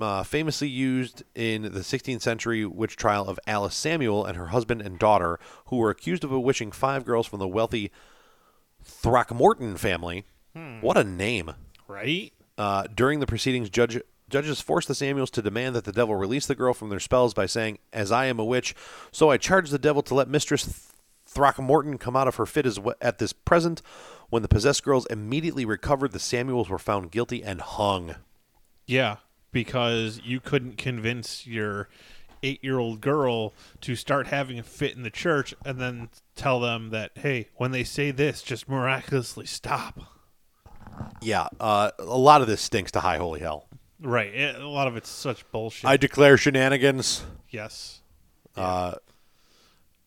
uh, 0.00 0.24
famously 0.24 0.66
used 0.66 1.22
in 1.34 1.62
the 1.62 1.80
16th 1.80 2.22
century 2.22 2.64
witch 2.64 2.96
trial 2.96 3.28
of 3.28 3.38
Alice 3.46 3.76
Samuel 3.76 4.24
and 4.24 4.36
her 4.36 4.48
husband 4.48 4.82
and 4.82 4.98
daughter, 4.98 5.38
who 5.66 5.76
were 5.76 5.90
accused 5.90 6.24
of 6.24 6.30
bewitching 6.30 6.72
five 6.72 7.04
girls 7.04 7.26
from 7.28 7.38
the 7.38 7.46
wealthy 7.46 7.92
Throckmorton 8.82 9.76
family. 9.76 10.24
What 10.80 10.96
a 10.96 11.04
name! 11.04 11.52
Right? 11.88 12.32
Uh, 12.56 12.84
during 12.94 13.20
the 13.20 13.26
proceedings, 13.26 13.68
judge, 13.70 14.00
judges 14.28 14.60
forced 14.60 14.88
the 14.88 14.94
Samuels 14.94 15.30
to 15.32 15.42
demand 15.42 15.74
that 15.74 15.84
the 15.84 15.92
devil 15.92 16.14
release 16.14 16.46
the 16.46 16.54
girl 16.54 16.72
from 16.72 16.88
their 16.88 17.00
spells 17.00 17.34
by 17.34 17.46
saying, 17.46 17.78
"As 17.92 18.12
I 18.12 18.26
am 18.26 18.38
a 18.38 18.44
witch, 18.44 18.74
so 19.10 19.30
I 19.30 19.36
charge 19.36 19.70
the 19.70 19.78
devil 19.78 20.02
to 20.02 20.14
let 20.14 20.28
Mistress 20.28 20.92
Throckmorton 21.26 21.98
come 21.98 22.14
out 22.14 22.28
of 22.28 22.36
her 22.36 22.46
fit 22.46 22.66
as 22.66 22.76
w- 22.76 22.96
at 23.00 23.18
this 23.18 23.32
present." 23.32 23.82
When 24.30 24.42
the 24.42 24.48
possessed 24.48 24.84
girls 24.84 25.06
immediately 25.06 25.64
recovered, 25.64 26.12
the 26.12 26.18
Samuels 26.18 26.68
were 26.68 26.78
found 26.78 27.10
guilty 27.10 27.42
and 27.42 27.60
hung. 27.60 28.16
Yeah, 28.86 29.16
because 29.52 30.20
you 30.24 30.40
couldn't 30.40 30.78
convince 30.78 31.46
your 31.46 31.88
eight-year-old 32.42 33.00
girl 33.00 33.54
to 33.80 33.96
start 33.96 34.28
having 34.28 34.58
a 34.58 34.62
fit 34.62 34.96
in 34.96 35.02
the 35.02 35.10
church, 35.10 35.54
and 35.64 35.80
then 35.80 36.10
tell 36.36 36.60
them 36.60 36.90
that, 36.90 37.12
hey, 37.16 37.48
when 37.56 37.70
they 37.70 37.84
say 37.84 38.10
this, 38.10 38.42
just 38.42 38.68
miraculously 38.68 39.46
stop. 39.46 40.00
Yeah, 41.20 41.48
uh, 41.60 41.90
a 41.98 42.04
lot 42.04 42.40
of 42.42 42.46
this 42.46 42.60
stinks 42.60 42.92
to 42.92 43.00
high 43.00 43.16
holy 43.18 43.40
hell. 43.40 43.68
Right. 44.00 44.34
It, 44.34 44.56
a 44.56 44.68
lot 44.68 44.86
of 44.88 44.96
it's 44.96 45.08
such 45.08 45.50
bullshit. 45.50 45.88
I 45.88 45.96
declare 45.96 46.36
shenanigans. 46.36 47.24
yes. 47.50 48.00
Uh, 48.56 48.94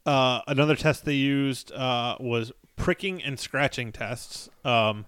Uh, 0.05 0.41
another 0.47 0.75
test 0.75 1.03
they 1.03 1.13
used 1.15 1.71
uh, 1.73 2.15
was 2.19 2.51
pricking 2.77 3.21
and 3.23 3.38
scratching 3.39 3.91
tests. 3.91 4.47
Um, 4.63 5.05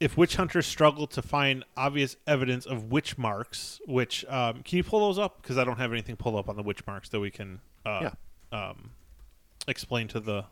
if 0.00 0.16
witch 0.18 0.36
hunters 0.36 0.66
struggle 0.66 1.06
to 1.06 1.22
find 1.22 1.64
obvious 1.76 2.16
evidence 2.26 2.66
of 2.66 2.90
witch 2.90 3.16
marks, 3.16 3.80
which 3.86 4.24
um, 4.26 4.62
can 4.64 4.76
you 4.78 4.84
pull 4.84 5.00
those 5.00 5.18
up? 5.18 5.40
Because 5.40 5.56
I 5.56 5.64
don't 5.64 5.78
have 5.78 5.92
anything 5.92 6.16
pulled 6.16 6.36
up 6.36 6.48
on 6.48 6.56
the 6.56 6.62
witch 6.62 6.86
marks 6.86 7.08
that 7.10 7.20
we 7.20 7.30
can 7.30 7.60
uh, 7.86 8.10
um, 8.52 8.90
explain 9.68 10.08
to 10.08 10.20
the 10.20 10.44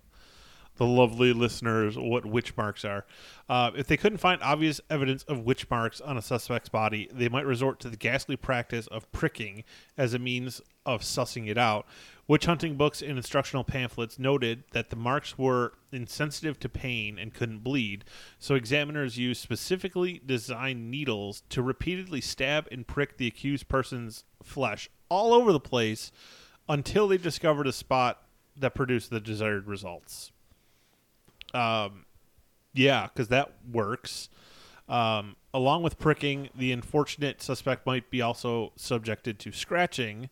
the 0.79 0.87
lovely 0.87 1.33
listeners 1.33 1.99
what 1.99 2.25
witch 2.25 2.57
marks 2.57 2.85
are. 2.85 3.05
Uh, 3.49 3.71
if 3.77 3.87
they 3.87 3.97
couldn't 3.97 4.19
find 4.19 4.43
obvious 4.43 4.81
evidence 4.89 5.23
of 5.25 5.41
witch 5.41 5.69
marks 5.71 6.01
on 6.01 6.17
a 6.17 6.23
suspect's 6.23 6.69
body, 6.69 7.09
they 7.13 7.29
might 7.29 7.47
resort 7.47 7.79
to 7.81 7.91
the 7.91 7.97
ghastly 7.97 8.37
practice 8.37 8.87
of 8.89 9.11
pricking 9.13 9.65
as 9.97 10.15
a 10.15 10.19
means 10.19 10.63
of 10.87 11.03
sussing 11.03 11.49
it 11.49 11.59
out. 11.59 11.87
Witch 12.27 12.47
hunting 12.47 12.77
books 12.77 13.03
and 13.03 13.17
instructional 13.17 13.65
pamphlets 13.65 14.19
noted 14.19 14.65
that 14.73 14.91
the 14.91 14.97
marks 14.97 15.37
were 15.39 15.73
insensitive 15.93 16.59
to 16.61 16.69
pain 16.69 17.19
and 17.19 17.35
couldn't 17.35 17.61
bleed, 17.61 18.05
so 18.39 18.55
examiners 18.55 19.19
used 19.19 19.43
specifically 19.43 20.21
designed 20.25 20.91
needles 20.91 21.43
to 21.49 21.63
repeatedly 21.63 22.21
stab 22.21 22.69
and 22.71 22.87
prick 22.87 23.17
the 23.17 23.27
accused 23.27 23.69
person's 23.69 24.25
flesh 24.43 24.89
all 25.09 25.33
over 25.33 25.53
the 25.53 25.61
place 25.61 26.13
until 26.69 27.09
they 27.09 27.17
discovered 27.17 27.67
a 27.67 27.73
spot 27.73 28.23
that 28.57 28.75
produced 28.75 29.11
the 29.11 29.21
desired 29.21 29.67
results. 29.67 30.33
Um, 31.55 32.05
yeah, 32.75 33.07
because 33.07 33.29
that 33.29 33.53
works. 33.71 34.29
Um, 34.89 35.37
along 35.53 35.83
with 35.83 35.99
pricking, 35.99 36.49
the 36.55 36.73
unfortunate 36.73 37.43
suspect 37.43 37.87
might 37.87 38.11
be 38.11 38.23
also 38.23 38.73
subjected 38.77 39.39
to 39.41 39.53
scratching. 39.53 40.31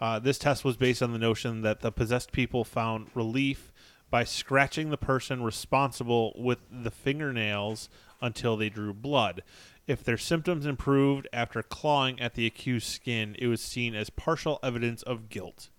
Uh, 0.00 0.18
this 0.18 0.38
test 0.38 0.64
was 0.64 0.76
based 0.76 1.02
on 1.02 1.12
the 1.12 1.18
notion 1.18 1.62
that 1.62 1.80
the 1.80 1.90
possessed 1.90 2.32
people 2.32 2.64
found 2.64 3.08
relief 3.14 3.72
by 4.10 4.24
scratching 4.24 4.90
the 4.90 4.96
person 4.96 5.42
responsible 5.42 6.32
with 6.36 6.58
the 6.70 6.90
fingernails 6.90 7.88
until 8.20 8.56
they 8.56 8.68
drew 8.68 8.92
blood. 8.92 9.42
If 9.86 10.04
their 10.04 10.18
symptoms 10.18 10.66
improved 10.66 11.28
after 11.32 11.62
clawing 11.62 12.20
at 12.20 12.34
the 12.34 12.46
accused 12.46 12.86
skin, 12.86 13.36
it 13.38 13.46
was 13.46 13.60
seen 13.60 13.94
as 13.94 14.10
partial 14.10 14.58
evidence 14.62 15.02
of 15.02 15.28
guilt. 15.28 15.70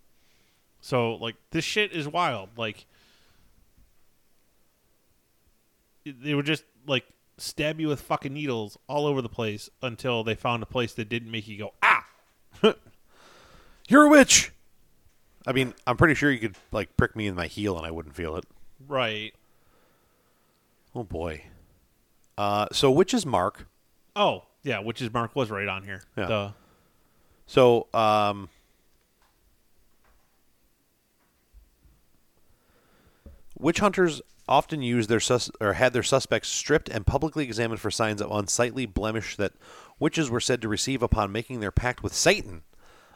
So, 0.80 1.16
like, 1.16 1.36
this 1.52 1.66
shit 1.66 1.92
is 1.92 2.08
wild. 2.08 2.50
Like, 2.58 2.86
they 6.12 6.34
would 6.34 6.46
just 6.46 6.64
like 6.86 7.06
stab 7.38 7.80
you 7.80 7.88
with 7.88 8.02
fucking 8.02 8.34
needles 8.34 8.78
all 8.88 9.06
over 9.06 9.22
the 9.22 9.30
place 9.30 9.70
until 9.82 10.24
they 10.24 10.36
found 10.36 10.64
a 10.64 10.66
place 10.66 10.94
that 10.94 11.08
didn't 11.10 11.30
make 11.32 11.48
you 11.48 11.58
go 11.58 11.74
ah. 11.84 12.06
You're 13.90 14.04
a 14.06 14.10
witch. 14.10 14.52
I 15.46 15.54
mean, 15.54 15.74
I'm 15.86 15.96
pretty 15.98 16.14
sure 16.16 16.30
you 16.32 16.40
could 16.40 16.56
like 16.72 16.96
prick 16.98 17.16
me 17.16 17.28
in 17.28 17.36
my 17.36 17.48
heel 17.48 17.78
and 17.78 17.86
I 17.86 17.92
wouldn't 17.92 18.16
feel 18.16 18.36
it. 18.36 18.46
Right. 18.88 19.34
Oh 20.96 21.04
boy. 21.04 21.44
Uh, 22.38 22.68
so 22.72 22.92
witch's 22.92 23.26
mark. 23.26 23.68
Oh 24.16 24.44
yeah, 24.64 24.80
which 24.80 25.02
is 25.02 25.14
Mark 25.14 25.36
was 25.36 25.50
right 25.50 25.68
on 25.68 25.84
here. 25.84 26.02
Yeah. 26.18 26.26
The- 26.28 26.54
So 27.46 27.88
um, 27.94 28.50
witch 33.58 33.80
hunters 33.80 34.22
often 34.48 34.82
used 34.82 35.10
their 35.10 35.20
sus- 35.20 35.52
or 35.60 35.74
had 35.74 35.94
their 35.94 36.04
suspects 36.04 36.50
stripped 36.50 36.90
and 36.90 37.06
publicly 37.06 37.44
examined 37.44 37.80
for 37.80 37.92
signs 37.92 38.22
of 38.22 38.32
unsightly 38.32 38.86
blemish 38.86 39.36
that 39.38 39.54
witches 40.00 40.30
were 40.30 40.40
said 40.40 40.62
to 40.62 40.68
receive 40.68 41.02
upon 41.02 41.32
making 41.32 41.60
their 41.60 41.72
pact 41.72 42.04
with 42.04 42.14
Satan. 42.14 42.64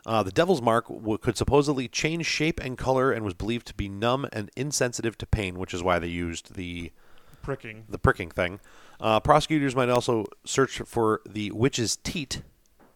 Uh, 0.06 0.24
the 0.24 0.32
devil's 0.32 0.62
mark 0.62 0.88
w- 0.88 1.18
could 1.18 1.38
supposedly 1.38 1.88
change 1.88 2.26
shape 2.26 2.60
and 2.60 2.78
color 2.78 3.12
and 3.12 3.24
was 3.24 3.36
believed 3.36 3.68
to 3.68 3.74
be 3.76 3.88
numb 3.88 4.28
and 4.34 4.50
insensitive 4.58 5.18
to 5.18 5.26
pain, 5.26 5.60
which 5.60 5.74
is 5.74 5.84
why 5.84 6.00
they 6.00 6.08
used 6.08 6.56
the 6.56 6.92
pricking. 7.44 7.84
the 7.88 8.00
pricking 8.00 8.32
thing. 8.32 8.60
Uh, 9.00 9.20
prosecutors 9.20 9.76
might 9.76 9.90
also 9.90 10.26
search 10.44 10.80
for 10.86 11.22
the 11.28 11.52
witch's 11.52 11.96
teat, 11.98 12.42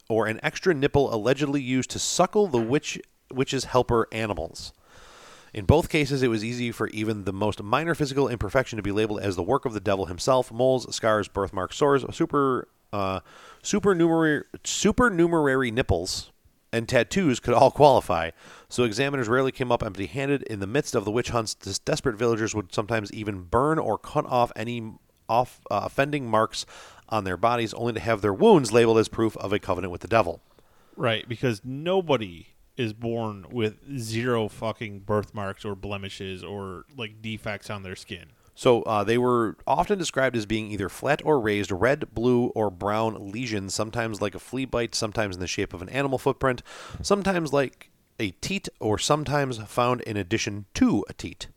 or 0.09 0.25
an 0.25 0.39
extra 0.43 0.73
nipple 0.73 1.13
allegedly 1.13 1.61
used 1.61 1.89
to 1.91 1.99
suckle 1.99 2.47
the 2.47 2.61
witch 2.61 2.99
witch's 3.31 3.65
helper 3.65 4.07
animals. 4.11 4.73
In 5.55 5.63
both 5.63 5.87
cases, 5.87 6.21
it 6.21 6.27
was 6.27 6.43
easy 6.43 6.69
for 6.73 6.89
even 6.89 7.23
the 7.23 7.31
most 7.31 7.63
minor 7.63 7.95
physical 7.95 8.27
imperfection 8.27 8.75
to 8.75 8.83
be 8.83 8.91
labeled 8.91 9.21
as 9.21 9.37
the 9.37 9.41
work 9.41 9.63
of 9.63 9.71
the 9.71 9.79
devil 9.79 10.07
himself. 10.07 10.51
Moles, 10.51 10.93
scars, 10.93 11.29
birthmarks, 11.29 11.77
sores, 11.77 12.03
super 12.13 12.67
uh, 12.91 13.21
supernumerary 13.63 14.43
supernumerary 14.65 15.71
nipples, 15.71 16.33
and 16.73 16.89
tattoos 16.89 17.39
could 17.39 17.53
all 17.53 17.71
qualify. 17.81 18.31
So 18.67 18.83
examiners 18.83 19.29
rarely 19.29 19.53
came 19.53 19.71
up 19.71 19.81
empty-handed. 19.81 20.43
In 20.43 20.59
the 20.59 20.67
midst 20.67 20.93
of 20.93 21.05
the 21.05 21.11
witch 21.11 21.29
hunts, 21.29 21.53
des- 21.53 21.79
desperate 21.85 22.17
villagers 22.17 22.53
would 22.53 22.73
sometimes 22.73 23.09
even 23.13 23.43
burn 23.43 23.79
or 23.79 23.97
cut 23.97 24.25
off 24.25 24.51
any 24.57 24.95
off 25.29 25.61
uh, 25.71 25.83
offending 25.85 26.29
marks 26.29 26.65
on 27.07 27.23
their 27.23 27.37
bodies, 27.37 27.73
only 27.75 27.93
to 27.93 28.01
have 28.01 28.19
their 28.19 28.33
wounds 28.33 28.73
labeled 28.73 28.97
as 28.97 29.07
proof 29.07 29.37
of 29.37 29.53
a 29.53 29.59
covenant 29.59 29.93
with 29.93 30.01
the 30.01 30.09
devil. 30.09 30.41
Right, 30.97 31.27
because 31.29 31.61
nobody 31.63 32.54
is 32.77 32.93
born 32.93 33.45
with 33.51 33.77
zero 33.97 34.47
fucking 34.47 34.99
birthmarks 34.99 35.63
or 35.63 35.75
blemishes 35.75 36.43
or 36.43 36.85
like 36.97 37.21
defects 37.21 37.69
on 37.69 37.83
their 37.83 37.95
skin. 37.95 38.25
So 38.55 38.83
uh, 38.83 39.03
they 39.03 39.17
were 39.17 39.57
often 39.67 39.99
described 39.99 40.35
as 40.35 40.45
being 40.45 40.71
either 40.71 40.87
flat 40.87 41.21
or 41.25 41.41
raised, 41.41 41.71
red, 41.71 42.13
blue, 42.13 42.47
or 42.47 42.69
brown 42.69 43.31
lesions, 43.31 43.73
sometimes 43.73 44.21
like 44.21 44.33
a 44.33 44.39
flea 44.39 44.63
bite, 44.63 44.95
sometimes 44.95 45.35
in 45.35 45.41
the 45.41 45.47
shape 45.47 45.73
of 45.73 45.81
an 45.81 45.89
animal 45.89 46.17
footprint, 46.17 46.63
sometimes 47.01 47.51
like 47.51 47.91
a 48.17 48.31
teat, 48.31 48.69
or 48.79 48.97
sometimes 48.97 49.57
found 49.57 50.01
in 50.01 50.15
addition 50.15 50.65
to 50.73 51.03
a 51.09 51.13
teat. 51.13 51.49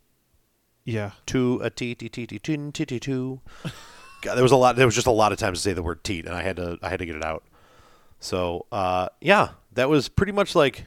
Yeah. 0.85 1.13
To 1.27 1.61
a 1.63 1.71
teat, 1.71 2.01
teat, 2.01 2.15
teat, 2.15 2.31
teat, 2.31 2.75
teat, 2.75 2.89
teat. 2.89 3.39
God, 4.23 4.35
there 4.35 4.43
was 4.43 4.53
a 4.53 4.57
lot. 4.57 4.75
There 4.75 4.87
was 4.87 4.97
just 4.97 5.07
a 5.07 5.13
lot 5.13 5.31
of 5.31 5.39
times 5.39 5.59
to 5.59 5.63
say 5.63 5.73
the 5.73 5.83
word 5.83 6.03
teat, 6.03 6.27
and 6.27 6.35
I 6.35 6.43
had 6.43 6.57
to. 6.57 6.79
I 6.83 6.89
had 6.89 6.99
to 6.99 7.07
get 7.07 7.15
it 7.15 7.25
out. 7.25 7.45
So, 8.19 8.67
uh, 8.73 9.09
yeah, 9.21 9.51
that 9.75 9.89
was 9.89 10.09
pretty 10.09 10.33
much 10.33 10.57
like 10.57 10.87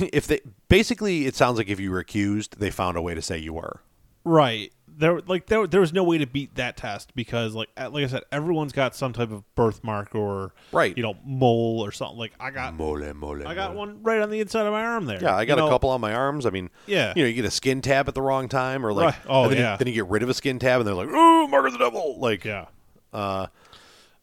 if 0.12 0.26
they 0.26 0.40
basically. 0.68 1.26
It 1.26 1.34
sounds 1.36 1.58
like 1.58 1.68
if 1.68 1.78
you 1.80 1.90
were 1.90 1.98
accused, 1.98 2.58
they 2.58 2.70
found 2.70 2.96
a 2.96 3.02
way 3.02 3.14
to 3.14 3.22
say 3.22 3.38
you 3.38 3.52
were. 3.52 3.80
Right. 4.24 4.72
There 4.94 5.20
like 5.26 5.46
there 5.46 5.66
there 5.66 5.80
was 5.80 5.92
no 5.94 6.04
way 6.04 6.18
to 6.18 6.26
beat 6.26 6.54
that 6.56 6.76
test 6.76 7.14
because 7.14 7.54
like 7.54 7.70
like 7.78 8.04
I 8.04 8.06
said 8.06 8.22
everyone's 8.30 8.72
got 8.72 8.94
some 8.94 9.14
type 9.14 9.32
of 9.32 9.42
birthmark 9.54 10.14
or 10.14 10.52
Right. 10.70 10.94
you 10.94 11.02
know 11.02 11.16
mole 11.24 11.80
or 11.82 11.90
something 11.92 12.18
like 12.18 12.32
I 12.38 12.50
got 12.50 12.74
Mole, 12.74 12.98
mole, 13.14 13.46
I 13.46 13.54
got 13.54 13.74
one 13.74 14.02
right 14.02 14.20
on 14.20 14.28
the 14.28 14.38
inside 14.40 14.66
of 14.66 14.72
my 14.72 14.84
arm 14.84 15.06
there. 15.06 15.18
Yeah, 15.20 15.34
I 15.34 15.46
got 15.46 15.56
You 15.56 15.64
a 15.64 15.66
know, 15.66 15.72
couple 15.72 15.88
on 15.88 16.02
my 16.02 16.12
arms. 16.12 16.44
I 16.44 16.50
mean, 16.50 16.68
Yeah. 16.86 17.14
you 17.16 17.22
know, 17.22 17.28
you 17.28 17.34
get 17.34 17.46
a 17.46 17.50
skin 17.50 17.80
tab 17.80 18.06
at 18.06 18.14
the 18.14 18.20
wrong 18.20 18.50
time, 18.50 18.84
or 18.84 18.92
like, 18.92 19.14
Right. 19.14 19.24
Oh, 19.26 19.48
then, 19.48 19.56
yeah. 19.58 19.72
you, 19.72 19.78
then 19.78 19.86
you 19.88 19.94
get 19.94 20.06
rid 20.08 20.22
of 20.22 20.28
a 20.28 20.34
skin 20.34 20.58
tab, 20.58 20.80
and 20.80 20.86
they're 20.86 20.94
like, 20.94 21.08
"Oh, 21.10 21.48
mark 21.48 21.66
of 21.66 21.72
the 21.72 21.78
devil!" 21.78 22.18
Like, 22.20 22.44
Yeah. 22.44 22.66
uh, 23.14 23.46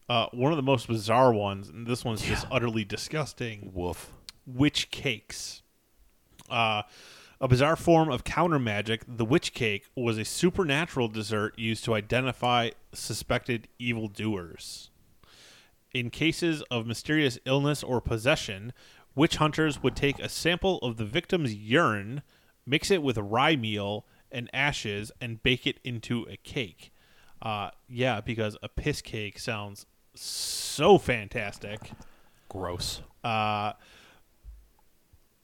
Uh, 0.08 0.26
one 0.32 0.52
of 0.52 0.56
the 0.56 0.62
most 0.62 0.86
bizarre 0.88 1.32
ones, 1.32 1.68
and 1.68 1.86
this 1.86 2.04
one's 2.04 2.22
just 2.22 2.46
utterly 2.50 2.84
disgusting. 2.84 3.70
woof. 3.74 4.12
Witch 4.46 4.90
cakes. 4.90 5.59
Uh, 6.50 6.82
a 7.40 7.48
bizarre 7.48 7.76
form 7.76 8.10
of 8.10 8.22
counter 8.22 8.58
magic, 8.58 9.02
the 9.08 9.24
witch 9.24 9.54
cake 9.54 9.88
was 9.96 10.18
a 10.18 10.24
supernatural 10.24 11.08
dessert 11.08 11.58
used 11.58 11.84
to 11.84 11.94
identify 11.94 12.70
suspected 12.92 13.66
evildoers. 13.78 14.90
In 15.94 16.10
cases 16.10 16.62
of 16.70 16.86
mysterious 16.86 17.38
illness 17.46 17.82
or 17.82 18.00
possession, 18.00 18.72
witch 19.14 19.36
hunters 19.36 19.82
would 19.82 19.96
take 19.96 20.18
a 20.18 20.28
sample 20.28 20.78
of 20.78 20.98
the 20.98 21.06
victim's 21.06 21.54
urine, 21.54 22.22
mix 22.66 22.90
it 22.90 23.02
with 23.02 23.16
rye 23.16 23.56
meal 23.56 24.04
and 24.30 24.50
ashes, 24.52 25.10
and 25.20 25.42
bake 25.42 25.66
it 25.66 25.80
into 25.82 26.26
a 26.30 26.36
cake. 26.36 26.92
Uh, 27.40 27.70
yeah, 27.88 28.20
because 28.20 28.56
a 28.62 28.68
piss 28.68 29.00
cake 29.00 29.38
sounds 29.38 29.86
so 30.14 30.98
fantastic. 30.98 31.92
Gross. 32.48 33.00
Uh, 33.24 33.72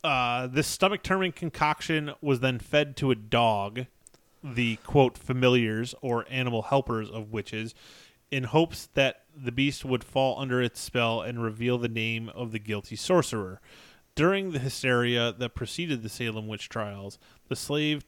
uh, 0.07 0.47
this 0.47 0.67
stomach 0.67 1.03
turning 1.03 1.33
concoction 1.33 2.13
was 2.21 2.41
then 2.41 2.59
fed 2.59 2.97
to 2.99 3.11
a 3.11 3.15
dog, 3.17 3.87
the 4.43 4.77
quote 4.77 5.19
familiars 5.19 5.95
or 6.01 6.25
animal 6.31 6.63
helpers 6.63 7.11
of 7.11 7.33
witches, 7.33 7.75
in 8.31 8.45
hopes 8.45 8.89
that 8.95 9.23
the 9.37 9.53
beast 9.53 9.85
would 9.85 10.05
fall 10.05 10.39
under 10.41 10.63
its 10.63 10.81
spell 10.81 11.21
and 11.21 11.43
reveal 11.43 11.77
the 11.79 11.89
name 11.89 12.29
of 12.31 12.53
the 12.53 12.59
guilty 12.59 12.97
sorcerer. 12.97 13.61
During 14.15 14.53
the 14.53 14.59
hysteria 14.59 15.33
that 15.33 15.55
preceded 15.55 16.03
the 16.03 16.09
Salem 16.09 16.47
witch 16.47 16.69
trials, 16.69 17.19
the 17.49 17.57
slave 17.57 18.05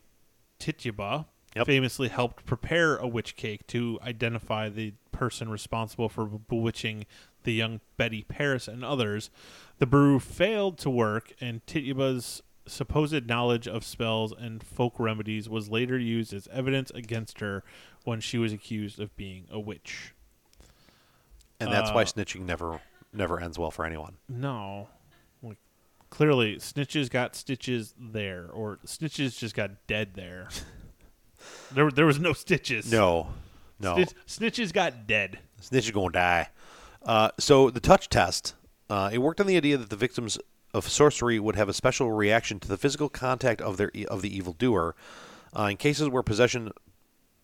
Tituba 0.59 1.27
Yep. 1.57 1.67
famously 1.67 2.09
helped 2.09 2.47
prepare 2.47 2.97
a 2.97 3.09
witch 3.09 3.35
cake 3.35 3.67
to 3.69 3.99
identify 4.03 4.69
the 4.69 4.95
person 5.13 5.49
responsible 5.49 6.09
for 6.09 6.27
bewitching 6.27 7.07
the 7.45 7.53
young 7.53 7.81
Betty 7.97 8.23
Parris 8.29 8.69
and 8.69 8.85
others. 8.85 9.31
The 9.79 9.87
brew 9.87 10.19
failed 10.19 10.79
to 10.79 10.91
work, 10.91 11.33
and 11.41 11.65
Tituba's 11.67 12.43
supposed 12.67 13.27
knowledge 13.27 13.67
of 13.67 13.83
spells 13.85 14.33
and 14.33 14.63
folk 14.63 14.95
remedies 14.99 15.49
was 15.49 15.71
later 15.71 15.99
used 15.99 16.33
as 16.35 16.47
evidence 16.53 16.91
against 16.91 17.41
her 17.41 17.65
when 18.05 18.21
she 18.21 18.37
was 18.39 18.53
accused 18.53 19.01
of 19.01 19.17
being 19.17 19.47
a 19.51 19.59
witch. 19.59 20.15
And 21.61 21.73
that's 21.73 21.91
why 21.91 22.03
Uh, 22.03 22.05
snitching 22.05 22.43
never 22.43 22.81
never 23.13 23.41
ends 23.41 23.59
well 23.59 23.71
for 23.71 23.85
anyone. 23.87 24.17
No. 24.29 24.89
Like, 25.43 25.57
clearly, 26.11 26.57
snitches 26.57 27.09
got 27.11 27.35
stitches 27.35 27.95
there, 27.99 28.49
or 28.53 28.79
snitches 28.85 29.39
just 29.39 29.55
got 29.55 29.87
dead 29.87 30.11
there. 30.15 30.49
there, 31.73 31.91
there 31.91 32.07
was 32.07 32.19
no 32.19 32.33
stitches. 32.35 32.93
No. 32.93 33.29
No. 33.81 33.95
Snitch- 33.95 34.15
snitches 34.27 34.73
got 34.73 35.07
dead. 35.07 35.39
Snitch 35.61 35.87
is 35.87 35.91
going 35.91 36.09
to 36.13 36.19
die. 36.19 36.49
Uh, 37.05 37.31
so 37.39 37.71
the 37.71 37.81
touch 37.81 38.09
test, 38.09 38.55
uh, 38.91 39.11
it 39.13 39.19
worked 39.19 39.41
on 39.41 39.47
the 39.47 39.57
idea 39.57 39.77
that 39.77 39.91
the 39.91 39.97
victims 39.97 40.39
of 40.75 40.89
sorcery 40.89 41.39
would 41.39 41.57
have 41.57 41.69
a 41.69 41.75
special 41.75 42.13
reaction 42.13 42.61
to 42.61 42.69
the 42.69 42.77
physical 42.77 43.09
contact 43.09 43.61
of 43.61 43.77
their 43.77 43.91
of 44.09 44.23
the 44.23 44.37
evildoer. 44.37 44.95
Uh, 45.57 45.65
in 45.65 45.77
cases 45.77 46.09
where 46.09 46.23
possession, 46.23 46.71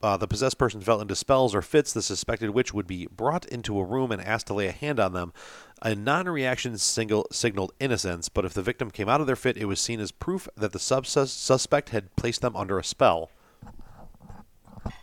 uh, 0.03 0.17
the 0.17 0.29
possessed 0.29 0.59
person 0.59 0.81
fell 0.81 1.01
into 1.01 1.17
spells 1.17 1.55
or 1.55 1.63
fits, 1.63 1.93
the 1.93 2.03
suspected 2.03 2.51
witch 2.51 2.75
would 2.75 2.87
be 2.87 3.07
brought 3.07 3.47
into 3.47 3.79
a 3.79 3.85
room 3.85 4.13
and 4.13 4.21
asked 4.21 4.47
to 4.49 4.55
lay 4.55 4.67
a 4.67 4.73
hand 4.73 5.01
on 5.01 5.15
them. 5.15 5.33
A 5.81 5.95
non-reaction 5.95 6.77
single 6.79 7.27
signaled 7.33 7.73
innocence, 7.81 8.29
but 8.29 8.45
if 8.45 8.53
the 8.53 8.63
victim 8.63 8.91
came 8.91 9.09
out 9.09 9.21
of 9.21 9.27
their 9.27 9.37
fit, 9.37 9.57
it 9.57 9.67
was 9.67 9.81
seen 9.81 10.01
as 10.01 10.13
proof 10.13 10.49
that 10.57 10.73
the 10.73 10.79
suspect 10.79 11.91
had 11.91 12.15
placed 12.17 12.43
them 12.43 12.57
under 12.57 12.79
a 12.79 12.85
spell. 12.85 13.31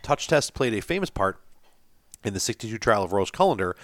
Touch 0.02 0.28
test 0.28 0.54
played 0.54 0.74
a 0.74 0.80
famous 0.80 1.10
part 1.10 1.40
in 2.24 2.34
the 2.34 2.40
62 2.40 2.78
trial 2.78 3.02
of 3.02 3.12
Rose 3.12 3.30
Cullender 3.30 3.74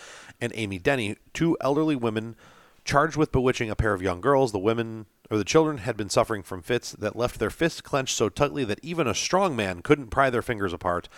and 0.40 0.52
Amy 0.54 0.78
Denny, 0.78 1.16
two 1.32 1.56
elderly 1.60 1.96
women 1.96 2.36
charged 2.84 3.16
with 3.16 3.32
bewitching 3.32 3.70
a 3.70 3.76
pair 3.76 3.92
of 3.92 4.02
young 4.02 4.20
girls. 4.20 4.52
The 4.52 4.58
women 4.58 5.06
or 5.30 5.36
the 5.36 5.44
children 5.44 5.78
had 5.78 5.96
been 5.96 6.08
suffering 6.08 6.42
from 6.42 6.62
fits 6.62 6.92
that 6.92 7.16
left 7.16 7.38
their 7.38 7.50
fists 7.50 7.80
clenched 7.80 8.16
so 8.16 8.28
tightly 8.28 8.64
that 8.64 8.80
even 8.82 9.06
a 9.06 9.14
strong 9.14 9.54
man 9.54 9.82
couldn't 9.82 10.08
pry 10.08 10.30
their 10.30 10.42
fingers 10.42 10.72
apart. 10.72 11.08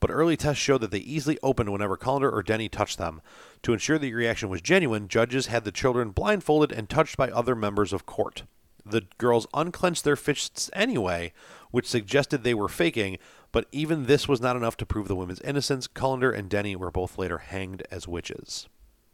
But 0.00 0.10
early 0.10 0.36
tests 0.36 0.62
showed 0.62 0.80
that 0.80 0.90
they 0.90 0.98
easily 0.98 1.38
opened 1.42 1.70
whenever 1.70 1.96
Cullender 1.96 2.32
or 2.32 2.42
Denny 2.42 2.68
touched 2.68 2.98
them. 2.98 3.20
To 3.62 3.72
ensure 3.72 3.98
the 3.98 4.12
reaction 4.12 4.48
was 4.48 4.62
genuine, 4.62 5.08
judges 5.08 5.46
had 5.46 5.64
the 5.64 5.70
children 5.70 6.10
blindfolded 6.10 6.72
and 6.72 6.88
touched 6.88 7.16
by 7.16 7.30
other 7.30 7.54
members 7.54 7.92
of 7.92 8.06
court. 8.06 8.44
The 8.84 9.02
girls 9.18 9.46
unclenched 9.52 10.04
their 10.04 10.16
fists 10.16 10.70
anyway, 10.72 11.32
which 11.70 11.88
suggested 11.88 12.42
they 12.42 12.54
were 12.54 12.68
faking, 12.68 13.18
but 13.52 13.66
even 13.72 14.06
this 14.06 14.28
was 14.28 14.40
not 14.40 14.56
enough 14.56 14.76
to 14.78 14.86
prove 14.86 15.08
the 15.08 15.16
women's 15.16 15.40
innocence. 15.40 15.88
Cullender 15.88 16.36
and 16.36 16.48
Denny 16.48 16.76
were 16.76 16.90
both 16.90 17.18
later 17.18 17.38
hanged 17.38 17.82
as 17.90 18.06
witches. 18.06 18.68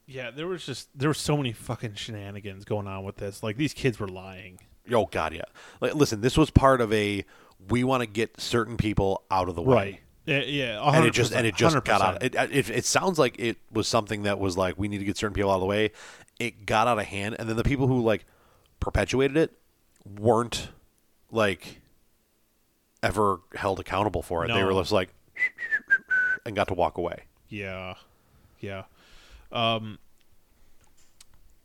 Yeah, 0.06 0.30
there 0.30 0.46
was 0.46 0.64
just 0.64 0.88
there 0.96 1.08
were 1.08 1.14
so 1.14 1.36
many 1.36 1.52
fucking 1.52 1.94
shenanigans 1.94 2.64
going 2.64 2.86
on 2.86 3.04
with 3.04 3.16
this. 3.16 3.42
Like 3.42 3.56
these 3.56 3.74
kids 3.74 3.98
were 3.98 4.08
lying. 4.08 4.60
Oh 4.92 5.06
God, 5.06 5.32
yeah. 5.34 5.42
Like, 5.80 5.94
listen, 5.94 6.20
this 6.20 6.36
was 6.36 6.50
part 6.50 6.80
of 6.80 6.92
a 6.92 7.24
we 7.68 7.82
want 7.82 8.02
to 8.02 8.06
get 8.06 8.40
certain 8.40 8.76
people 8.76 9.24
out 9.30 9.48
of 9.48 9.54
the 9.54 9.62
way, 9.62 9.74
Right. 9.74 10.00
Yeah, 10.26 10.40
yeah. 10.40 10.90
And 10.92 11.06
it 11.06 11.12
just 11.12 11.32
and 11.32 11.46
it 11.46 11.54
just 11.54 11.82
got 11.84 12.00
out. 12.00 12.22
It, 12.22 12.36
uh, 12.36 12.48
it 12.50 12.68
it 12.68 12.84
sounds 12.84 13.18
like 13.18 13.36
it 13.38 13.58
was 13.70 13.86
something 13.86 14.24
that 14.24 14.40
was 14.40 14.56
like 14.56 14.76
we 14.76 14.88
need 14.88 14.98
to 14.98 15.04
get 15.04 15.16
certain 15.16 15.34
people 15.34 15.50
out 15.50 15.56
of 15.56 15.60
the 15.60 15.66
way. 15.66 15.92
It 16.40 16.66
got 16.66 16.88
out 16.88 16.98
of 16.98 17.04
hand, 17.06 17.36
and 17.38 17.48
then 17.48 17.56
the 17.56 17.64
people 17.64 17.86
who 17.86 18.02
like 18.02 18.24
perpetuated 18.80 19.36
it 19.36 19.52
weren't 20.04 20.68
like 21.30 21.80
ever 23.02 23.40
held 23.54 23.80
accountable 23.80 24.22
for 24.22 24.44
it. 24.44 24.48
They 24.48 24.64
were 24.64 24.72
just 24.80 24.92
like 24.92 25.10
and 26.46 26.56
got 26.56 26.68
to 26.68 26.74
walk 26.74 26.98
away. 26.98 27.24
Yeah, 27.48 27.94
yeah. 28.60 28.84
Um, 29.52 29.98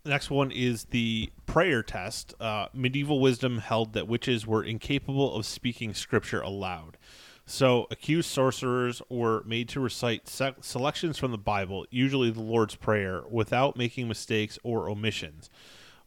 next 0.06 0.30
one 0.30 0.52
is 0.52 0.86
the 0.86 1.32
prayer 1.46 1.84
test. 1.84 2.34
Uh, 2.40 2.68
medieval 2.74 3.20
wisdom 3.20 3.60
held 3.60 3.94
that 3.94 4.08
witches 4.08 4.46
were 4.46 4.64
incapable 4.64 5.36
of 5.36 5.46
speaking 5.46 5.94
scripture 5.94 6.42
aloud. 6.42 6.98
So, 7.46 7.88
accused 7.92 8.30
sorcerers 8.30 9.02
were 9.10 9.44
made 9.46 9.68
to 9.70 9.80
recite 9.80 10.28
se- 10.28 10.56
selections 10.62 11.18
from 11.18 11.32
the 11.32 11.38
Bible, 11.38 11.86
usually 11.90 12.30
the 12.30 12.40
Lord's 12.42 12.76
Prayer, 12.76 13.24
without 13.30 13.76
making 13.76 14.08
mistakes 14.08 14.60
or 14.64 14.88
omissions. 14.88 15.50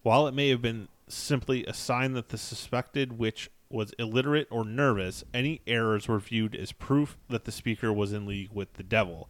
While 0.02 0.26
it 0.26 0.32
may 0.32 0.48
have 0.50 0.62
been 0.62 0.88
simply 1.08 1.66
a 1.66 1.74
sign 1.74 2.12
that 2.12 2.28
the 2.28 2.38
suspected 2.38 3.18
witch 3.18 3.50
was 3.74 3.92
illiterate 3.98 4.48
or 4.50 4.64
nervous, 4.64 5.24
any 5.34 5.60
errors 5.66 6.08
were 6.08 6.20
viewed 6.20 6.54
as 6.54 6.72
proof 6.72 7.18
that 7.28 7.44
the 7.44 7.52
speaker 7.52 7.92
was 7.92 8.12
in 8.12 8.24
league 8.24 8.50
with 8.52 8.74
the 8.74 8.82
devil. 8.82 9.28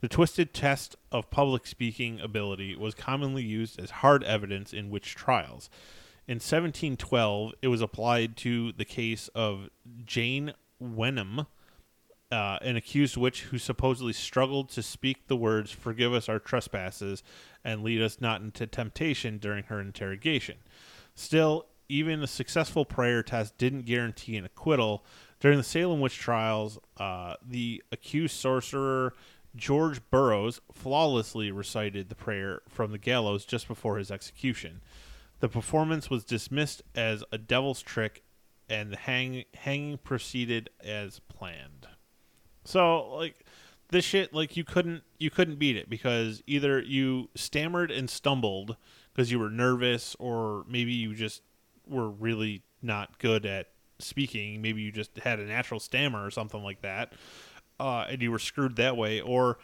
The 0.00 0.08
twisted 0.08 0.52
test 0.52 0.96
of 1.10 1.30
public 1.30 1.66
speaking 1.66 2.20
ability 2.20 2.76
was 2.76 2.94
commonly 2.94 3.42
used 3.42 3.80
as 3.80 3.90
hard 3.90 4.22
evidence 4.24 4.74
in 4.74 4.90
witch 4.90 5.14
trials. 5.14 5.70
In 6.26 6.36
1712, 6.36 7.52
it 7.62 7.68
was 7.68 7.80
applied 7.80 8.36
to 8.38 8.72
the 8.72 8.84
case 8.84 9.28
of 9.28 9.70
Jane 10.04 10.52
Wenham, 10.78 11.46
uh, 12.32 12.58
an 12.62 12.76
accused 12.76 13.16
witch 13.16 13.42
who 13.44 13.58
supposedly 13.58 14.12
struggled 14.12 14.68
to 14.70 14.82
speak 14.82 15.28
the 15.28 15.36
words 15.36 15.70
"Forgive 15.70 16.12
us 16.12 16.28
our 16.28 16.38
trespasses" 16.38 17.22
and 17.62 17.82
"Lead 17.82 18.02
us 18.02 18.20
not 18.20 18.40
into 18.40 18.66
temptation" 18.66 19.38
during 19.38 19.64
her 19.64 19.80
interrogation. 19.80 20.56
Still, 21.14 21.66
even 21.88 22.22
a 22.22 22.26
successful 22.26 22.84
prayer 22.84 23.22
test 23.22 23.58
didn't 23.58 23.82
guarantee 23.82 24.36
an 24.36 24.44
acquittal. 24.44 25.04
During 25.40 25.58
the 25.58 25.64
Salem 25.64 26.00
witch 26.00 26.18
trials, 26.18 26.78
uh, 26.96 27.34
the 27.46 27.82
accused 27.92 28.36
sorcerer 28.36 29.14
George 29.56 30.00
Burroughs 30.10 30.60
flawlessly 30.72 31.50
recited 31.50 32.08
the 32.08 32.14
prayer 32.14 32.62
from 32.68 32.90
the 32.90 32.98
gallows 32.98 33.44
just 33.44 33.68
before 33.68 33.98
his 33.98 34.10
execution. 34.10 34.80
The 35.40 35.48
performance 35.48 36.10
was 36.10 36.24
dismissed 36.24 36.82
as 36.94 37.22
a 37.30 37.38
devil's 37.38 37.82
trick, 37.82 38.22
and 38.68 38.90
the 38.90 38.96
hang- 38.96 39.44
hanging 39.54 39.98
proceeded 39.98 40.70
as 40.82 41.20
planned. 41.28 41.86
So, 42.64 43.14
like 43.14 43.44
this 43.90 44.04
shit, 44.04 44.32
like 44.32 44.56
you 44.56 44.64
couldn't 44.64 45.02
you 45.18 45.30
couldn't 45.30 45.58
beat 45.58 45.76
it 45.76 45.88
because 45.88 46.42
either 46.46 46.80
you 46.80 47.28
stammered 47.34 47.90
and 47.90 48.08
stumbled 48.08 48.76
because 49.12 49.30
you 49.30 49.38
were 49.38 49.50
nervous, 49.50 50.16
or 50.18 50.64
maybe 50.68 50.92
you 50.92 51.14
just 51.14 51.42
were 51.88 52.08
really 52.08 52.62
not 52.82 53.18
good 53.18 53.46
at 53.46 53.68
speaking. 53.98 54.60
Maybe 54.62 54.82
you 54.82 54.92
just 54.92 55.16
had 55.18 55.40
a 55.40 55.44
natural 55.44 55.80
stammer 55.80 56.24
or 56.24 56.30
something 56.30 56.62
like 56.62 56.82
that, 56.82 57.12
uh, 57.80 58.06
and 58.08 58.20
you 58.22 58.30
were 58.30 58.38
screwed 58.38 58.76
that 58.76 58.96
way, 58.96 59.20
or 59.20 59.58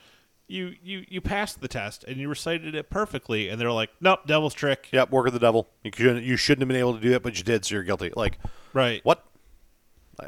you 0.49 0.75
you 0.83 1.05
you 1.09 1.21
passed 1.21 1.61
the 1.61 1.69
test 1.69 2.05
and 2.05 2.17
you 2.17 2.29
recited 2.29 2.75
it 2.75 2.91
perfectly, 2.91 3.49
and 3.49 3.61
they're 3.61 3.73
like, 3.73 3.91
"Nope, 4.01 4.27
devil's 4.27 4.55
trick." 4.55 4.89
Yep, 4.93 5.11
work 5.11 5.27
of 5.27 5.33
the 5.33 5.39
devil. 5.39 5.69
You 5.85 5.91
shouldn't 5.95 6.25
you 6.25 6.37
shouldn't 6.37 6.63
have 6.63 6.69
been 6.69 6.77
able 6.77 6.95
to 6.95 7.01
do 7.01 7.13
it, 7.13 7.23
but 7.23 7.39
you 7.39 7.45
did, 7.45 7.65
so 7.65 7.75
you're 7.77 7.85
guilty. 7.85 8.13
Like 8.15 8.39
Right. 8.73 9.05
What? 9.05 9.25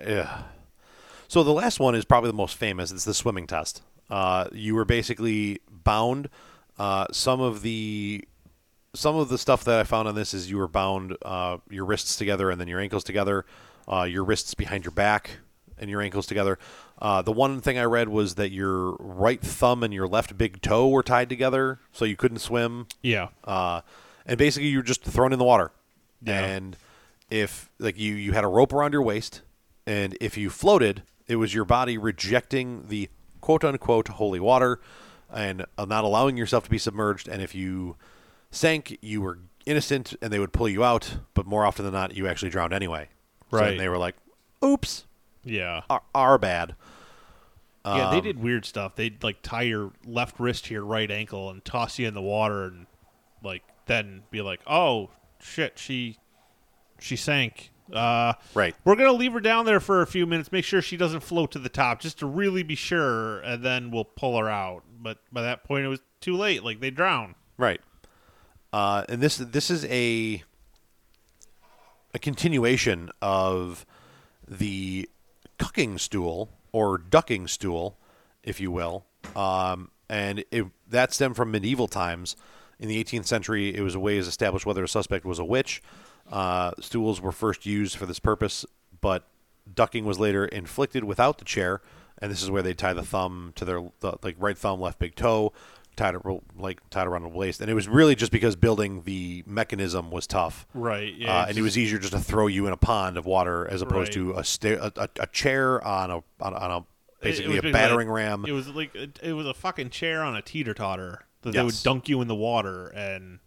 Yeah. 0.06 0.42
So 1.28 1.42
the 1.42 1.52
last 1.52 1.80
one 1.80 1.94
is 1.94 2.04
probably 2.04 2.30
the 2.30 2.36
most 2.36 2.56
famous. 2.56 2.90
It's 2.90 3.04
the 3.04 3.14
swimming 3.14 3.46
test. 3.46 3.82
Uh, 4.10 4.48
you 4.52 4.74
were 4.74 4.84
basically 4.84 5.60
bound. 5.70 6.28
Uh, 6.78 7.06
some 7.12 7.40
of 7.40 7.62
the 7.62 8.24
some 8.94 9.16
of 9.16 9.28
the 9.28 9.38
stuff 9.38 9.64
that 9.64 9.78
I 9.78 9.84
found 9.84 10.08
on 10.08 10.14
this 10.14 10.34
is 10.34 10.50
you 10.50 10.58
were 10.58 10.68
bound 10.68 11.16
uh, 11.22 11.58
your 11.70 11.84
wrists 11.84 12.16
together 12.16 12.50
and 12.50 12.60
then 12.60 12.68
your 12.68 12.80
ankles 12.80 13.04
together, 13.04 13.44
uh, 13.90 14.02
your 14.02 14.22
wrists 14.24 14.54
behind 14.54 14.84
your 14.84 14.92
back 14.92 15.38
and 15.78 15.88
your 15.90 16.00
ankles 16.02 16.26
together. 16.26 16.58
Uh, 17.00 17.22
the 17.22 17.32
one 17.32 17.60
thing 17.60 17.78
I 17.78 17.84
read 17.84 18.08
was 18.08 18.34
that 18.36 18.50
your 18.50 18.92
right 18.98 19.40
thumb 19.40 19.82
and 19.82 19.92
your 19.92 20.06
left 20.06 20.36
big 20.38 20.60
toe 20.62 20.88
were 20.88 21.02
tied 21.02 21.28
together, 21.28 21.80
so 21.92 22.04
you 22.04 22.16
couldn't 22.16 22.38
swim 22.38 22.86
Yeah. 23.02 23.28
uh, 23.44 23.80
and 24.26 24.38
basically 24.38 24.68
you 24.68 24.78
were 24.78 24.82
just 24.84 25.02
thrown 25.02 25.32
in 25.32 25.38
the 25.38 25.44
water. 25.44 25.72
Yeah. 26.22 26.38
And 26.44 26.76
if 27.30 27.70
like 27.78 27.98
you 27.98 28.14
you 28.14 28.32
had 28.32 28.44
a 28.44 28.48
rope 28.48 28.72
around 28.72 28.92
your 28.92 29.02
waist, 29.02 29.40
and 29.86 30.16
if 30.20 30.36
you 30.36 30.50
floated, 30.50 31.02
it 31.26 31.36
was 31.36 31.52
your 31.54 31.64
body 31.64 31.98
rejecting 31.98 32.86
the 32.88 33.08
quote 33.40 33.64
unquote 33.64 34.06
holy 34.08 34.38
water. 34.38 34.80
and 35.34 35.64
uh, 35.78 35.86
not 35.86 36.04
allowing 36.04 36.36
yourself 36.36 36.62
to 36.64 36.70
be 36.70 36.76
submerged. 36.78 37.26
And 37.26 37.40
if 37.42 37.54
you 37.54 37.96
sank, 38.52 38.98
you 39.02 39.20
were 39.20 39.38
innocent, 39.66 40.14
and 40.22 40.32
they 40.32 40.38
would 40.38 40.52
pull 40.52 40.68
you 40.68 40.84
out. 40.84 41.16
But 41.34 41.46
more 41.46 41.66
often 41.66 41.84
than 41.84 41.94
not, 41.94 42.14
you 42.14 42.28
actually 42.28 42.50
drowned 42.50 42.72
anyway. 42.72 43.08
So 43.50 43.58
Right. 43.58 43.76
they 43.76 43.88
were 43.88 43.98
like, 43.98 44.14
"Oops, 44.64 45.04
Yeah. 45.44 45.82
our, 45.90 46.02
our 46.14 46.38
bad." 46.38 46.76
Yeah, 47.84 48.10
they 48.10 48.18
Um, 48.18 48.22
did 48.22 48.38
weird 48.38 48.64
stuff. 48.64 48.94
They'd 48.94 49.22
like 49.24 49.42
tie 49.42 49.62
your 49.62 49.90
left 50.04 50.38
wrist 50.38 50.66
to 50.66 50.74
your 50.74 50.84
right 50.84 51.10
ankle 51.10 51.50
and 51.50 51.64
toss 51.64 51.98
you 51.98 52.06
in 52.06 52.14
the 52.14 52.22
water 52.22 52.64
and 52.66 52.86
like 53.42 53.64
then 53.86 54.22
be 54.30 54.40
like, 54.40 54.60
"Oh 54.68 55.10
shit, 55.40 55.78
she 55.80 56.18
she 57.00 57.16
sank." 57.16 57.70
Uh 57.92 58.34
Right. 58.54 58.74
We're 58.84 58.94
going 58.94 59.10
to 59.10 59.16
leave 59.16 59.32
her 59.32 59.40
down 59.40 59.66
there 59.66 59.80
for 59.80 60.00
a 60.00 60.06
few 60.06 60.24
minutes, 60.26 60.52
make 60.52 60.64
sure 60.64 60.80
she 60.80 60.96
doesn't 60.96 61.20
float 61.20 61.50
to 61.52 61.58
the 61.58 61.68
top 61.68 62.00
just 62.00 62.20
to 62.20 62.26
really 62.26 62.62
be 62.62 62.76
sure 62.76 63.40
and 63.40 63.62
then 63.64 63.90
we'll 63.90 64.04
pull 64.04 64.38
her 64.38 64.48
out. 64.48 64.84
But 65.00 65.18
by 65.32 65.42
that 65.42 65.64
point 65.64 65.84
it 65.84 65.88
was 65.88 66.00
too 66.20 66.36
late, 66.36 66.62
like 66.62 66.78
they 66.80 66.90
drown. 66.90 67.34
Right. 67.58 67.80
Uh, 68.72 69.04
and 69.08 69.20
this 69.20 69.36
this 69.36 69.70
is 69.70 69.84
a 69.86 70.42
a 72.14 72.18
continuation 72.18 73.10
of 73.20 73.86
the 74.46 75.08
cucking 75.58 75.98
stool 75.98 76.50
or 76.72 76.98
ducking 76.98 77.46
stool, 77.46 77.96
if 78.42 78.60
you 78.60 78.70
will. 78.70 79.04
Um, 79.36 79.90
and 80.08 80.44
it, 80.50 80.66
that 80.88 81.12
stemmed 81.12 81.36
from 81.36 81.50
medieval 81.50 81.88
times. 81.88 82.36
In 82.78 82.88
the 82.88 83.02
18th 83.02 83.26
century, 83.26 83.74
it 83.74 83.80
was 83.80 83.94
a 83.94 84.00
way 84.00 84.20
to 84.20 84.26
establish 84.26 84.66
whether 84.66 84.82
a 84.82 84.88
suspect 84.88 85.24
was 85.24 85.38
a 85.38 85.44
witch. 85.44 85.82
Uh, 86.30 86.72
stools 86.80 87.20
were 87.20 87.32
first 87.32 87.64
used 87.64 87.96
for 87.96 88.06
this 88.06 88.18
purpose, 88.18 88.66
but 89.00 89.28
ducking 89.72 90.04
was 90.04 90.18
later 90.18 90.44
inflicted 90.44 91.04
without 91.04 91.38
the 91.38 91.44
chair. 91.44 91.80
And 92.18 92.30
this 92.30 92.42
is 92.42 92.50
where 92.50 92.62
they 92.62 92.74
tie 92.74 92.92
the 92.92 93.02
thumb 93.02 93.52
to 93.56 93.64
their 93.64 93.82
the, 94.00 94.14
like 94.22 94.36
right 94.38 94.58
thumb, 94.58 94.80
left 94.80 94.98
big 94.98 95.14
toe, 95.14 95.52
tied 95.96 96.14
like 96.58 96.80
tied 96.90 97.06
around 97.06 97.22
the 97.22 97.28
waist. 97.28 97.60
And 97.60 97.70
it 97.70 97.74
was 97.74 97.88
really 97.88 98.14
just 98.14 98.32
because 98.32 98.56
building 98.56 99.02
the 99.02 99.42
mechanism 99.46 100.10
was 100.10 100.26
tough. 100.26 100.66
Right. 100.74 101.14
Yeah. 101.14 101.40
Uh, 101.42 101.46
and 101.48 101.58
it 101.58 101.62
was 101.62 101.76
easier 101.76 101.98
just 101.98 102.12
to 102.12 102.18
throw 102.20 102.46
you 102.46 102.66
in 102.66 102.72
a 102.72 102.76
pond 102.76 103.16
of 103.16 103.26
water 103.26 103.66
as 103.68 103.82
opposed 103.82 104.14
Right. 104.16 104.24
to 104.24 104.32
a, 104.38 104.44
sta- 104.44 104.90
a, 104.96 105.08
a 105.20 105.26
chair 105.28 105.82
on 105.86 106.10
a 106.10 106.16
on, 106.40 106.52
a- 106.54 106.56
on 106.58 106.70
a 106.70 106.84
basically 107.22 107.58
a 107.58 107.62
battering 107.72 108.08
like- 108.08 108.16
ram. 108.16 108.44
It 108.46 108.52
was 108.52 108.68
like 108.68 108.94
it, 108.94 109.32
was 109.34 109.46
a 109.46 109.54
fucking 109.54 109.90
chair 109.90 110.22
on 110.22 110.34
a 110.36 110.42
teeter 110.42 110.74
totter 110.74 111.24
that 111.42 111.52
they 111.52 111.62
would 111.62 111.74
dunk 111.82 112.08
you 112.08 112.20
in 112.22 112.28
the 112.28 112.34
water 112.34 112.88
and 112.88 113.38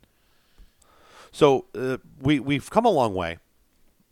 So 1.32 1.66
uh, 1.76 1.98
we 2.22 2.40
we've 2.40 2.70
come 2.70 2.86
a 2.86 2.90
long 2.90 3.14
way, 3.14 3.38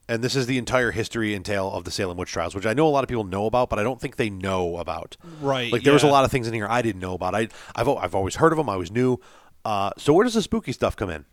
and 0.10 0.24
this 0.24 0.36
is 0.36 0.46
the 0.48 0.58
entire 0.58 0.92
history 0.92 1.34
and 1.34 1.46
tale 1.46 1.72
of 1.72 1.84
the 1.84 1.92
Salem 1.92 2.18
witch 2.18 2.32
trials, 2.32 2.56
which 2.56 2.66
I 2.66 2.74
know 2.74 2.88
a 2.88 2.90
lot 2.90 3.04
of 3.04 3.08
people 3.08 3.24
know 3.24 3.46
about, 3.46 3.70
but 3.70 3.80
I 3.80 3.84
don't 3.84 4.00
think 4.02 4.16
they 4.18 4.30
know 4.30 4.78
about. 4.78 5.18
Right, 5.42 5.72
Like 5.72 5.84
there 5.84 5.94
was 5.94 6.04
a 6.04 6.08
lot 6.08 6.26
of 6.26 6.32
things 6.32 6.48
in 6.48 6.54
here 6.54 6.68
I 6.70 6.82
didn't 6.82 7.02
know 7.02 7.14
about. 7.14 7.36
I 7.36 7.48
I've 7.76 7.88
I've 7.88 8.16
always 8.16 8.36
heard 8.36 8.52
of 8.52 8.58
them. 8.58 8.70
I 8.70 8.76
was 8.76 8.92
new. 8.92 9.20
Uh, 9.66 9.92
so 9.98 10.14
where 10.14 10.24
does 10.26 10.34
the 10.34 10.42
spooky 10.42 10.72
stuff 10.74 10.96
come 10.96 11.10
in? 11.10 11.26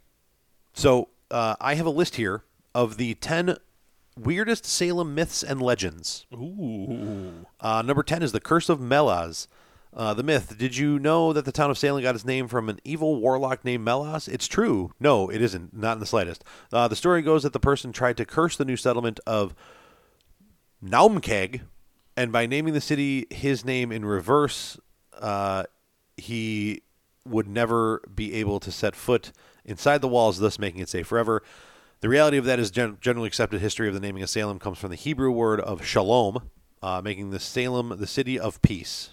So 0.73 1.09
uh, 1.31 1.57
I 1.61 1.75
have 1.75 1.87
a 1.87 1.91
list 1.91 2.17
here 2.17 2.45
of 2.75 2.97
the 2.97 3.15
ten 3.15 3.57
weirdest 4.17 4.65
Salem 4.67 5.15
myths 5.15 5.43
and 5.43 5.61
legends. 5.61 6.27
ooh. 6.33 7.47
Uh, 7.61 7.83
number 7.83 8.03
10 8.03 8.23
is 8.23 8.33
the 8.33 8.41
Curse 8.41 8.69
of 8.69 8.81
Melas. 8.81 9.49
Uh, 9.93 10.15
the 10.15 10.23
myth. 10.23 10.57
Did 10.57 10.77
you 10.77 11.01
know 11.01 11.33
that 11.33 11.45
the 11.45 11.53
town 11.53 11.71
of 11.71 11.77
Salem 11.77 12.03
got 12.03 12.15
its 12.15 12.25
name 12.25 12.47
from 12.47 12.69
an 12.69 12.79
evil 12.85 13.21
warlock 13.21 13.65
named 13.65 13.85
Melas? 13.85 14.29
It's 14.29 14.47
true. 14.47 14.93
No, 15.01 15.29
it 15.29 15.43
isn't. 15.43 15.75
Not 15.77 15.95
in 15.95 16.01
the 16.01 16.07
slightest. 16.07 16.45
Uh, 16.73 16.87
the 16.87 16.95
story 16.95 17.23
goes 17.23 17.43
that 17.43 17.53
the 17.53 17.59
person 17.59 17.93
tried 17.93 18.17
to 18.19 18.25
curse 18.25 18.57
the 18.57 18.65
new 18.65 18.77
settlement 18.77 19.19
of 19.27 19.55
Naumkeag, 20.85 21.63
and 22.17 22.31
by 22.33 22.47
naming 22.47 22.73
the 22.73 22.81
city 22.81 23.27
his 23.31 23.65
name 23.65 23.91
in 23.91 24.05
reverse, 24.05 24.79
uh, 25.19 25.65
he 26.17 26.83
would 27.27 27.49
never 27.49 28.03
be 28.15 28.35
able 28.35 28.61
to 28.61 28.71
set 28.73 28.95
foot 28.95 29.33
inside 29.65 30.01
the 30.01 30.09
walls, 30.09 30.39
thus 30.39 30.59
making 30.59 30.81
it 30.81 30.89
safe 30.89 31.07
forever. 31.07 31.43
The 32.01 32.09
reality 32.09 32.39
of 32.39 32.47
that 32.47 32.59
is 32.59 32.71
gen- 32.71 32.97
generally 33.01 33.27
accepted 33.27 33.61
history 33.61 33.89
of 33.89 33.95
the 33.95 34.01
naming 34.01 34.23
of 34.23 34.31
Salem 34.31 34.59
comes 34.59 34.79
from 34.79 34.91
the 34.91 34.97
Hebrew 34.97 35.31
word 35.31 35.61
of 35.61 35.85
shalom, 35.85 36.49
uh, 36.81 37.03
making 37.03 37.31
the 37.31 37.41
Salem 37.41 37.95
the 37.99 38.07
city 38.07 38.39
of 38.39 38.63
peace. 38.63 39.11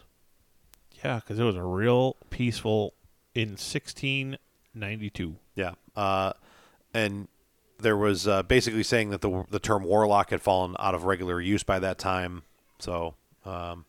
Yeah, 1.03 1.15
because 1.19 1.39
it 1.39 1.43
was 1.43 1.55
a 1.55 1.63
real 1.63 2.15
peaceful 2.29 2.93
in 3.33 3.49
1692. 3.49 5.35
Yeah, 5.55 5.73
uh, 5.95 6.33
and 6.93 7.27
there 7.79 7.97
was 7.97 8.27
uh, 8.27 8.43
basically 8.43 8.83
saying 8.83 9.09
that 9.11 9.21
the 9.21 9.45
the 9.49 9.59
term 9.59 9.83
warlock 9.83 10.31
had 10.31 10.41
fallen 10.41 10.75
out 10.79 10.95
of 10.95 11.03
regular 11.03 11.39
use 11.39 11.63
by 11.63 11.79
that 11.79 11.97
time. 11.97 12.43
So 12.79 13.15
um, 13.45 13.85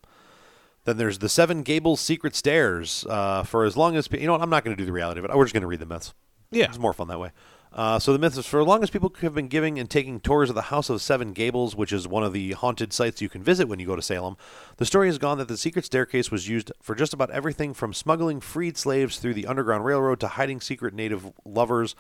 then 0.85 0.97
there's 0.97 1.19
the 1.19 1.29
Seven 1.29 1.63
Gables 1.63 2.01
secret 2.01 2.35
stairs. 2.35 3.07
Uh, 3.09 3.43
for 3.43 3.65
as 3.65 3.77
long 3.77 3.97
as 3.97 4.09
you 4.11 4.27
know, 4.27 4.33
what, 4.33 4.43
I'm 4.43 4.51
not 4.51 4.65
going 4.65 4.77
to 4.77 4.81
do 4.81 4.87
the 4.87 4.93
reality 4.93 5.19
of 5.19 5.25
it. 5.25 5.35
We're 5.35 5.45
just 5.45 5.55
going 5.55 5.63
to 5.63 5.67
read 5.67 5.81
the 5.81 5.87
myths. 5.87 6.15
Yeah. 6.51 6.65
it's 6.65 6.79
more 6.79 6.95
fun 6.95 7.09
that 7.09 7.21
way. 7.21 7.31
Uh, 7.73 7.99
so 7.99 8.13
the 8.13 8.19
myth 8.19 8.37
is 8.37 8.47
for 8.47 8.61
as 8.61 8.67
long 8.67 8.83
as 8.83 8.91
people 8.91 9.13
have 9.21 9.35
been 9.35 9.49
giving 9.49 9.79
and 9.79 9.91
taking 9.91 10.21
tours 10.21 10.49
of 10.49 10.55
the 10.55 10.63
House 10.63 10.89
of 10.89 11.03
Seven 11.03 11.33
Gables, 11.33 11.77
which 11.77 11.93
is 11.93 12.09
one 12.09 12.25
of 12.25 12.33
the 12.33 12.53
haunted 12.53 12.93
sites 12.93 13.21
you 13.21 13.29
can 13.29 13.43
visit 13.43 13.69
when 13.69 13.79
you 13.79 13.87
go 13.87 13.95
to 13.95 14.03
Salem, 14.03 14.37
the 14.79 14.87
story 14.87 15.07
has 15.07 15.19
gone 15.19 15.39
that 15.39 15.49
the 15.49 15.57
secret 15.57 15.85
staircase 15.85 16.31
was 16.31 16.49
used 16.49 16.73
for 16.81 16.95
just 16.95 17.13
about 17.13 17.31
everything 17.31 17.75
from 17.75 17.93
smuggling 17.93 18.41
freed 18.41 18.77
slaves 18.77 19.19
through 19.19 19.35
the 19.35 19.47
Underground 19.47 19.85
Railroad 19.85 20.19
to 20.21 20.29
hiding 20.29 20.61
secret 20.61 20.95
native 20.95 21.31
lovers 21.45 21.95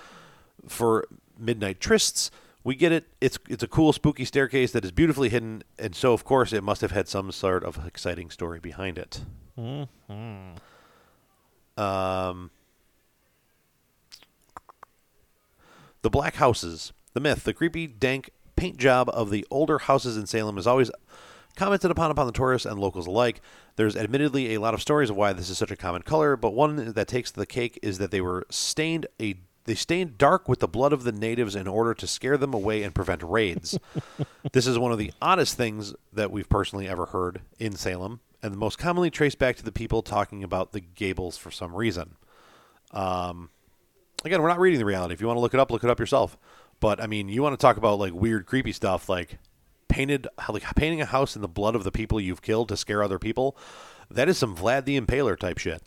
for 0.66 1.06
midnight 1.38 1.80
trysts. 1.80 2.30
We 2.64 2.74
get 2.74 2.90
it. 2.92 3.06
It's 3.20 3.38
it's 3.48 3.62
a 3.62 3.68
cool, 3.68 3.92
spooky 3.92 4.24
staircase 4.24 4.72
that 4.72 4.84
is 4.84 4.90
beautifully 4.90 5.28
hidden, 5.28 5.62
and 5.78 5.94
so 5.94 6.12
of 6.12 6.24
course 6.24 6.52
it 6.52 6.62
must 6.64 6.80
have 6.80 6.90
had 6.90 7.08
some 7.08 7.30
sort 7.30 7.62
of 7.64 7.86
exciting 7.86 8.30
story 8.30 8.58
behind 8.58 8.98
it. 8.98 9.20
Um, 11.76 12.50
the 16.02 16.10
Black 16.10 16.36
Houses. 16.36 16.92
The 17.14 17.20
myth, 17.20 17.44
the 17.44 17.54
creepy, 17.54 17.86
dank 17.86 18.30
paint 18.56 18.76
job 18.76 19.08
of 19.12 19.30
the 19.30 19.46
older 19.50 19.78
houses 19.78 20.16
in 20.16 20.26
Salem 20.26 20.58
is 20.58 20.66
always 20.66 20.90
commented 21.56 21.90
upon 21.90 22.10
upon 22.10 22.26
the 22.26 22.32
tourists 22.32 22.66
and 22.66 22.78
locals 22.78 23.06
alike. 23.06 23.40
There's 23.76 23.96
admittedly 23.96 24.54
a 24.54 24.60
lot 24.60 24.74
of 24.74 24.82
stories 24.82 25.10
of 25.10 25.16
why 25.16 25.32
this 25.32 25.48
is 25.50 25.58
such 25.58 25.70
a 25.70 25.76
common 25.76 26.02
color, 26.02 26.36
but 26.36 26.54
one 26.54 26.92
that 26.92 27.08
takes 27.08 27.30
the 27.30 27.46
cake 27.46 27.78
is 27.82 27.98
that 27.98 28.10
they 28.10 28.20
were 28.20 28.46
stained 28.50 29.06
a 29.20 29.36
they 29.64 29.74
stained 29.74 30.16
dark 30.16 30.48
with 30.48 30.60
the 30.60 30.66
blood 30.66 30.94
of 30.94 31.04
the 31.04 31.12
natives 31.12 31.54
in 31.54 31.68
order 31.68 31.92
to 31.92 32.06
scare 32.06 32.38
them 32.38 32.54
away 32.54 32.82
and 32.82 32.94
prevent 32.94 33.22
raids. 33.22 33.78
this 34.52 34.66
is 34.66 34.78
one 34.78 34.92
of 34.92 34.98
the 34.98 35.12
oddest 35.20 35.58
things 35.58 35.94
that 36.10 36.30
we've 36.30 36.48
personally 36.48 36.88
ever 36.88 37.04
heard 37.06 37.42
in 37.58 37.76
Salem, 37.76 38.20
and 38.42 38.54
the 38.54 38.58
most 38.58 38.78
commonly 38.78 39.10
traced 39.10 39.38
back 39.38 39.56
to 39.56 39.62
the 39.62 39.70
people 39.70 40.00
talking 40.00 40.42
about 40.42 40.72
the 40.72 40.80
gables 40.80 41.36
for 41.36 41.50
some 41.50 41.74
reason. 41.74 42.14
Um, 42.92 43.50
again, 44.24 44.42
we're 44.42 44.48
not 44.48 44.60
reading 44.60 44.78
the 44.78 44.84
reality. 44.84 45.14
If 45.14 45.20
you 45.20 45.26
want 45.26 45.36
to 45.36 45.40
look 45.40 45.54
it 45.54 45.60
up, 45.60 45.70
look 45.70 45.84
it 45.84 45.90
up 45.90 46.00
yourself. 46.00 46.36
But 46.80 47.00
I 47.02 47.06
mean, 47.06 47.28
you 47.28 47.42
want 47.42 47.58
to 47.58 47.62
talk 47.62 47.76
about 47.76 47.98
like 47.98 48.12
weird, 48.12 48.46
creepy 48.46 48.72
stuff, 48.72 49.08
like 49.08 49.38
painted, 49.88 50.28
like 50.48 50.62
painting 50.76 51.00
a 51.00 51.06
house 51.06 51.34
in 51.34 51.42
the 51.42 51.48
blood 51.48 51.74
of 51.74 51.84
the 51.84 51.90
people 51.90 52.20
you've 52.20 52.42
killed 52.42 52.68
to 52.68 52.76
scare 52.76 53.02
other 53.02 53.18
people. 53.18 53.56
That 54.10 54.28
is 54.28 54.38
some 54.38 54.56
Vlad 54.56 54.84
the 54.84 55.00
Impaler 55.00 55.38
type 55.38 55.58
shit. 55.58 55.82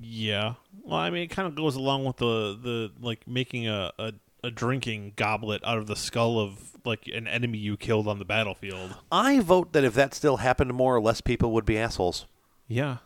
Yeah. 0.00 0.54
Well, 0.84 0.98
I 0.98 1.10
mean, 1.10 1.22
it 1.22 1.28
kind 1.28 1.48
of 1.48 1.54
goes 1.54 1.74
along 1.74 2.04
with 2.04 2.16
the 2.18 2.58
the 2.62 2.92
like 3.00 3.26
making 3.26 3.68
a, 3.68 3.92
a 3.98 4.12
a 4.44 4.50
drinking 4.50 5.12
goblet 5.16 5.60
out 5.64 5.78
of 5.78 5.86
the 5.86 5.96
skull 5.96 6.38
of 6.38 6.76
like 6.84 7.08
an 7.12 7.26
enemy 7.26 7.58
you 7.58 7.76
killed 7.76 8.06
on 8.06 8.18
the 8.18 8.24
battlefield. 8.24 8.94
I 9.10 9.40
vote 9.40 9.72
that 9.72 9.82
if 9.82 9.94
that 9.94 10.14
still 10.14 10.38
happened, 10.38 10.72
more 10.72 10.94
or 10.94 11.00
less 11.00 11.20
people 11.20 11.50
would 11.52 11.64
be 11.64 11.76
assholes. 11.78 12.26
Yeah. 12.68 12.98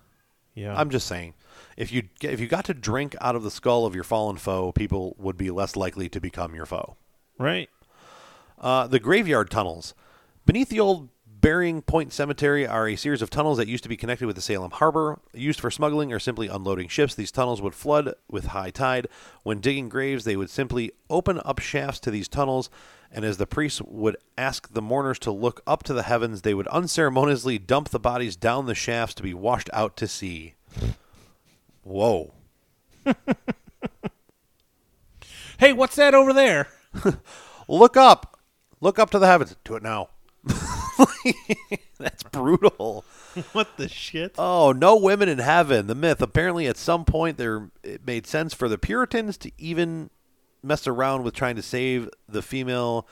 Yeah. 0.55 0.79
I'm 0.79 0.91
just 0.91 1.07
saying, 1.07 1.35
if 1.81 1.91
you 1.91 2.03
if 2.20 2.39
you 2.39 2.47
got 2.47 2.66
to 2.66 2.74
drink 2.74 3.16
out 3.22 3.35
of 3.35 3.43
the 3.43 3.51
skull 3.51 3.87
of 3.87 3.95
your 3.95 4.05
fallen 4.05 4.37
foe, 4.37 4.70
people 4.70 5.16
would 5.18 5.39
be 5.39 5.51
less 5.51 5.76
likely 5.76 6.11
to 6.11 6.20
become 6.20 6.55
your 6.55 6.66
foe. 6.66 6.97
right. 7.39 7.70
Uh, 8.59 8.87
the 8.87 9.01
graveyard 9.01 9.51
tunnels. 9.51 9.95
Beneath 10.45 10.68
the 10.68 10.78
old 10.78 11.09
Burying 11.26 11.81
Point 11.81 12.12
Cemetery 12.12 12.66
are 12.66 12.87
a 12.87 12.97
series 12.97 13.22
of 13.22 13.31
tunnels 13.31 13.57
that 13.57 13.66
used 13.66 13.83
to 13.85 13.89
be 13.89 13.97
connected 13.97 14.26
with 14.26 14.37
the 14.37 14.43
Salem 14.43 14.72
Harbor. 14.72 15.18
Used 15.33 15.59
for 15.59 15.70
smuggling 15.70 16.12
or 16.12 16.18
simply 16.18 16.49
unloading 16.49 16.89
ships, 16.89 17.14
these 17.14 17.33
tunnels 17.33 17.62
would 17.62 17.74
flood 17.74 18.12
with 18.28 18.49
high 18.49 18.68
tide. 18.68 19.09
When 19.43 19.61
digging 19.61 19.89
graves, 19.89 20.24
they 20.24 20.37
would 20.37 20.51
simply 20.51 20.93
open 21.09 21.41
up 21.43 21.61
shafts 21.61 22.01
to 22.01 22.11
these 22.11 22.28
tunnels, 22.28 22.68
and 23.11 23.24
as 23.24 23.39
the 23.39 23.47
priests 23.47 23.81
would 23.81 24.18
ask 24.37 24.70
the 24.70 24.83
mourners 24.83 25.18
to 25.20 25.31
look 25.31 25.62
up 25.66 25.83
to 25.85 25.95
the 25.95 26.03
heavens, 26.03 26.43
they 26.43 26.53
would 26.53 26.68
unceremoniously 26.68 27.59
dump 27.59 27.89
the 27.89 27.99
bodies 27.99 28.37
down 28.37 28.66
the 28.66 28.74
shafts 28.74 29.14
to 29.14 29.22
be 29.22 29.33
washed 29.33 29.70
out 29.72 29.97
to 29.97 30.07
sea. 30.07 30.57
Whoa. 31.83 32.35
Hey, 35.61 35.74
what's 35.74 35.97
that 35.97 36.14
over 36.14 36.33
there? 36.33 36.68
Look 37.68 37.95
up. 37.95 38.41
Look 38.81 38.99
up 38.99 39.11
to 39.11 39.18
the 39.18 39.26
heavens. 39.26 39.55
Do 39.62 39.74
it 39.74 39.83
now. 39.83 40.09
That's 41.99 42.22
brutal. 42.22 43.05
what 43.53 43.76
the 43.76 43.87
shit? 43.87 44.37
Oh, 44.39 44.72
no 44.72 44.97
women 44.97 45.28
in 45.28 45.37
heaven. 45.37 45.87
The 45.87 45.95
myth. 45.95 46.22
Apparently, 46.22 46.66
at 46.66 46.78
some 46.78 47.05
point, 47.05 47.37
there 47.37 47.70
it 47.83 48.07
made 48.07 48.26
sense 48.26 48.55
for 48.55 48.70
the 48.70 48.78
Puritans 48.78 49.37
to 49.37 49.53
even 49.59 50.09
mess 50.62 50.87
around 50.87 51.24
with 51.24 51.35
trying 51.35 51.57
to 51.57 51.62
save 51.62 52.09
the 52.26 52.41
female 52.41 53.07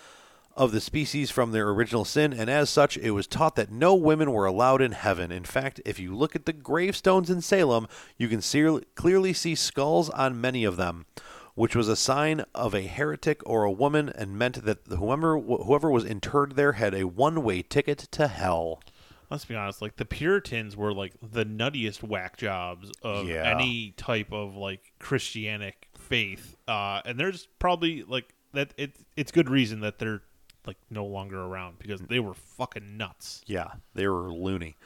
of 0.59 0.73
the 0.73 0.81
species 0.81 1.31
from 1.31 1.53
their 1.53 1.71
original 1.71 2.05
sin, 2.05 2.33
and 2.35 2.51
as 2.51 2.69
such, 2.69 2.99
it 2.99 3.13
was 3.13 3.27
taught 3.27 3.55
that 3.57 3.71
no 3.71 3.95
women 3.95 4.33
were 4.33 4.45
allowed 4.45 4.83
in 4.83 4.93
heaven. 4.93 5.33
In 5.33 5.45
fact, 5.45 5.81
if 5.87 5.99
you 5.99 6.15
look 6.15 6.35
at 6.37 6.45
the 6.45 6.53
gravestones 6.53 7.31
in 7.31 7.41
Salem, 7.41 7.87
you 8.19 8.29
can 8.29 8.43
see, 8.43 8.81
clearly 8.97 9.33
see 9.33 9.55
skulls 9.55 10.11
on 10.11 10.41
many 10.41 10.65
of 10.65 10.77
them, 10.77 11.07
which 11.55 11.77
was 11.77 11.89
a 11.89 11.97
sign 11.97 12.45
of 12.55 12.75
a 12.75 12.83
heretic 12.83 13.41
or 13.47 13.63
a 13.65 13.71
woman, 13.71 14.09
and 14.11 14.37
meant 14.37 14.65
that 14.65 14.79
whoever 14.89 15.39
whoever 15.39 15.91
was 15.91 16.05
interred 16.05 16.57
there 16.57 16.73
had 16.73 16.93
a 16.95 17.05
one-way 17.07 17.63
ticket 17.63 17.99
to 18.11 18.27
hell. 18.29 18.83
Let's 19.31 19.45
be 19.45 19.55
honest, 19.55 19.81
like 19.81 19.97
the 19.97 20.05
Puritans 20.07 20.77
were 20.77 20.93
like 20.93 21.13
the 21.23 21.45
nuttiest 21.45 22.03
whack 22.03 22.37
jobs 22.37 22.91
of 23.03 23.29
Yeah. 23.29 23.43
any 23.45 23.93
type 23.97 24.33
of 24.33 24.57
like 24.57 24.93
Christianic 24.99 25.89
faith. 25.99 26.57
Uh, 26.67 27.03
and 27.05 27.21
there's 27.21 27.47
probably 27.59 28.03
like 28.03 28.35
that 28.55 28.73
it 28.79 28.97
it's 29.17 29.31
good 29.31 29.51
reason 29.51 29.81
that 29.81 29.99
they're 29.99 30.23
like 30.67 30.77
no 30.91 31.07
longer 31.07 31.41
around 31.41 31.79
because 31.79 32.01
they 32.03 32.21
were 32.21 32.35
fucking 32.35 32.97
nuts. 32.97 33.43
Yeah, 33.47 33.69
they 33.95 34.07
were 34.07 34.33
loony. 34.33 34.77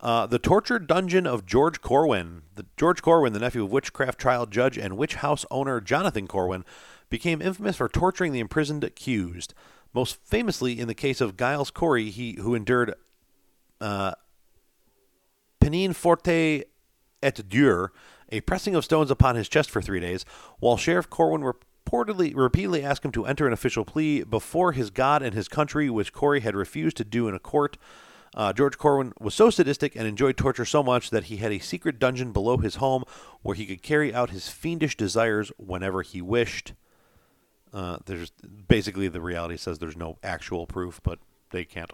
Uh, 0.00 0.26
the 0.26 0.38
torture 0.38 0.78
dungeon 0.78 1.26
of 1.26 1.46
George 1.46 1.80
Corwin. 1.80 2.42
The 2.54 2.66
George 2.76 3.02
Corwin, 3.02 3.32
the 3.32 3.38
nephew 3.38 3.64
of 3.64 3.72
witchcraft 3.72 4.18
trial 4.18 4.46
judge 4.46 4.76
and 4.76 4.96
witch 4.96 5.16
house 5.16 5.46
owner 5.50 5.80
Jonathan 5.80 6.26
Corwin, 6.26 6.64
became 7.08 7.40
infamous 7.40 7.76
for 7.76 7.88
torturing 7.88 8.32
the 8.32 8.40
imprisoned 8.40 8.84
accused. 8.84 9.54
Most 9.94 10.18
famously, 10.24 10.78
in 10.78 10.88
the 10.88 10.94
case 10.94 11.20
of 11.20 11.36
Giles 11.36 11.70
Corey, 11.70 12.10
he 12.10 12.36
who 12.38 12.54
endured 12.54 12.94
uh, 13.80 14.12
peine 15.60 15.94
forte 15.94 16.64
et 17.22 17.48
dure, 17.48 17.92
a 18.30 18.40
pressing 18.42 18.74
of 18.74 18.84
stones 18.84 19.10
upon 19.10 19.36
his 19.36 19.48
chest 19.48 19.70
for 19.70 19.80
three 19.80 20.00
days, 20.00 20.24
while 20.58 20.76
Sheriff 20.76 21.08
Corwin 21.08 21.42
reportedly 21.86 22.34
repeatedly 22.34 22.82
asked 22.82 23.04
him 23.04 23.12
to 23.12 23.26
enter 23.26 23.46
an 23.46 23.52
official 23.52 23.84
plea 23.84 24.24
before 24.24 24.72
his 24.72 24.90
God 24.90 25.22
and 25.22 25.34
his 25.34 25.48
country, 25.48 25.88
which 25.88 26.12
Corey 26.12 26.40
had 26.40 26.54
refused 26.54 26.96
to 26.98 27.04
do 27.04 27.28
in 27.28 27.34
a 27.34 27.38
court. 27.38 27.76
Uh, 28.34 28.52
George 28.52 28.76
Corwin 28.76 29.12
was 29.18 29.34
so 29.34 29.48
sadistic 29.48 29.96
and 29.96 30.06
enjoyed 30.06 30.36
torture 30.36 30.66
so 30.66 30.82
much 30.82 31.08
that 31.10 31.24
he 31.24 31.38
had 31.38 31.52
a 31.52 31.58
secret 31.58 31.98
dungeon 31.98 32.32
below 32.32 32.58
his 32.58 32.76
home 32.76 33.02
where 33.40 33.54
he 33.54 33.64
could 33.64 33.82
carry 33.82 34.12
out 34.12 34.28
his 34.30 34.48
fiendish 34.48 34.96
desires 34.96 35.50
whenever 35.56 36.02
he 36.02 36.20
wished. 36.20 36.74
Uh, 37.72 37.98
there's 38.04 38.32
basically 38.68 39.08
the 39.08 39.20
reality 39.20 39.56
says 39.56 39.78
there's 39.78 39.96
no 39.96 40.18
actual 40.22 40.66
proof, 40.66 41.00
but 41.02 41.18
they 41.50 41.64
can't. 41.64 41.90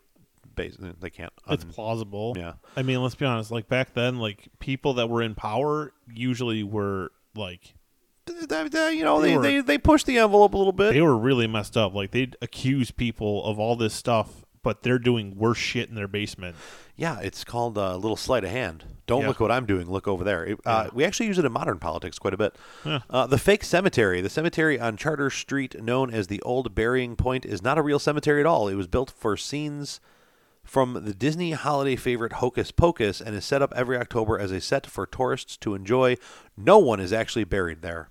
They 0.55 1.11
can't. 1.11 1.33
It's 1.49 1.65
plausible. 1.65 2.35
yeah. 2.37 2.55
I 2.77 2.83
mean, 2.83 3.01
let's 3.03 3.15
be 3.15 3.25
honest. 3.25 3.51
Like 3.51 3.69
back 3.69 3.95
then, 3.95 4.19
like 4.19 4.49
people 4.59 4.95
that 4.95 5.09
were 5.09 5.23
in 5.23 5.35
power 5.35 5.95
usually 6.13 6.63
were 6.63 7.11
like 7.35 7.75
you 8.29 9.05
know, 9.05 9.21
They 9.21 9.29
they, 9.31 9.37
were- 9.37 9.43
they, 9.43 9.61
they 9.61 9.79
push 9.79 10.05
the 10.05 10.19
envelope 10.19 10.55
a 10.55 10.57
little 10.57 10.73
bit. 10.73 10.93
they 10.93 11.01
were 11.01 11.17
really 11.17 11.47
messed 11.47 11.77
up. 11.77 11.95
Like 11.95 12.11
they'd 12.11 12.37
accuse 12.43 12.91
people 12.91 13.45
of 13.45 13.59
all 13.59 13.77
this 13.77 13.95
stuff, 13.95 14.45
but 14.63 14.83
they're 14.83 14.99
doing 14.99 15.37
worse 15.37 15.59
shit 15.59 15.89
in 15.89 15.95
their 15.95 16.09
basement. 16.09 16.57
yeah, 16.95 17.19
it's 17.21 17.43
called 17.43 17.77
a 17.79 17.97
little 17.97 18.17
sleight 18.17 18.45
of 18.45 18.51
hand. 18.51 18.85
Don't 19.07 19.23
Yeah. 19.23 19.29
look 19.29 19.41
what 19.41 19.51
I'm 19.51 19.67
doing. 19.67 19.91
Look 19.91 20.07
over 20.07 20.23
there. 20.23 20.45
It- 20.47 20.61
uh, 20.65 20.85
Yeah. 20.87 20.91
We 20.95 21.05
actually 21.05 21.27
use 21.27 21.39
it 21.39 21.45
in 21.45 21.51
modern 21.53 21.79
politics 21.79 22.19
quite 22.19 22.35
a 22.35 22.37
bit. 22.37 22.55
Yeah. 22.85 23.01
Uh, 23.11 23.27
the 23.27 23.39
fake 23.39 23.65
cemetery. 23.65 24.21
The 24.21 24.31
cemetery 24.31 24.79
on 24.79 24.97
Charter 24.97 25.29
Street, 25.31 25.83
known 25.83 26.13
as 26.13 26.29
the 26.29 26.41
Old 26.43 26.75
Burying 26.75 27.17
Point, 27.17 27.45
is 27.45 27.63
not 27.63 27.79
a 27.79 27.83
real 27.83 27.99
cemetery 27.99 28.41
at 28.41 28.47
all. 28.47 28.69
It 28.69 28.75
was 28.77 28.87
built 28.87 29.11
for 29.11 29.37
scenes 29.37 30.01
from 30.63 31.03
the 31.05 31.13
Disney 31.15 31.51
holiday 31.53 31.97
favorite 31.97 32.35
Hocus 32.35 32.71
Pocus 32.71 33.21
and 33.21 33.35
is 33.35 33.45
set 33.45 33.63
up 33.63 33.73
every 33.75 33.97
October 33.99 34.39
as 34.39 34.53
a 34.53 34.61
set 34.61 34.87
for 34.87 35.05
tourists 35.07 35.57
to 35.57 35.75
enjoy. 35.75 36.17
No 36.57 36.79
one 36.79 37.01
is 37.01 37.13
actually 37.13 37.43
buried 37.45 37.83
there. 37.83 38.11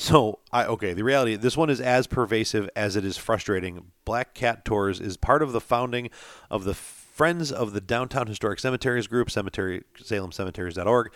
So, 0.00 0.38
I 0.52 0.64
okay, 0.64 0.92
the 0.92 1.02
reality 1.02 1.34
this 1.34 1.56
one 1.56 1.68
is 1.70 1.80
as 1.80 2.06
pervasive 2.06 2.70
as 2.76 2.94
it 2.94 3.04
is 3.04 3.16
frustrating. 3.16 3.90
Black 4.04 4.32
Cat 4.32 4.64
Tours 4.64 5.00
is 5.00 5.16
part 5.16 5.42
of 5.42 5.50
the 5.50 5.60
founding 5.60 6.08
of 6.52 6.62
the 6.62 6.72
Friends 6.72 7.50
of 7.50 7.72
the 7.72 7.80
Downtown 7.80 8.28
Historic 8.28 8.60
Cemeteries 8.60 9.08
group, 9.08 9.28
cemetery 9.28 9.82
salemcemeteries.org. 9.98 11.12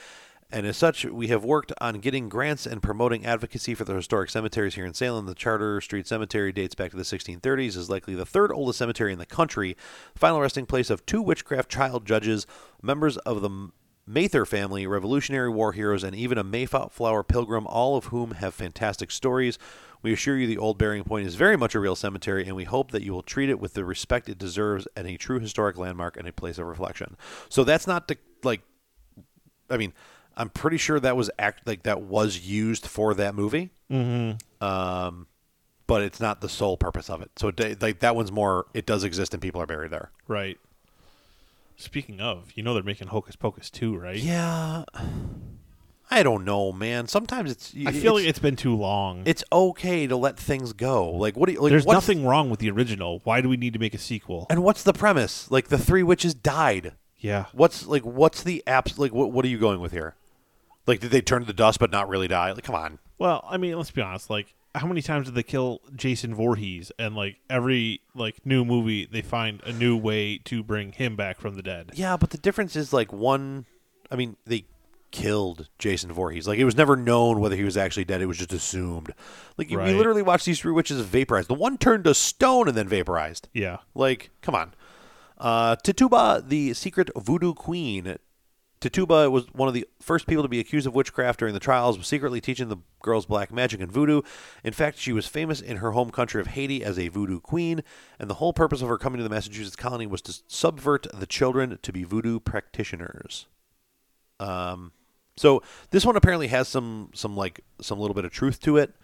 And 0.51 0.66
as 0.66 0.76
such, 0.76 1.05
we 1.05 1.28
have 1.28 1.45
worked 1.45 1.72
on 1.80 2.01
getting 2.01 2.28
grants 2.28 2.66
and 2.66 2.83
promoting 2.83 3.24
advocacy 3.24 3.76
for 3.76 3.85
the 3.85 3.95
historic 3.95 4.30
cemeteries 4.30 4.74
here 4.74 4.85
in 4.85 4.95
Salem. 4.95 5.26
The 5.26 5.37
Charter 5.37 5.80
Street 5.80 6.09
Cemetery 6.09 6.51
dates 6.51 6.74
back 6.74 6.91
to 6.91 6.97
the 6.97 7.05
1630s, 7.05 7.76
is 7.76 7.89
likely 7.89 8.16
the 8.16 8.26
third 8.26 8.51
oldest 8.51 8.80
cemetery 8.80 9.12
in 9.12 9.20
the 9.20 9.26
country, 9.26 9.76
final 10.16 10.41
resting 10.41 10.66
place 10.66 10.91
of 10.91 11.07
two 11.07 11.22
witchcraft 11.22 11.70
child 11.70 12.05
judges, 12.05 12.49
members 12.83 13.16
of 13.18 13.43
the 13.43 13.70
Mather 14.07 14.44
family, 14.44 14.86
Revolutionary 14.86 15.48
War 15.48 15.72
heroes, 15.72 16.03
and 16.03 16.14
even 16.14 16.38
a 16.38 16.44
Mayflower 16.44 17.22
pilgrim, 17.22 17.66
all 17.66 17.96
of 17.96 18.07
whom 18.07 18.32
have 18.32 18.55
fantastic 18.55 19.11
stories. 19.11 19.59
We 20.03 20.12
assure 20.12 20.36
you 20.36 20.48
the 20.48 20.59
Old 20.59 20.78
Burying 20.78 21.05
Point 21.05 21.26
is 21.26 21.36
very 21.36 21.57
much 21.57 21.74
a 21.76 21.80
real 21.80 21.94
cemetery, 21.94 22.44
and 22.44 22.57
we 22.57 22.64
hope 22.64 22.90
that 22.90 23.03
you 23.03 23.12
will 23.12 23.22
treat 23.22 23.48
it 23.48 23.61
with 23.61 23.74
the 23.74 23.84
respect 23.84 24.28
it 24.28 24.38
deserves 24.38 24.88
and 24.96 25.07
a 25.07 25.16
true 25.16 25.38
historic 25.38 25.78
landmark 25.78 26.16
and 26.16 26.26
a 26.26 26.32
place 26.32 26.59
of 26.59 26.66
reflection. 26.66 27.16
So 27.48 27.62
that's 27.62 27.86
not 27.86 28.09
the 28.09 28.18
like. 28.42 28.62
I 29.70 29.76
mean, 29.76 29.92
I'm 30.36 30.50
pretty 30.50 30.76
sure 30.76 30.98
that 30.98 31.16
was 31.16 31.30
act 31.38 31.66
like 31.66 31.84
that 31.84 32.03
was 32.03 32.40
used 32.40 32.86
for 32.86 33.14
that 33.14 33.36
movie. 33.36 33.70
Mm-hmm. 33.90 34.64
Um, 34.64 35.28
but 35.86 36.03
it's 36.03 36.20
not 36.20 36.40
the 36.40 36.48
sole 36.48 36.76
purpose 36.76 37.09
of 37.09 37.22
it. 37.22 37.30
So 37.36 37.53
like 37.80 38.00
that 38.00 38.16
one's 38.16 38.32
more. 38.32 38.66
It 38.74 38.86
does 38.86 39.05
exist, 39.05 39.34
and 39.34 39.40
people 39.40 39.62
are 39.62 39.66
buried 39.66 39.92
there. 39.92 40.11
Right. 40.26 40.59
Speaking 41.83 42.20
of, 42.20 42.53
you 42.55 42.62
know 42.62 42.74
they're 42.74 42.83
making 42.83 43.09
Hocus 43.09 43.37
Pocus 43.37 43.70
too, 43.70 43.97
right? 43.97 44.16
Yeah. 44.16 44.85
I 46.11 46.22
don't 46.22 46.45
know, 46.45 46.72
man. 46.72 47.09
Sometimes 47.09 47.51
it's. 47.51 47.74
I 47.87 47.93
feel 47.93 48.14
like 48.14 48.26
it's 48.26 48.39
been 48.39 48.57
too 48.57 48.76
long. 48.76 49.22
it's 49.24 49.43
okay 49.51 50.07
to 50.07 50.16
let 50.16 50.39
things 50.39 50.72
go. 50.72 51.11
Like 51.11 51.37
what 51.37 51.47
do 51.47 51.55
you 51.55 51.61
like? 51.61 51.70
There's 51.70 51.87
nothing 51.87 52.24
wrong 52.26 52.51
with 52.51 52.61
the 52.61 52.70
original. 52.70 53.20
Why 53.24 53.41
do 53.41 53.49
we 53.49 53.57
need 53.57 53.72
to 53.72 53.78
make 53.78 53.95
a 53.95 53.99
sequel? 53.99 54.47
And 54.51 54.62
what's 54.62 54.83
the 54.83 54.93
premise? 54.93 55.51
Like 55.51 55.68
the 55.68 55.78
three 55.78 56.03
witches 56.03 56.35
died. 56.35 56.93
Yeah. 57.18 57.47
What's 57.53 57.87
like? 57.87 58.03
What's 58.03 58.43
the 58.43 58.62
apps? 58.66 58.99
Like 58.99 59.12
what? 59.12 59.33
What 59.33 59.45
are 59.45 59.49
you 59.49 59.59
going 59.59 59.80
with 59.80 59.93
here? 59.93 60.14
Like 60.87 61.01
did 61.01 61.11
they 61.12 61.22
turn 61.22 61.41
to 61.41 61.47
the 61.47 61.53
dust 61.53 61.78
but 61.78 61.91
not 61.91 62.09
really 62.09 62.28
die? 62.28 62.53
Like 62.53 62.64
come 62.64 62.74
on. 62.74 62.99
Well, 63.18 63.45
I 63.49 63.57
mean, 63.57 63.76
let's 63.76 63.91
be 63.91 64.03
honest. 64.03 64.28
Like, 64.28 64.53
how 64.74 64.86
many 64.86 65.02
times 65.02 65.26
did 65.26 65.34
they 65.34 65.42
kill 65.42 65.80
Jason 65.94 66.34
Voorhees? 66.34 66.92
And 66.98 67.14
like 67.14 67.36
every 67.50 68.00
like 68.14 68.44
new 68.46 68.64
movie, 68.64 69.06
they 69.06 69.22
find 69.22 69.62
a 69.64 69.72
new 69.72 69.96
way 69.96 70.38
to 70.44 70.62
bring 70.62 70.92
him 70.92 71.16
back 71.16 71.40
from 71.40 71.56
the 71.56 71.62
dead. 71.62 71.90
Yeah, 71.94 72.16
but 72.16 72.30
the 72.30 72.38
difference 72.38 72.76
is 72.76 72.92
like 72.92 73.12
one. 73.12 73.66
I 74.10 74.16
mean, 74.16 74.36
they 74.46 74.64
killed 75.10 75.68
Jason 75.78 76.10
Voorhees. 76.10 76.48
Like 76.48 76.58
it 76.58 76.64
was 76.64 76.76
never 76.76 76.96
known 76.96 77.38
whether 77.38 77.54
he 77.54 77.64
was 77.64 77.76
actually 77.76 78.04
dead. 78.04 78.22
It 78.22 78.26
was 78.26 78.38
just 78.38 78.52
assumed. 78.52 79.14
Like 79.56 79.70
you 79.70 79.78
we 79.78 79.92
literally 79.92 80.22
watched 80.22 80.46
these 80.46 80.58
three 80.58 80.72
witches 80.72 81.00
vaporized. 81.00 81.48
The 81.48 81.54
one 81.54 81.78
turned 81.78 82.04
to 82.04 82.14
stone 82.14 82.66
and 82.66 82.76
then 82.76 82.88
vaporized. 82.88 83.48
Yeah. 83.52 83.78
Like, 83.94 84.30
come 84.40 84.54
on. 84.54 84.74
Uh, 85.38 85.76
Tituba, 85.76 86.42
the 86.46 86.72
secret 86.72 87.10
voodoo 87.16 87.54
queen. 87.54 88.16
Tituba 88.83 89.30
was 89.30 89.47
one 89.53 89.68
of 89.68 89.74
the 89.74 89.87
first 90.01 90.26
people 90.26 90.43
to 90.43 90.49
be 90.49 90.59
accused 90.59 90.89
of 90.89 90.95
witchcraft 90.95 91.39
during 91.39 91.55
the 91.55 91.61
trials, 91.61 91.97
was 91.97 92.09
secretly 92.09 92.41
teaching 92.41 92.68
the 92.68 92.78
girls 93.01 93.26
black 93.26 93.53
magic 93.53 93.80
and 93.80 93.93
voodoo. 93.93 94.22
In 94.64 94.72
fact, 94.72 94.99
she 94.99 95.12
was 95.12 95.26
famous 95.26 95.61
in 95.61 95.76
her 95.76 95.93
home 95.93 96.11
country 96.11 96.41
of 96.41 96.49
Haiti 96.49 96.83
as 96.83 96.99
a 96.99 97.07
voodoo 97.07 97.39
queen, 97.41 97.85
and 98.18 98.28
the 98.28 98.35
whole 98.35 98.53
purpose 98.53 98.83
of 98.83 98.89
her 98.89 98.99
coming 98.99 99.18
to 99.18 99.22
the 99.24 99.30
Massachusetts 99.30 99.76
colony 99.76 100.07
was 100.07 100.20
to 100.22 100.43
subvert 100.49 101.07
the 101.14 101.26
children 101.26 101.78
to 101.80 101.93
be 101.93 102.03
voodoo 102.03 102.41
practitioners. 102.41 103.47
Um, 104.41 104.91
so 105.37 105.62
this 105.91 106.05
one 106.05 106.16
apparently 106.16 106.49
has 106.49 106.66
some 106.66 107.11
some 107.14 107.37
like 107.37 107.61
some 107.80 108.01
little 108.01 108.14
bit 108.14 108.24
of 108.24 108.33
truth 108.33 108.61
to 108.62 108.76
it. 108.76 108.95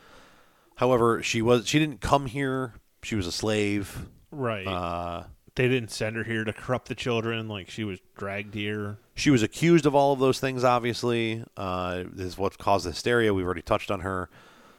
However, 0.75 1.23
she 1.23 1.41
was 1.41 1.69
she 1.69 1.79
didn't 1.79 2.01
come 2.01 2.27
here. 2.27 2.75
She 3.05 3.15
was 3.15 3.29
a 3.29 3.33
slave. 3.33 4.09
Right. 4.33 4.67
Uh, 4.67 5.25
they 5.59 5.69
didn't 5.69 5.91
send 5.91 6.15
her 6.15 6.23
here 6.23 6.45
to 6.45 6.53
corrupt 6.53 6.89
the 6.89 6.95
children. 6.95 7.49
Like 7.49 7.69
she 7.69 7.83
was 7.83 7.99
dragged 8.17 8.55
here. 8.55 8.99
She 9.17 9.31
was 9.31 9.43
accused 9.43 9.87
of 9.87 9.95
all 9.95 10.13
of 10.13 10.21
those 10.21 10.39
things, 10.39 10.63
obviously. 10.63 11.45
Uh, 11.57 12.05
is 12.17 12.39
what 12.39 12.57
caused 12.59 12.87
the 12.87 12.91
hysteria. 12.91 13.35
We've 13.35 13.45
already 13.45 13.63
touched 13.63 13.91
on 13.91 14.01
her. 14.01 14.31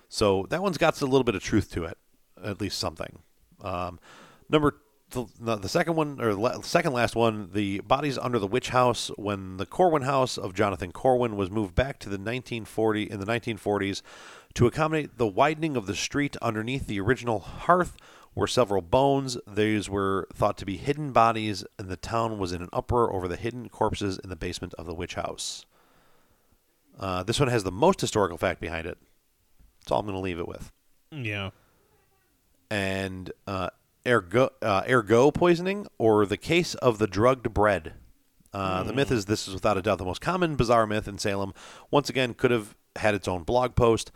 So 0.07 0.47
that 0.49 0.63
one's 0.63 0.77
got 0.77 0.99
a 1.01 1.05
little 1.05 1.25
bit 1.25 1.35
of 1.35 1.43
truth 1.43 1.69
to 1.73 1.83
it, 1.83 1.97
at 2.43 2.61
least 2.61 2.79
something. 2.79 3.19
Um, 3.61 3.99
number 4.49 4.77
the, 5.11 5.25
the 5.57 5.67
second 5.67 5.95
one, 5.95 6.21
or 6.21 6.33
la- 6.33 6.61
second 6.61 6.93
last 6.93 7.15
one, 7.15 7.49
the 7.53 7.79
bodies 7.81 8.17
under 8.17 8.39
the 8.39 8.47
witch 8.47 8.69
house 8.69 9.09
when 9.17 9.57
the 9.57 9.65
Corwin 9.65 10.03
house 10.03 10.37
of 10.37 10.53
Jonathan 10.53 10.91
Corwin 10.91 11.35
was 11.35 11.51
moved 11.51 11.75
back 11.75 11.99
to 11.99 12.09
the 12.09 12.13
1940 12.13 13.03
in 13.03 13.19
the 13.19 13.25
1940s 13.25 14.01
to 14.53 14.65
accommodate 14.65 15.17
the 15.17 15.27
widening 15.27 15.75
of 15.75 15.87
the 15.87 15.95
street 15.95 16.37
underneath 16.41 16.87
the 16.87 16.99
original 16.99 17.39
hearth 17.39 17.97
were 18.35 18.47
several 18.47 18.81
bones. 18.81 19.37
These 19.47 19.89
were 19.89 20.27
thought 20.33 20.57
to 20.59 20.65
be 20.65 20.77
hidden 20.77 21.11
bodies, 21.11 21.63
and 21.77 21.89
the 21.89 21.97
town 21.97 22.37
was 22.39 22.51
in 22.51 22.61
an 22.61 22.69
uproar 22.71 23.11
over 23.13 23.27
the 23.27 23.35
hidden 23.35 23.69
corpses 23.69 24.17
in 24.17 24.29
the 24.29 24.35
basement 24.35 24.73
of 24.75 24.85
the 24.85 24.93
witch 24.93 25.15
house. 25.15 25.65
Uh, 26.99 27.23
this 27.23 27.39
one 27.39 27.49
has 27.49 27.63
the 27.63 27.71
most 27.71 28.01
historical 28.01 28.37
fact 28.37 28.59
behind 28.61 28.85
it. 28.85 28.97
That's 29.79 29.91
all 29.91 29.99
I'm 29.99 30.05
going 30.05 30.15
to 30.15 30.21
leave 30.21 30.39
it 30.39 30.47
with. 30.47 30.71
Yeah. 31.11 31.51
And 32.69 33.31
uh, 33.47 33.69
ergo, 34.05 34.49
uh, 34.61 34.83
ergo 34.87 35.31
poisoning, 35.31 35.87
or 35.97 36.25
the 36.25 36.37
case 36.37 36.75
of 36.75 36.99
the 36.99 37.07
drugged 37.07 37.53
bread. 37.53 37.93
Uh, 38.53 38.83
The 38.83 38.93
myth 38.93 39.11
is 39.11 39.25
this 39.25 39.47
is 39.47 39.53
without 39.53 39.77
a 39.77 39.81
doubt 39.81 39.97
the 39.97 40.05
most 40.05 40.21
common 40.21 40.55
bizarre 40.55 40.85
myth 40.85 41.07
in 41.07 41.17
Salem. 41.17 41.53
Once 41.89 42.09
again, 42.09 42.33
could 42.33 42.51
have 42.51 42.75
had 42.97 43.15
its 43.15 43.27
own 43.27 43.43
blog 43.43 43.75
post, 43.75 44.11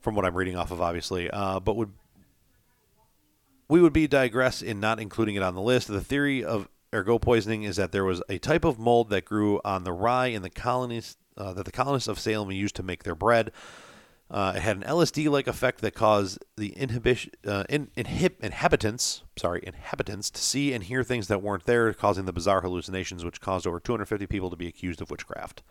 from 0.00 0.14
what 0.14 0.24
I'm 0.24 0.34
reading 0.34 0.56
off 0.56 0.70
of, 0.70 0.80
obviously, 0.80 1.30
uh, 1.30 1.60
but 1.60 1.74
would 1.76 1.92
we 3.68 3.80
would 3.80 3.92
be 3.92 4.06
digress 4.06 4.62
in 4.62 4.80
not 4.80 5.00
including 5.00 5.34
it 5.36 5.42
on 5.42 5.54
the 5.54 5.60
list. 5.60 5.88
The 5.88 6.00
theory 6.00 6.44
of 6.44 6.68
ergot 6.92 7.22
poisoning 7.22 7.62
is 7.64 7.76
that 7.76 7.92
there 7.92 8.04
was 8.04 8.22
a 8.28 8.38
type 8.38 8.64
of 8.64 8.78
mold 8.78 9.10
that 9.10 9.24
grew 9.24 9.60
on 9.64 9.84
the 9.84 9.92
rye 9.92 10.26
in 10.26 10.42
the 10.42 10.50
colonies 10.50 11.16
uh, 11.36 11.52
that 11.54 11.64
the 11.64 11.72
colonists 11.72 12.08
of 12.08 12.18
Salem 12.20 12.50
used 12.52 12.76
to 12.76 12.82
make 12.82 13.02
their 13.02 13.14
bread. 13.14 13.50
Uh, 14.30 14.54
it 14.56 14.62
had 14.62 14.76
an 14.76 14.82
LSD-like 14.84 15.46
effect 15.46 15.80
that 15.80 15.92
caused 15.94 16.38
the 16.56 16.68
inhibition 16.70 17.30
uh, 17.46 17.64
in, 17.68 17.88
inhib- 17.96 18.40
inhabitants, 18.40 19.22
sorry, 19.36 19.62
inhabitants 19.66 20.30
to 20.30 20.40
see 20.40 20.72
and 20.72 20.84
hear 20.84 21.04
things 21.04 21.28
that 21.28 21.42
weren't 21.42 21.66
there, 21.66 21.92
causing 21.92 22.24
the 22.24 22.32
bizarre 22.32 22.62
hallucinations, 22.62 23.24
which 23.24 23.40
caused 23.40 23.66
over 23.66 23.78
250 23.78 24.26
people 24.26 24.48
to 24.50 24.56
be 24.56 24.66
accused 24.66 25.02
of 25.02 25.10
witchcraft. 25.10 25.62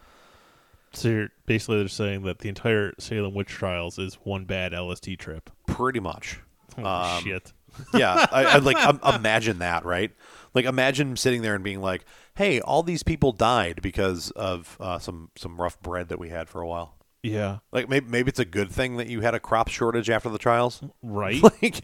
So 0.94 1.10
you're, 1.10 1.30
basically, 1.48 1.80
they're 1.80 1.88
saying 1.88 2.24
that 2.24 2.40
the 2.40 2.50
entire 2.50 2.94
Salem 3.00 3.34
witch 3.34 3.48
trials 3.48 3.98
is 3.98 4.16
one 4.24 4.46
bad 4.46 4.72
LSD 4.72 5.18
trip. 5.18 5.50
Pretty 5.66 6.00
much. 6.00 6.40
Holy 6.76 6.88
Um, 6.88 7.24
shit! 7.24 7.54
Yeah, 7.94 8.26
I, 8.32 8.44
I 8.46 8.58
like 8.58 8.78
um, 8.86 9.00
imagine 9.16 9.60
that, 9.60 9.86
right? 9.86 10.12
Like 10.54 10.66
imagine 10.66 11.16
sitting 11.18 11.42
there 11.42 11.56
and 11.56 11.64
being 11.64 11.82
like, 11.82 12.06
"Hey, 12.36 12.62
all 12.62 12.84
these 12.84 13.04
people 13.04 13.32
died 13.32 13.82
because 13.82 14.32
of 14.32 14.78
uh, 14.80 15.00
some 15.00 15.30
some 15.36 15.60
rough 15.60 15.82
bread 15.82 16.10
that 16.10 16.20
we 16.20 16.30
had 16.30 16.50
for 16.50 16.62
a 16.62 16.68
while." 16.68 16.96
Yeah, 17.24 17.60
Like 17.72 17.88
maybe 17.88 18.06
maybe 18.08 18.30
it's 18.30 18.40
a 18.40 18.46
good 18.46 18.70
thing 18.70 18.98
that 18.98 19.08
you 19.08 19.22
had 19.22 19.34
a 19.34 19.40
crop 19.40 19.70
shortage 19.70 20.10
after 20.10 20.30
the 20.30 20.38
trials. 20.38 20.84
right. 21.02 21.42
like 21.62 21.82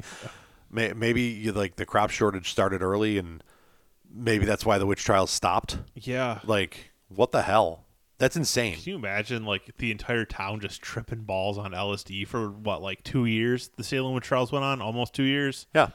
may, 0.70 0.92
maybe 0.92 1.22
you 1.22 1.54
like 1.54 1.78
the 1.78 1.86
crop 1.86 2.10
shortage 2.10 2.52
started 2.52 2.82
early 2.82 3.18
and 3.18 3.42
maybe 4.14 4.46
that's 4.46 4.66
why 4.66 4.78
the 4.78 4.86
witch 4.86 5.04
trials 5.06 5.32
stopped. 5.32 5.80
yeah. 5.96 6.40
Like 6.44 6.92
what 7.08 7.32
the 7.32 7.44
hell? 7.44 7.86
That's 8.20 8.36
insane. 8.36 8.76
Can 8.76 8.84
you 8.84 8.96
imagine 8.96 9.46
like 9.46 9.78
the 9.78 9.92
entire 9.92 10.26
town 10.26 10.60
just 10.60 10.82
tripping 10.82 11.22
balls 11.22 11.58
on 11.58 11.72
LSD 11.72 12.28
for 12.28 12.50
what, 12.50 12.82
like 12.82 13.02
two 13.04 13.26
years? 13.26 13.72
The 13.78 13.84
Salem 13.84 14.14
witch 14.14 14.26
trials 14.26 14.52
went 14.52 14.66
on 14.66 14.82
almost 14.82 15.14
two 15.14 15.24
years. 15.24 15.68
Yeah. 15.74 15.90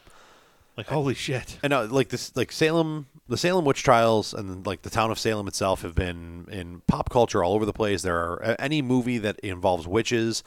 Like 0.77 0.87
holy 0.87 1.15
shit! 1.15 1.59
And 1.63 1.73
uh, 1.73 1.85
like 1.85 2.09
this, 2.09 2.35
like 2.35 2.51
Salem, 2.51 3.07
the 3.29 3.37
Salem 3.37 3.65
witch 3.65 3.85
trials, 3.85 4.35
and 4.35 4.67
like 4.67 4.83
the 4.83 4.91
town 4.91 5.13
of 5.13 5.21
Salem 5.21 5.47
itself 5.47 5.83
have 5.83 5.95
been 5.95 6.49
in 6.51 6.81
pop 6.89 7.11
culture 7.11 7.45
all 7.45 7.53
over 7.55 7.65
the 7.65 7.73
place. 7.73 8.03
There 8.03 8.17
are 8.17 8.57
any 8.59 8.83
movie 8.83 9.19
that 9.19 9.39
involves 9.39 9.87
witches, 9.87 10.43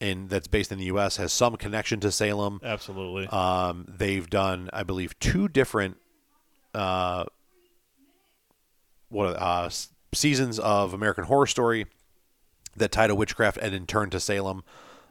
and 0.00 0.30
that's 0.30 0.48
based 0.48 0.72
in 0.72 0.78
the 0.78 0.86
U.S. 0.86 1.18
has 1.18 1.30
some 1.30 1.56
connection 1.56 2.00
to 2.00 2.10
Salem. 2.10 2.58
Absolutely. 2.64 3.26
Um, 3.26 3.84
they've 3.86 4.30
done, 4.30 4.70
I 4.72 4.82
believe, 4.82 5.18
two 5.18 5.46
different 5.46 5.98
uh, 6.74 7.24
what 9.10 9.36
are 9.36 9.66
uh, 9.66 9.70
seasons 10.12 10.58
of 10.58 10.94
American 10.94 11.24
Horror 11.24 11.46
Story 11.46 11.86
that 12.76 12.92
tied 12.92 13.08
to 13.08 13.14
witchcraft 13.14 13.58
and 13.58 13.74
in 13.74 13.86
turn 13.86 14.10
to 14.10 14.20
Salem 14.20 14.62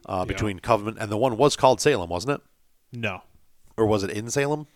uh, 0.06 0.18
Yeah. 0.20 0.24
between 0.26 0.58
Covenant 0.60 0.98
and 1.00 1.10
the 1.10 1.16
one 1.16 1.36
was 1.36 1.56
called 1.56 1.80
Salem, 1.80 2.08
wasn't 2.10 2.40
it? 2.40 2.98
no, 2.98 3.22
Or 3.76 3.86
was 3.86 4.02
it 4.04 4.10
in 4.10 4.30
Salem? 4.30 4.66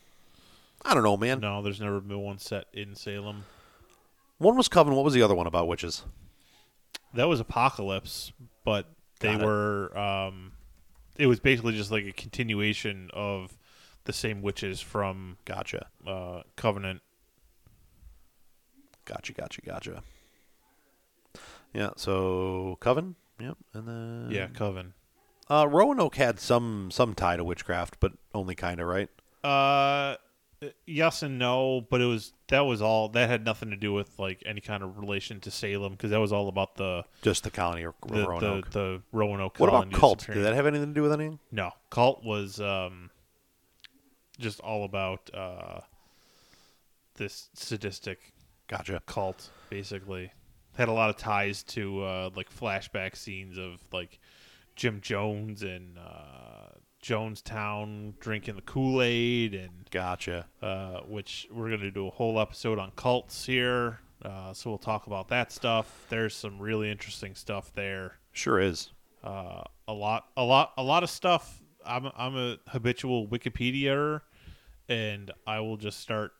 I 0.84 0.94
don't 0.94 1.02
know, 1.02 1.16
man. 1.16 1.40
no. 1.40 1.62
There's 1.62 1.80
never 1.80 2.00
been 2.00 2.18
one 2.20 2.38
set 2.38 2.64
in 2.72 2.94
Salem. 2.94 3.44
One 4.38 4.56
was 4.56 4.68
Coven. 4.68 4.94
What 4.94 5.04
was 5.04 5.12
the 5.14 5.22
other 5.22 5.34
one 5.34 5.46
about 5.46 5.68
witches? 5.68 6.04
That 7.14 7.28
was 7.28 7.38
Apocalypse, 7.40 8.32
but 8.64 8.86
they 9.20 9.32
Got 9.32 9.42
it. 9.42 9.44
were. 9.46 9.98
Um, 9.98 10.52
it 11.18 11.26
was 11.26 11.38
basically 11.40 11.74
just 11.74 11.90
like 11.90 12.06
a 12.06 12.12
continuation 12.12 13.10
of 13.12 13.56
the 14.04 14.12
same 14.14 14.40
witches 14.40 14.80
from 14.80 15.36
Gotcha. 15.44 15.88
uh, 16.06 16.42
Covenant. 16.56 17.02
Gotcha. 19.10 19.32
Gotcha. 19.32 19.60
Gotcha. 19.62 20.02
Yeah. 21.74 21.90
So 21.96 22.76
Coven. 22.80 23.16
Yep. 23.40 23.56
And 23.74 23.88
then 23.88 24.28
Yeah, 24.30 24.46
Coven. 24.48 24.94
Uh, 25.48 25.66
Roanoke 25.68 26.14
had 26.16 26.38
some 26.38 26.90
some 26.92 27.14
tie 27.14 27.36
to 27.36 27.42
witchcraft, 27.44 27.96
but 27.98 28.12
only 28.34 28.54
kind 28.54 28.80
of 28.80 28.86
right. 28.86 29.08
Uh, 29.42 30.16
yes 30.86 31.22
and 31.22 31.38
no, 31.38 31.80
but 31.90 32.00
it 32.00 32.04
was 32.04 32.32
that 32.48 32.60
was 32.60 32.80
all 32.82 33.08
that 33.08 33.28
had 33.28 33.44
nothing 33.44 33.70
to 33.70 33.76
do 33.76 33.92
with 33.92 34.16
like 34.18 34.42
any 34.46 34.60
kind 34.60 34.82
of 34.82 34.98
relation 34.98 35.40
to 35.40 35.50
Salem 35.50 35.92
because 35.92 36.10
that 36.10 36.20
was 36.20 36.32
all 36.32 36.48
about 36.48 36.76
the 36.76 37.04
Just 37.22 37.42
the 37.44 37.50
colony 37.50 37.82
of 37.84 37.94
the 38.06 38.26
Roanoke. 38.28 38.70
the, 38.70 38.78
the 38.78 39.02
Roanoke. 39.12 39.58
what 39.58 39.68
about 39.68 39.90
cult? 39.92 40.26
Did 40.26 40.44
that 40.44 40.54
have 40.54 40.66
anything 40.66 40.88
to 40.88 40.94
do 40.94 41.02
with 41.02 41.12
anything? 41.12 41.38
No, 41.50 41.72
cult 41.88 42.22
was 42.24 42.60
um, 42.60 43.10
just 44.38 44.60
all 44.60 44.84
about 44.84 45.30
uh, 45.34 45.80
this 47.16 47.48
sadistic 47.54 48.32
Gotcha. 48.70 49.02
cult. 49.06 49.50
Basically, 49.68 50.32
had 50.76 50.88
a 50.88 50.92
lot 50.92 51.10
of 51.10 51.16
ties 51.16 51.62
to 51.64 52.02
uh, 52.02 52.30
like 52.36 52.54
flashback 52.54 53.16
scenes 53.16 53.58
of 53.58 53.80
like 53.92 54.20
Jim 54.76 55.00
Jones 55.00 55.62
and 55.62 55.98
uh, 55.98 56.74
Jonestown 57.02 58.18
drinking 58.20 58.56
the 58.56 58.62
Kool 58.62 59.02
Aid 59.02 59.54
and 59.54 59.88
Gotcha. 59.90 60.46
uh, 60.62 61.00
which 61.00 61.48
we're 61.50 61.68
going 61.68 61.80
to 61.80 61.90
do 61.90 62.06
a 62.06 62.10
whole 62.10 62.40
episode 62.40 62.78
on 62.78 62.92
cults 62.96 63.44
here. 63.44 63.98
Uh, 64.24 64.52
so 64.52 64.70
we'll 64.70 64.78
talk 64.78 65.06
about 65.06 65.28
that 65.28 65.50
stuff. 65.50 66.06
There's 66.08 66.34
some 66.34 66.58
really 66.58 66.90
interesting 66.90 67.34
stuff 67.34 67.72
there. 67.74 68.18
Sure 68.32 68.60
is. 68.60 68.92
Uh, 69.24 69.62
a 69.88 69.92
lot, 69.92 70.28
a 70.36 70.44
lot, 70.44 70.72
a 70.76 70.82
lot 70.82 71.02
of 71.02 71.10
stuff. 71.10 71.60
I'm 71.84 72.10
I'm 72.16 72.36
a 72.36 72.58
habitual 72.68 73.26
Wikipedia, 73.26 74.20
and 74.88 75.30
I 75.46 75.60
will 75.60 75.78
just 75.78 76.00
start 76.00 76.32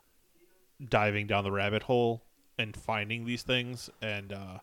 diving 0.88 1.26
down 1.26 1.44
the 1.44 1.52
rabbit 1.52 1.84
hole 1.84 2.22
and 2.58 2.76
finding 2.76 3.24
these 3.24 3.42
things. 3.42 3.90
And 4.02 4.32
uh, 4.32 4.58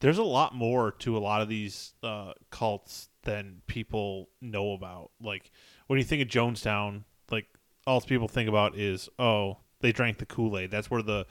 there's 0.00 0.18
a 0.18 0.24
lot 0.24 0.54
more 0.54 0.92
to 1.00 1.16
a 1.16 1.20
lot 1.20 1.42
of 1.42 1.48
these 1.48 1.94
uh, 2.02 2.32
cults 2.50 3.08
than 3.22 3.62
people 3.66 4.28
know 4.40 4.72
about. 4.72 5.10
Like 5.20 5.50
when 5.86 5.98
you 5.98 6.04
think 6.04 6.22
of 6.22 6.28
Jonestown, 6.28 7.04
like 7.30 7.46
all 7.86 8.00
people 8.00 8.28
think 8.28 8.48
about 8.48 8.76
is 8.76 9.08
oh 9.18 9.58
they 9.80 9.92
drank 9.92 10.18
the 10.18 10.26
Kool 10.26 10.58
Aid. 10.58 10.70
That's 10.70 10.90
where 10.90 11.02
the 11.02 11.26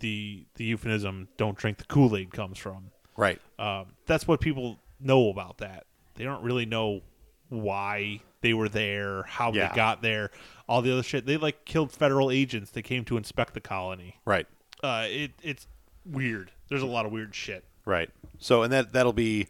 the 0.00 0.46
the 0.54 0.64
euphemism 0.64 1.28
"don't 1.36 1.56
drink 1.56 1.78
the 1.78 1.84
Kool 1.84 2.16
Aid" 2.16 2.32
comes 2.32 2.58
from. 2.58 2.90
Right. 3.16 3.40
Um, 3.58 3.86
that's 4.06 4.26
what 4.26 4.40
people 4.40 4.78
know 4.98 5.28
about 5.30 5.58
that. 5.58 5.86
They 6.14 6.24
don't 6.24 6.42
really 6.42 6.66
know 6.66 7.02
why 7.48 8.20
they 8.42 8.54
were 8.54 8.68
there, 8.68 9.22
how 9.24 9.52
Yeah. 9.52 9.68
they 9.68 9.76
got 9.76 10.02
there, 10.02 10.30
all 10.68 10.82
the 10.82 10.92
other 10.92 11.02
shit. 11.02 11.26
They 11.26 11.36
like 11.36 11.64
killed 11.64 11.92
federal 11.92 12.30
agents 12.30 12.70
that 12.72 12.82
came 12.82 13.04
to 13.06 13.16
inspect 13.16 13.54
the 13.54 13.60
colony. 13.60 14.16
Right. 14.24 14.46
Uh, 14.82 15.06
it 15.08 15.32
it's 15.42 15.66
weird. 16.04 16.50
There's 16.68 16.82
a 16.82 16.86
lot 16.86 17.06
of 17.06 17.12
weird 17.12 17.34
shit. 17.34 17.64
Right. 17.84 18.10
So, 18.38 18.62
and 18.62 18.72
that 18.72 18.92
that'll 18.92 19.12
be 19.12 19.48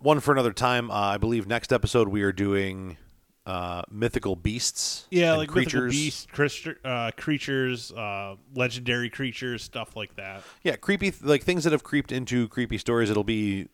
one 0.00 0.20
for 0.20 0.32
another 0.32 0.52
time. 0.52 0.90
Uh, 0.90 0.94
I 0.94 1.16
believe 1.16 1.46
next 1.46 1.72
episode 1.72 2.08
we 2.08 2.22
are 2.22 2.32
doing 2.32 2.96
uh, 3.46 3.82
mythical 3.90 4.36
beasts. 4.36 5.06
Yeah, 5.10 5.30
and 5.30 5.38
like 5.38 5.48
creatures. 5.48 5.74
mythical 5.74 5.90
beast, 5.90 6.32
creature- 6.32 6.78
uh, 6.84 7.10
creatures, 7.16 7.92
uh, 7.92 8.36
legendary 8.54 9.08
creatures, 9.08 9.62
stuff 9.62 9.96
like 9.96 10.16
that. 10.16 10.42
Yeah, 10.62 10.76
creepy 10.76 11.14
like 11.22 11.44
things 11.44 11.64
that 11.64 11.72
have 11.72 11.82
creeped 11.82 12.12
into 12.12 12.48
creepy 12.48 12.76
stories. 12.76 13.08
It'll 13.10 13.24
be 13.24 13.68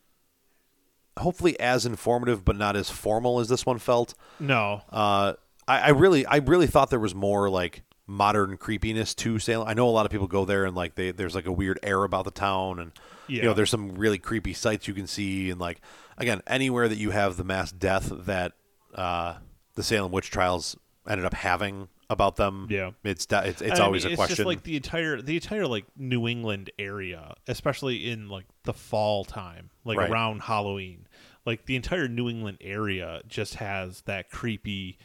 hopefully 1.19 1.59
as 1.61 1.87
informative, 1.87 2.45
but 2.45 2.57
not 2.57 2.77
as 2.77 2.91
formal 2.91 3.41
as 3.41 3.49
this 3.49 3.65
one 3.67 3.79
felt. 3.79 4.15
No, 4.41 4.83
Uh, 4.91 5.35
I, 5.67 5.79
I 5.81 5.89
really, 5.91 6.27
I 6.27 6.37
really 6.37 6.67
thought 6.67 6.91
there 6.91 7.01
was 7.01 7.15
more 7.15 7.49
like 7.49 7.83
modern 8.07 8.57
creepiness 8.59 9.15
to 9.15 9.39
Salem. 9.39 9.67
I 9.67 9.73
know 9.75 9.89
a 9.89 9.91
lot 9.91 10.05
of 10.05 10.13
people 10.13 10.27
go 10.27 10.45
there 10.45 10.65
and 10.67 10.77
like 10.77 10.95
they, 10.95 11.11
there's 11.11 11.35
like 11.35 11.47
a 11.47 11.53
weird 11.53 11.79
air 11.83 12.05
about 12.05 12.25
the 12.27 12.31
town, 12.31 12.79
and 12.79 12.93
you 13.39 13.43
know, 13.43 13.55
there's 13.55 13.71
some 13.71 13.95
really 13.95 14.19
creepy 14.19 14.53
sights 14.53 14.87
you 14.89 14.93
can 14.95 15.07
see, 15.07 15.51
and 15.51 15.59
like 15.61 15.81
again, 16.19 16.43
anywhere 16.47 16.89
that 16.89 16.99
you 16.99 17.13
have 17.13 17.37
the 17.37 17.45
mass 17.45 17.73
death 17.73 18.13
that 18.27 18.53
uh, 18.95 19.37
the 19.75 19.83
Salem 19.83 20.13
witch 20.13 20.31
trials 20.31 20.77
ended 21.09 21.25
up 21.25 21.35
having 21.35 21.89
about 22.11 22.37
them, 22.37 22.67
Yeah. 22.71 22.91
it's 23.03 23.27
it's, 23.31 23.63
it's 23.63 23.81
I 23.81 23.85
always 23.85 24.05
mean, 24.05 24.11
a 24.11 24.13
it's 24.13 24.19
question. 24.19 24.37
just 24.37 24.47
like 24.47 24.63
the 24.63 24.77
entire 24.77 25.21
the 25.23 25.35
entire 25.37 25.67
like 25.67 25.85
New 25.97 26.29
England 26.29 26.71
area, 26.79 27.35
especially 27.49 28.11
in 28.11 28.29
like 28.29 28.45
the 28.65 28.75
fall 28.75 29.25
time, 29.25 29.71
like 29.85 29.99
Right. 29.99 30.11
around 30.11 30.43
Halloween. 30.43 31.07
Like 31.47 31.67
the 31.67 31.77
entire 31.77 32.09
New 32.09 32.29
England 32.29 32.59
area 32.61 33.21
just 33.29 33.57
has 33.57 34.03
that 34.03 34.31
creepy, 34.31 34.99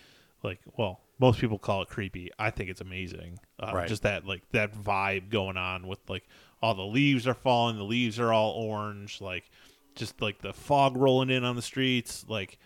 like 0.44 0.60
well, 0.78 1.02
most 1.20 1.40
people 1.40 1.60
call 1.60 1.82
it 1.82 1.90
creepy. 1.90 2.30
I 2.40 2.50
think 2.52 2.70
it's 2.70 2.82
amazing. 2.82 3.40
Uh, 3.60 3.72
Right. 3.76 3.88
Just 3.88 4.04
that 4.04 4.26
like 4.26 4.44
that 4.52 4.74
vibe 4.74 5.30
going 5.30 5.58
on 5.58 5.88
with 5.88 6.00
like 6.10 6.28
all 6.62 6.76
the 6.76 6.86
leaves 6.86 7.28
are 7.28 7.34
falling, 7.34 7.78
the 7.78 7.84
leaves 7.84 8.20
are 8.20 8.32
all 8.34 8.52
orange, 8.52 9.22
like 9.22 9.50
just 9.96 10.22
like 10.22 10.42
the 10.42 10.54
fog 10.54 10.96
rolling 10.98 11.30
in 11.30 11.44
on 11.44 11.56
the 11.56 11.62
streets, 11.62 12.26
like 12.30 12.58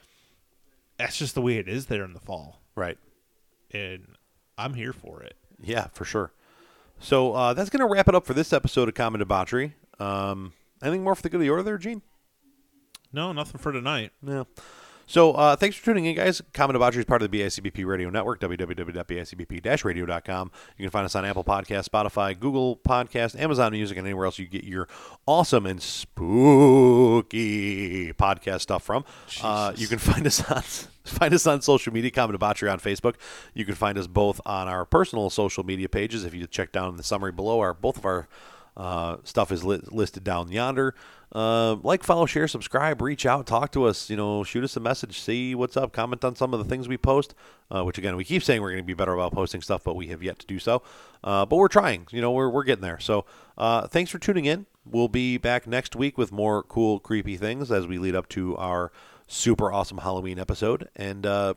that's 0.97 1.17
just 1.17 1.33
the 1.35 1.41
way 1.41 1.57
it 1.57 1.67
is 1.67 1.87
there 1.87 2.03
in 2.03 2.13
the 2.13 2.19
fall, 2.19 2.61
right. 2.75 2.97
and 3.71 4.05
I'm 4.57 4.73
here 4.73 4.93
for 4.93 5.21
it. 5.21 5.35
Yeah, 5.61 5.87
for 5.93 6.05
sure. 6.05 6.31
So 6.99 7.33
uh, 7.33 7.53
that's 7.53 7.69
going 7.69 7.85
to 7.85 7.91
wrap 7.91 8.07
it 8.07 8.15
up 8.15 8.25
for 8.25 8.33
this 8.33 8.53
episode 8.53 8.87
of 8.87 8.95
Common 8.95 9.19
Debauchery. 9.19 9.75
Um, 9.99 10.53
anything 10.81 11.03
more 11.03 11.15
for 11.15 11.21
the 11.21 11.29
good 11.29 11.37
of 11.37 11.41
the 11.41 11.49
order 11.49 11.63
there, 11.63 11.77
Gene? 11.77 12.01
No, 13.11 13.31
nothing 13.31 13.59
for 13.59 13.71
tonight. 13.71 14.11
No. 14.21 14.47
So 15.05 15.33
uh, 15.33 15.55
thanks 15.55 15.75
for 15.75 15.85
tuning 15.85 16.05
in, 16.05 16.15
guys. 16.15 16.41
Common 16.53 16.73
Debauchery 16.73 16.99
is 16.99 17.05
part 17.05 17.21
of 17.21 17.29
the 17.29 17.39
BICBP 17.39 17.85
Radio 17.85 18.09
Network, 18.09 18.39
www.bicbp-radio.com. 18.39 20.51
You 20.77 20.83
can 20.83 20.91
find 20.91 21.05
us 21.05 21.13
on 21.15 21.25
Apple 21.25 21.43
Podcasts, 21.43 21.89
Spotify, 21.89 22.39
Google 22.39 22.77
Podcasts, 22.77 23.37
Amazon 23.39 23.73
Music, 23.73 23.97
and 23.97 24.07
anywhere 24.07 24.25
else 24.25 24.39
you 24.39 24.47
get 24.47 24.63
your 24.63 24.87
awesome 25.27 25.65
and 25.65 25.81
spooky 25.81 27.33
podcast 28.13 28.61
stuff 28.61 28.83
from. 28.83 29.03
Uh, 29.41 29.73
you 29.75 29.87
can 29.87 29.99
find 29.99 30.25
us 30.25 30.49
on 30.49 30.63
find 31.03 31.33
us 31.33 31.45
on 31.45 31.61
social 31.61 31.91
media, 31.93 32.11
Common 32.11 32.33
Debauchery 32.33 32.69
on 32.69 32.79
Facebook. 32.79 33.15
You 33.53 33.65
can 33.65 33.75
find 33.75 33.97
us 33.97 34.07
both 34.07 34.39
on 34.45 34.67
our 34.67 34.85
personal 34.85 35.29
social 35.29 35.65
media 35.65 35.89
pages. 35.89 36.23
If 36.23 36.33
you 36.33 36.47
check 36.47 36.71
down 36.71 36.89
in 36.89 36.97
the 36.97 37.03
summary 37.03 37.33
below, 37.33 37.59
our 37.59 37.73
both 37.73 37.97
of 37.97 38.05
our 38.05 38.27
uh, 38.77 39.17
stuff 39.23 39.51
is 39.51 39.63
li- 39.63 39.81
listed 39.91 40.23
down 40.23 40.51
yonder. 40.51 40.95
Uh, 41.35 41.75
like, 41.81 42.03
follow, 42.03 42.27
share, 42.27 42.47
subscribe, 42.47 43.01
reach 43.01 43.25
out, 43.25 43.47
talk 43.47 43.71
to 43.71 43.85
us. 43.85 44.09
You 44.09 44.15
know, 44.15 44.43
shoot 44.43 44.63
us 44.63 44.75
a 44.77 44.79
message, 44.79 45.19
see 45.19 45.55
what's 45.55 45.75
up, 45.75 45.91
comment 45.91 46.23
on 46.23 46.35
some 46.35 46.53
of 46.53 46.59
the 46.59 46.65
things 46.65 46.87
we 46.87 46.97
post. 46.97 47.33
Uh, 47.71 47.83
which 47.83 47.97
again, 47.97 48.15
we 48.15 48.23
keep 48.23 48.43
saying 48.43 48.61
we're 48.61 48.69
going 48.69 48.83
to 48.83 48.85
be 48.85 48.93
better 48.93 49.13
about 49.13 49.31
posting 49.31 49.59
stuff, 49.61 49.83
but 49.83 49.95
we 49.95 50.07
have 50.07 50.21
yet 50.21 50.37
to 50.37 50.45
do 50.45 50.59
so. 50.59 50.83
Uh, 51.23 51.43
but 51.45 51.55
we're 51.55 51.67
trying. 51.67 52.05
You 52.11 52.21
know, 52.21 52.31
we're 52.31 52.49
we're 52.49 52.63
getting 52.63 52.83
there. 52.83 52.99
So, 52.99 53.25
uh, 53.57 53.87
thanks 53.87 54.11
for 54.11 54.19
tuning 54.19 54.45
in. 54.45 54.67
We'll 54.85 55.07
be 55.07 55.37
back 55.37 55.65
next 55.65 55.95
week 55.95 56.17
with 56.17 56.31
more 56.31 56.61
cool, 56.61 56.99
creepy 56.99 57.35
things 57.37 57.71
as 57.71 57.87
we 57.87 57.97
lead 57.97 58.15
up 58.15 58.29
to 58.29 58.55
our 58.57 58.91
super 59.27 59.71
awesome 59.71 59.99
Halloween 59.99 60.37
episode. 60.37 60.87
And 60.95 61.25
uh, 61.25 61.55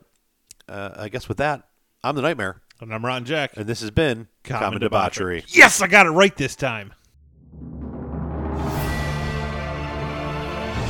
uh, 0.67 0.91
I 0.95 1.09
guess 1.09 1.27
with 1.27 1.37
that, 1.37 1.67
I'm 2.03 2.15
the 2.15 2.21
Nightmare, 2.23 2.61
And 2.81 2.91
I'm 2.93 3.05
Ron 3.05 3.25
Jack. 3.25 3.51
and 3.57 3.67
this 3.67 3.81
has 3.81 3.91
been 3.91 4.27
Common, 4.43 4.79
Debauchery. 4.79 5.43
Yes, 5.49 5.81
I 5.81 5.87
got 5.87 6.05
it 6.07 6.11
right 6.11 6.35
this 6.35 6.55
time. 6.55 6.93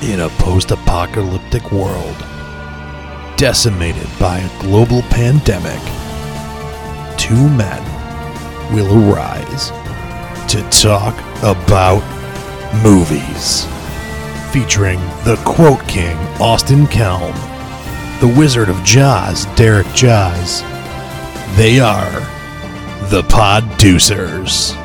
In 0.03 0.19
a 0.19 0.29
post 0.29 0.69
apocalyptic 0.69 1.71
world, 1.71 2.15
decimated 3.35 4.07
by 4.19 4.37
a 4.37 4.61
global 4.61 5.01
pandemic, 5.09 5.81
two 7.17 7.49
men 7.49 7.83
will 8.71 9.11
arise 9.11 9.69
to 10.51 10.61
talk 10.69 11.15
about 11.41 12.03
movies. 12.83 13.65
Featuring 14.53 14.99
the 15.25 15.41
Quote 15.43 15.85
King, 15.87 16.15
Austin 16.39 16.85
Kelm, 16.85 17.33
the 18.19 18.33
Wizard 18.37 18.69
of 18.69 18.83
Jaws, 18.83 19.45
Derek 19.55 19.87
Jaws. 19.95 20.61
They 21.57 21.79
are 21.79 22.19
the 23.09 23.23
Podducers. 23.23 24.75